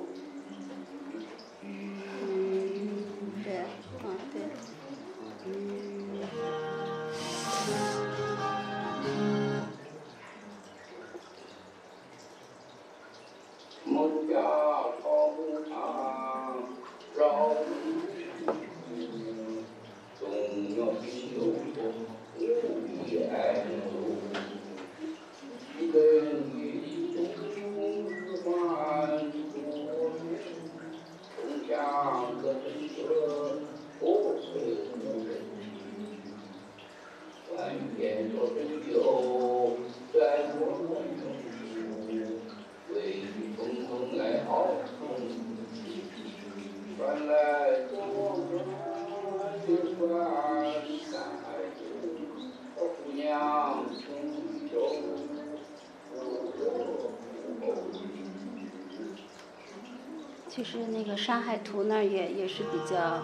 [60.63, 63.21] 就是那个《山海图》那儿也也是比较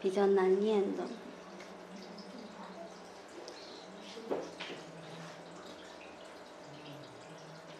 [0.00, 1.04] 比较难念的。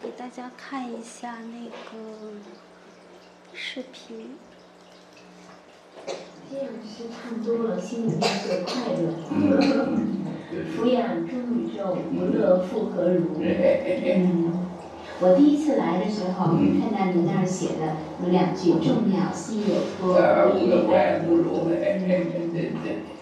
[0.01, 2.31] 给大家看一下那个
[3.53, 4.37] 视频。
[6.49, 9.11] 这样是唱多了，心里面会快乐。
[10.77, 13.35] 抚养诸宇宙，无乐复何如？
[13.41, 14.51] 嗯。
[15.23, 20.19] 我第一次来的时候，看到你那儿写的有两句“众鸟心有托，
[20.51, 21.47] 无以爱无如”。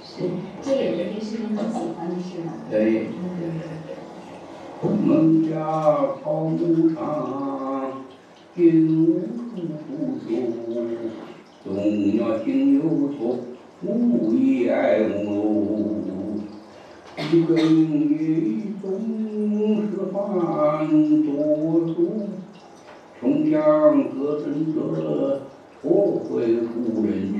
[0.03, 0.25] 是，
[0.63, 1.37] 这也是您喜
[1.95, 2.53] 欢的诗吗？
[2.71, 3.05] 对。
[4.81, 5.53] 孟家
[6.23, 6.97] 草木长，
[8.55, 8.57] 金
[9.05, 9.21] 屋
[9.53, 10.27] 不足，
[11.63, 11.69] 众
[12.15, 12.47] 鸟心
[12.77, 12.81] 有
[13.13, 13.21] 托，
[13.83, 16.09] 无以爱无如。
[17.31, 17.55] 一根
[18.11, 18.83] 一宗
[19.91, 20.19] 是汉
[21.23, 21.70] 多祖，
[23.51, 25.41] 穷乡各村者，
[25.81, 27.37] 破会无人居。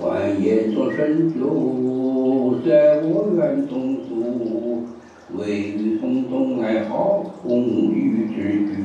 [0.00, 4.84] 万言说深究，在我园中住，
[5.36, 7.58] 唯余匆匆爱好风
[7.90, 8.34] 雨之
[8.66, 8.78] 居。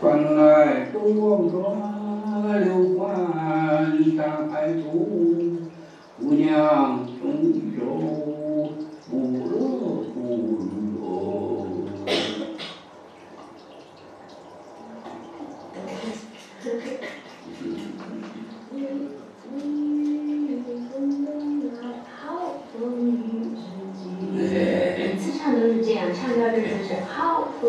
[0.00, 3.06] 翻来覆转流关
[4.16, 4.88] 山海图，
[6.20, 7.06] 姑娘。
[7.22, 7.80] 中州
[9.10, 9.14] 不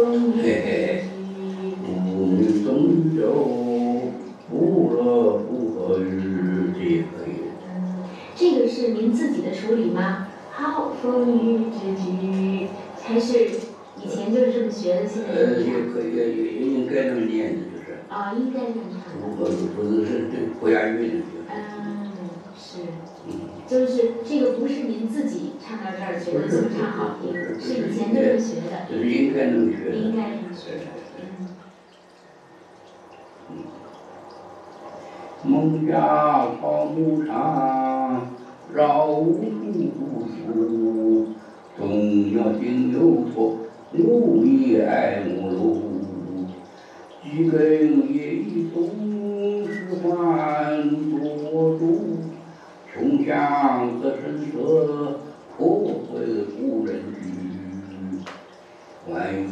[0.01, 0.07] 这
[6.83, 7.31] 也可以。
[8.35, 10.27] 这个是您自己的处理吗？
[10.51, 12.67] 好风雨之际，
[13.01, 13.45] 还是
[14.03, 15.07] 以前就是这么学的？
[15.07, 17.99] 现在呃，也可以，也也应该这么念的，就是。
[18.09, 18.99] 啊，应该这么唱。
[19.21, 20.29] 不不不是。
[21.47, 22.11] 嗯，
[22.57, 22.79] 是。
[23.27, 23.29] 嗯。
[23.67, 28.91] 就是这个不是您自己唱到这儿觉得这么唱好听，是以前就学的。
[28.91, 29.95] 是应该这么学。
[29.95, 30.71] 应该能学。
[33.49, 33.55] 嗯。
[35.43, 38.33] 孟家草木长，
[38.73, 39.31] 绕树
[39.97, 41.29] 不树，
[41.77, 42.99] 众鸟心有
[43.33, 43.59] 托，
[43.93, 45.81] 无以爱慕如。
[47.23, 48.43] 几根叶
[48.73, 52.17] 松是环多竹，
[52.91, 55.21] 穷乡则声色，
[55.55, 55.63] 破
[56.09, 56.11] 会
[56.59, 57.21] 无人居。
[59.09, 59.47] 万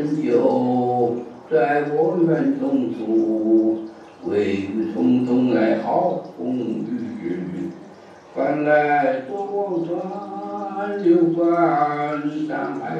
[0.00, 1.16] 言说深究，
[1.50, 3.86] 在我们中住。
[4.26, 7.70] 唯余匆匆来好风雨之旅，
[8.34, 12.98] 翻来覆转流关山海。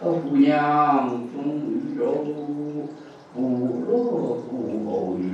[0.00, 2.24] 姑娘终于走，
[3.34, 3.40] 不
[3.86, 4.50] 落不
[4.90, 5.28] 后语。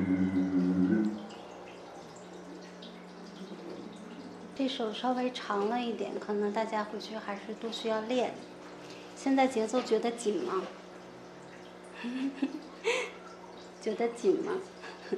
[4.57, 8.33] 这首稍微长了一点，可能大家回去还是都需要练。
[9.25, 10.63] 现在节奏觉得紧吗？
[13.81, 14.53] 觉得紧吗？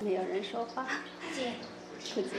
[0.00, 0.86] 没有人说话。
[1.34, 1.52] 紧。
[2.14, 2.30] 不紧。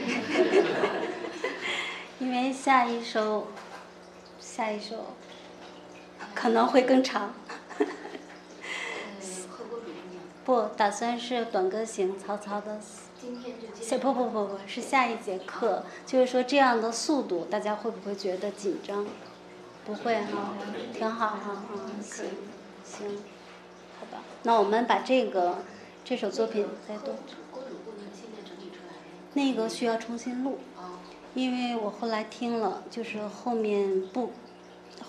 [2.18, 3.46] 因为下一首，
[4.40, 5.14] 下一首
[6.34, 7.32] 可能会更长。
[10.44, 12.80] 不，打算是短歌行，曹操的。
[13.26, 13.98] 今天就。
[13.98, 15.82] 不不不不，是下一节课。
[16.06, 19.04] 就是说这样的速度，大家会不会觉得紧张？
[19.84, 20.54] 不会哈，
[20.92, 22.26] 挺好哈，嗯，行，
[22.84, 23.18] 行，
[23.98, 25.58] 好吧，那我们把这个
[26.04, 27.14] 这首作品再多。
[29.34, 30.58] 那个需要重新录，
[31.34, 34.30] 因为我后来听了，就是后面不，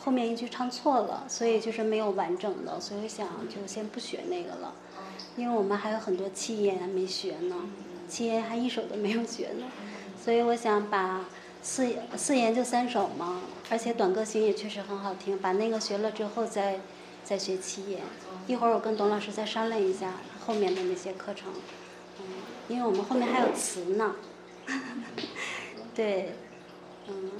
[0.03, 4.73] 后面一句唱错了，所以就是没有完整的，所以想就先不学那个了，
[5.37, 7.55] 因为我们还有很多七言还没学呢，
[8.07, 9.65] 七言还一首都没有学呢，
[10.23, 11.25] 所以我想把。
[11.59, 11.85] 四
[12.15, 15.37] 四言就三首嘛，而且短歌行也确实很好听。
[15.37, 16.79] 把那个学了之后，再
[17.25, 17.99] 再学七言。
[18.45, 21.51] 一会儿我跟董老师再商量一下后面的那些课程。
[22.21, 22.25] 嗯，
[22.69, 24.15] 因为我们后面还有词呢。
[25.93, 26.35] 对，
[27.09, 27.31] 嗯，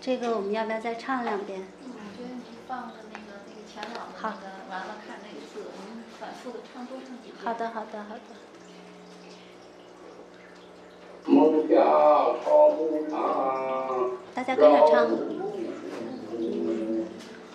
[0.00, 1.62] 这个我们要不要再唱两遍？
[1.84, 7.36] 我觉得你放的那个那个前老的那个，完了看那个字，我们反复的唱多唱几遍。
[7.44, 8.41] 好的，好的，好的。
[14.34, 15.08] 大家跟着唱。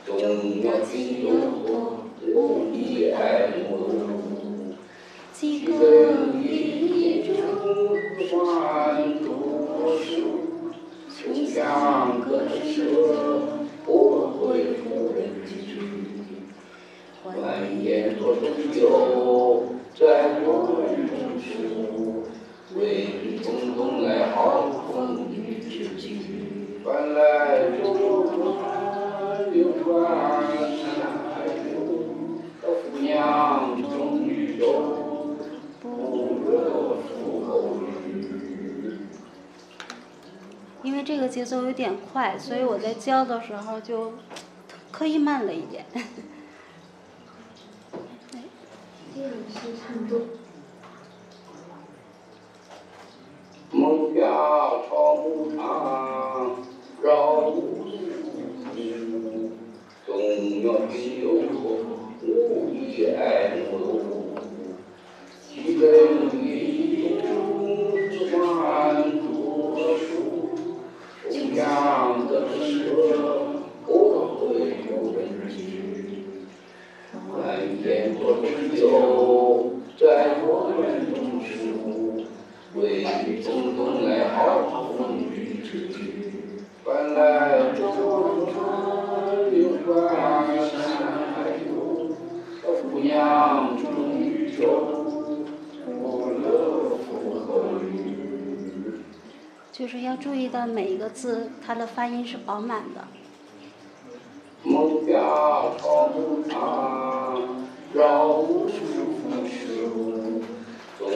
[0.05, 0.17] 总
[0.63, 1.29] 要亲友
[1.65, 4.75] 多，无义爱慕。
[5.33, 5.71] 几个
[6.41, 7.35] 一中
[8.29, 10.07] 山多树，
[11.13, 12.81] 秋香隔舍，
[13.85, 13.89] 不
[14.27, 15.51] 会夫人居。
[17.21, 17.35] 欢
[17.83, 18.41] 颜多中
[18.71, 18.85] 酒，
[19.93, 20.47] 在我
[20.87, 21.51] 人书。
[22.79, 29.87] 为你匆匆来好风雨之举，搬来舟船流转
[30.77, 30.85] 山
[31.33, 34.63] 海路，和姑娘终于走，
[35.81, 35.87] 不
[36.45, 38.99] 惹夫后语。
[40.83, 44.13] 因为这个节奏有点快，所以我在教的时候就
[44.91, 45.85] 刻意慢了一点。
[49.15, 50.21] 这个是唱多。
[53.69, 54.21] 梦家
[54.87, 54.89] 常
[55.23, 56.55] 不长，
[57.03, 59.51] 绕无数，
[60.05, 60.09] 总
[60.63, 61.55] 要亲友多，
[62.23, 62.25] 无
[62.73, 63.75] 义爱慕。
[65.49, 65.83] 几根
[66.33, 70.07] 一中山多树，
[71.29, 72.85] 中央的舍，
[73.85, 73.89] 不
[74.37, 74.45] 会
[74.87, 75.19] 有人
[75.49, 75.51] 居。
[77.11, 77.85] 欢颜
[78.15, 78.85] 多知酒，
[79.99, 81.17] 在我人中。
[82.79, 85.97] 为你匆匆来好风雨之举，
[86.85, 90.15] 搬来舟船流转
[90.69, 90.77] 山
[91.33, 92.15] 海路，
[92.61, 93.85] 和姑娘终
[94.19, 94.61] 于走，
[95.85, 97.07] 不乐夫
[97.47, 97.49] 后
[97.81, 99.01] 语。
[99.71, 103.07] 就是要注意到每一个字，它的发音是饱满的。
[104.63, 105.13] 梦家
[105.79, 107.41] 常不长，
[107.91, 109.16] 绕无数树。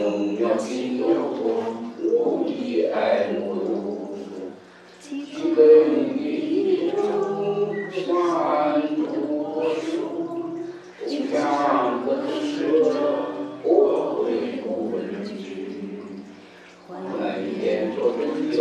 [0.01, 0.09] 总
[0.39, 1.05] 要亲友
[1.37, 1.61] 多，
[2.01, 4.17] 无义爱慕。
[4.99, 6.97] 几根一中
[7.91, 9.05] 山多
[9.75, 10.57] 树，
[11.05, 12.09] 中香隔
[12.41, 12.49] 舍，
[13.63, 13.69] 我
[14.17, 15.29] 会不人居。
[16.87, 16.89] 欢
[17.61, 17.61] 颜
[17.95, 18.19] 多中
[18.51, 18.57] 酒，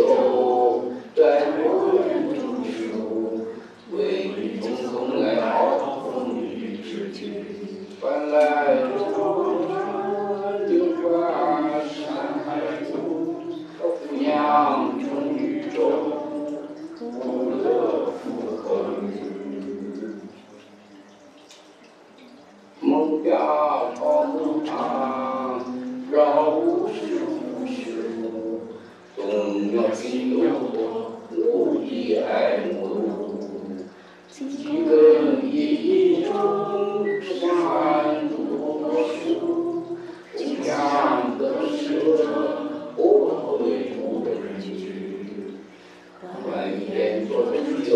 [1.15, 1.21] 在
[1.57, 1.65] 我
[2.07, 2.69] 人中书。
[3.91, 3.97] 为
[4.37, 5.57] 你匆匆来好
[6.05, 7.19] 风雨之举，
[7.99, 9.69] 搬来舟船
[10.69, 11.01] 流转
[11.89, 11.99] 山
[12.45, 12.47] 海
[12.93, 12.95] 路，
[13.77, 15.41] 和姑娘终于
[15.75, 15.77] 走，
[16.97, 17.01] 不
[17.49, 17.65] 乐
[18.11, 18.21] 夫
[18.63, 18.63] 后
[19.03, 19.03] 语。
[22.79, 23.29] 梦家
[23.93, 23.99] 常
[24.31, 25.59] 不长，
[26.09, 26.15] 绕
[26.59, 26.95] 无数
[27.67, 27.81] 树，
[29.17, 29.19] 总
[29.75, 30.39] 要亲友
[30.73, 30.79] 多，
[31.35, 32.79] 无义爱慕。
[34.29, 34.37] 几
[34.85, 36.31] 根一中
[37.21, 38.33] 山多
[39.05, 39.19] 树，
[40.35, 41.83] 中央的舍，
[42.95, 42.99] 不
[43.59, 43.59] 会
[43.99, 44.65] 无人居。
[46.21, 46.31] 欢
[46.89, 47.89] 颜多知酒，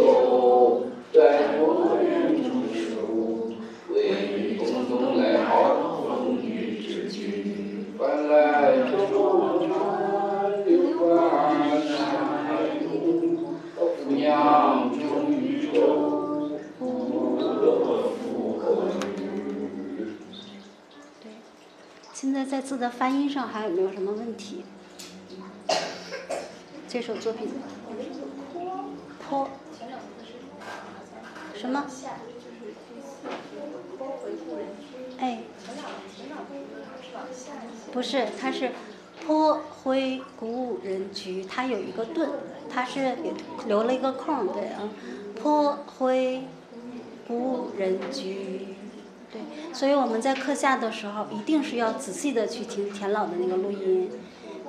[1.13, 1.17] 在
[1.57, 1.63] 我
[2.03, 2.05] 人
[2.43, 2.77] 中书。
[3.89, 3.95] 为
[4.35, 5.49] 你匆匆来好
[6.03, 6.45] 风雨
[6.79, 7.15] 之举，
[7.97, 8.33] 搬来
[8.91, 8.91] 舟
[9.65, 9.67] 船
[10.65, 10.69] 流
[10.99, 11.03] 转
[11.81, 11.95] 山
[12.43, 12.45] 海
[12.81, 15.73] 路，和姑娘终于走。
[21.21, 21.31] 对，
[22.13, 24.65] 现在在字的发音上还有没有什么问题？
[26.89, 27.47] 这首作品，
[29.29, 29.47] 坡，
[31.55, 31.85] 什么？
[35.19, 35.43] 哎，
[37.93, 38.71] 不是，它是
[39.25, 42.29] 坡灰故人居，它有一个顿，
[42.69, 43.15] 它是
[43.67, 44.89] 留了一个空，对啊，
[45.41, 46.43] 坡灰
[47.25, 48.74] 故人居，
[49.35, 54.09] 对，所以我们在课下的时候，一定是要仔细的去听田老的那个录音，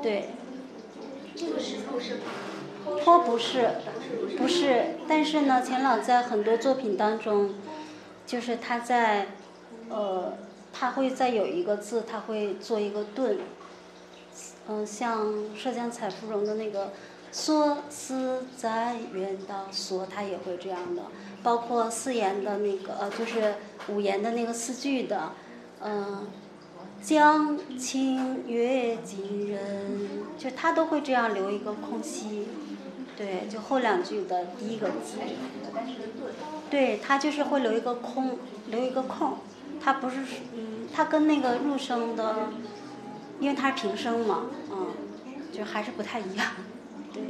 [0.03, 0.31] 对。
[1.39, 2.21] 这个石头是
[3.05, 3.73] 坡不是，
[4.39, 7.55] 不是，但是呢，钱老在很多作品当中，
[8.27, 9.27] 就是他在，
[9.91, 10.33] 呃，
[10.73, 13.39] 他会在有一个字，他会做一个顿，
[14.69, 15.27] 嗯、像
[15.63, 16.93] 浙江采芙蓉的那个
[17.31, 21.03] “所思在远道”，所他也会这样的，
[21.43, 23.57] 包括四言的那个，呃，就是
[23.89, 25.33] 五言的那个四句的，
[25.81, 26.27] 嗯、
[27.03, 32.49] 江清月近人，就他都会这样留一个空隙，
[33.17, 35.19] 对，就后两句的第一个字，
[36.69, 38.39] 对他就是会留一个空，
[38.69, 39.39] 留一个空，
[39.81, 40.17] 他不是，
[40.55, 42.51] 嗯，他跟那个入声的，
[43.39, 44.89] 因为他是平声嘛，嗯，
[45.53, 46.47] 就还是不太一样，
[47.13, 47.23] 对，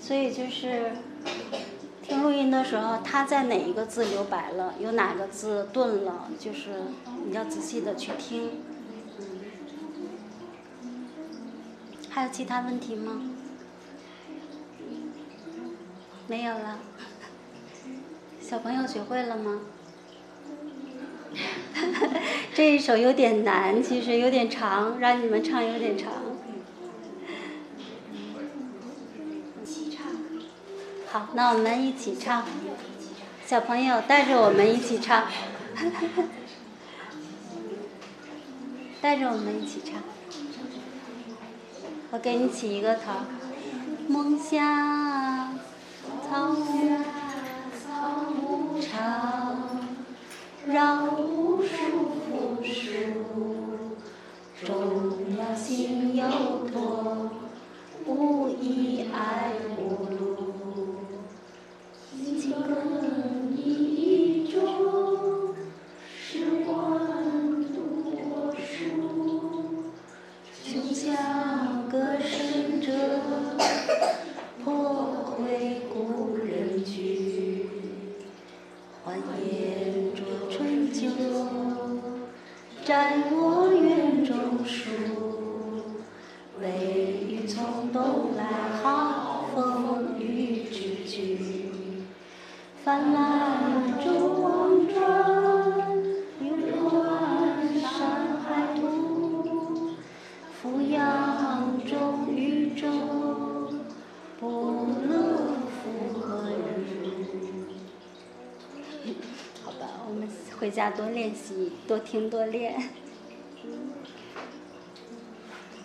[0.00, 0.92] 所以就是
[2.08, 6.84] 听录音的时候，他在哪一个字留白了，有哪个字顿了，就是
[7.26, 8.62] 你要仔细的去听，
[12.08, 13.20] 还有其他问题吗？
[16.26, 16.78] 没有了，
[18.40, 19.60] 小朋友学会了吗？
[22.54, 26.10] 这一首有点难，其实有点长，让你们唱有点长。
[31.34, 32.44] 那我们一起唱。
[33.46, 35.24] 小朋友带着我们一起唱，
[39.00, 39.94] 带着我们一起唱。
[42.10, 43.12] 我给你起一个头，
[44.06, 45.58] 梦想
[46.28, 47.04] 草原
[47.72, 49.68] 草牧场。
[50.66, 52.82] 绕无数扶树，
[54.62, 56.28] 重要心有
[56.70, 57.30] 托，
[58.04, 60.07] 无一爱无
[110.88, 112.88] 家多练习，多听多练。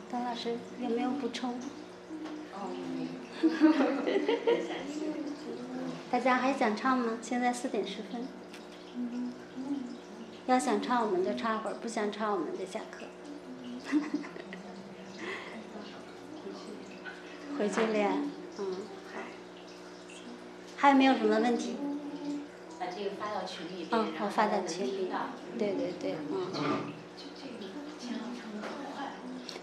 [0.09, 1.59] 张老师有没有补充？
[6.09, 7.17] 大家还想唱吗？
[7.21, 8.25] 现在四点十分。
[10.45, 13.05] 要想唱我们就唱会儿，不想唱我们就下课。
[17.57, 18.09] 回去练，
[18.57, 18.65] 嗯，
[19.13, 19.19] 好。
[20.77, 21.75] 还有没有什么问题？
[23.03, 25.09] 把这个发到群里嗯，我发到群里。
[25.57, 26.93] 对对对，嗯。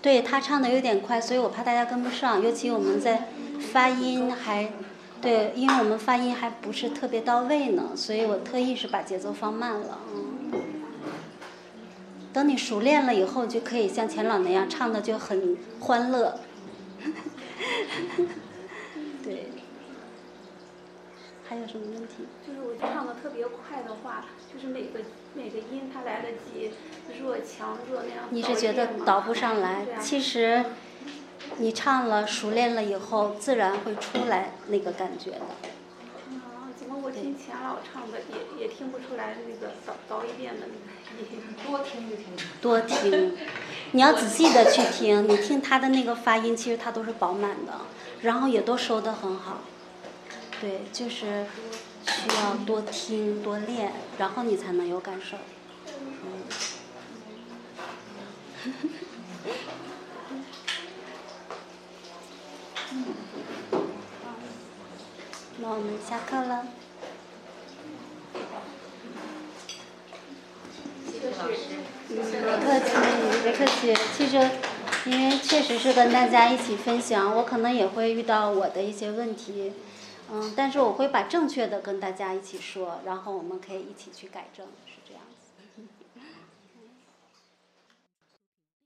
[0.03, 3.29] 对他唱的有点快，所以我怕大家跟不上，尤其我们在
[3.73, 4.73] 发音还，
[5.21, 10.53] 对，因为我们发音还不是特别到位呢，所以我特意是把节奏放慢了，嗯。
[12.33, 16.39] 等你熟练了以后，就可以像钱老那样唱的就很欢乐。
[19.23, 19.49] 对。
[21.47, 22.27] 还有什么问题？
[22.47, 25.01] 就是我唱的特别快的话，就是每个
[25.35, 26.73] 每个音它来得及，
[27.21, 28.25] 弱强弱那样。
[28.31, 29.87] 你是觉得倒不上来？
[30.01, 30.65] 其实，
[31.59, 35.39] 你唱了熟练了以后，自然会出来那个感觉的。
[36.37, 41.43] 啊，怎么我听钱老唱的也也听不出来那个倒倒一遍的那个音？
[41.67, 42.25] 多听就听。
[42.63, 43.37] 多听，
[43.93, 47.73] 你要仔细的去听，你听他的那个发音，其实他都是饱满的，
[48.23, 49.59] 然后也都收的很好。
[50.61, 51.47] 对，就是
[52.07, 55.39] 需要多听多练，然后你才能有感受。
[56.23, 56.43] 嗯。
[65.63, 66.67] 那我们下课了。
[71.07, 71.81] 谢谢老师。
[72.09, 72.17] 别
[72.59, 72.91] 客气，
[73.43, 73.95] 别客气。
[74.17, 74.51] 其实，
[75.07, 79.73] 因为确实是跟大家一起分享，我可能也会遇到我的一些问题。
[80.33, 84.67] 嗯，但是我会把正确的跟大家一起说，然后我们可以一起去改正，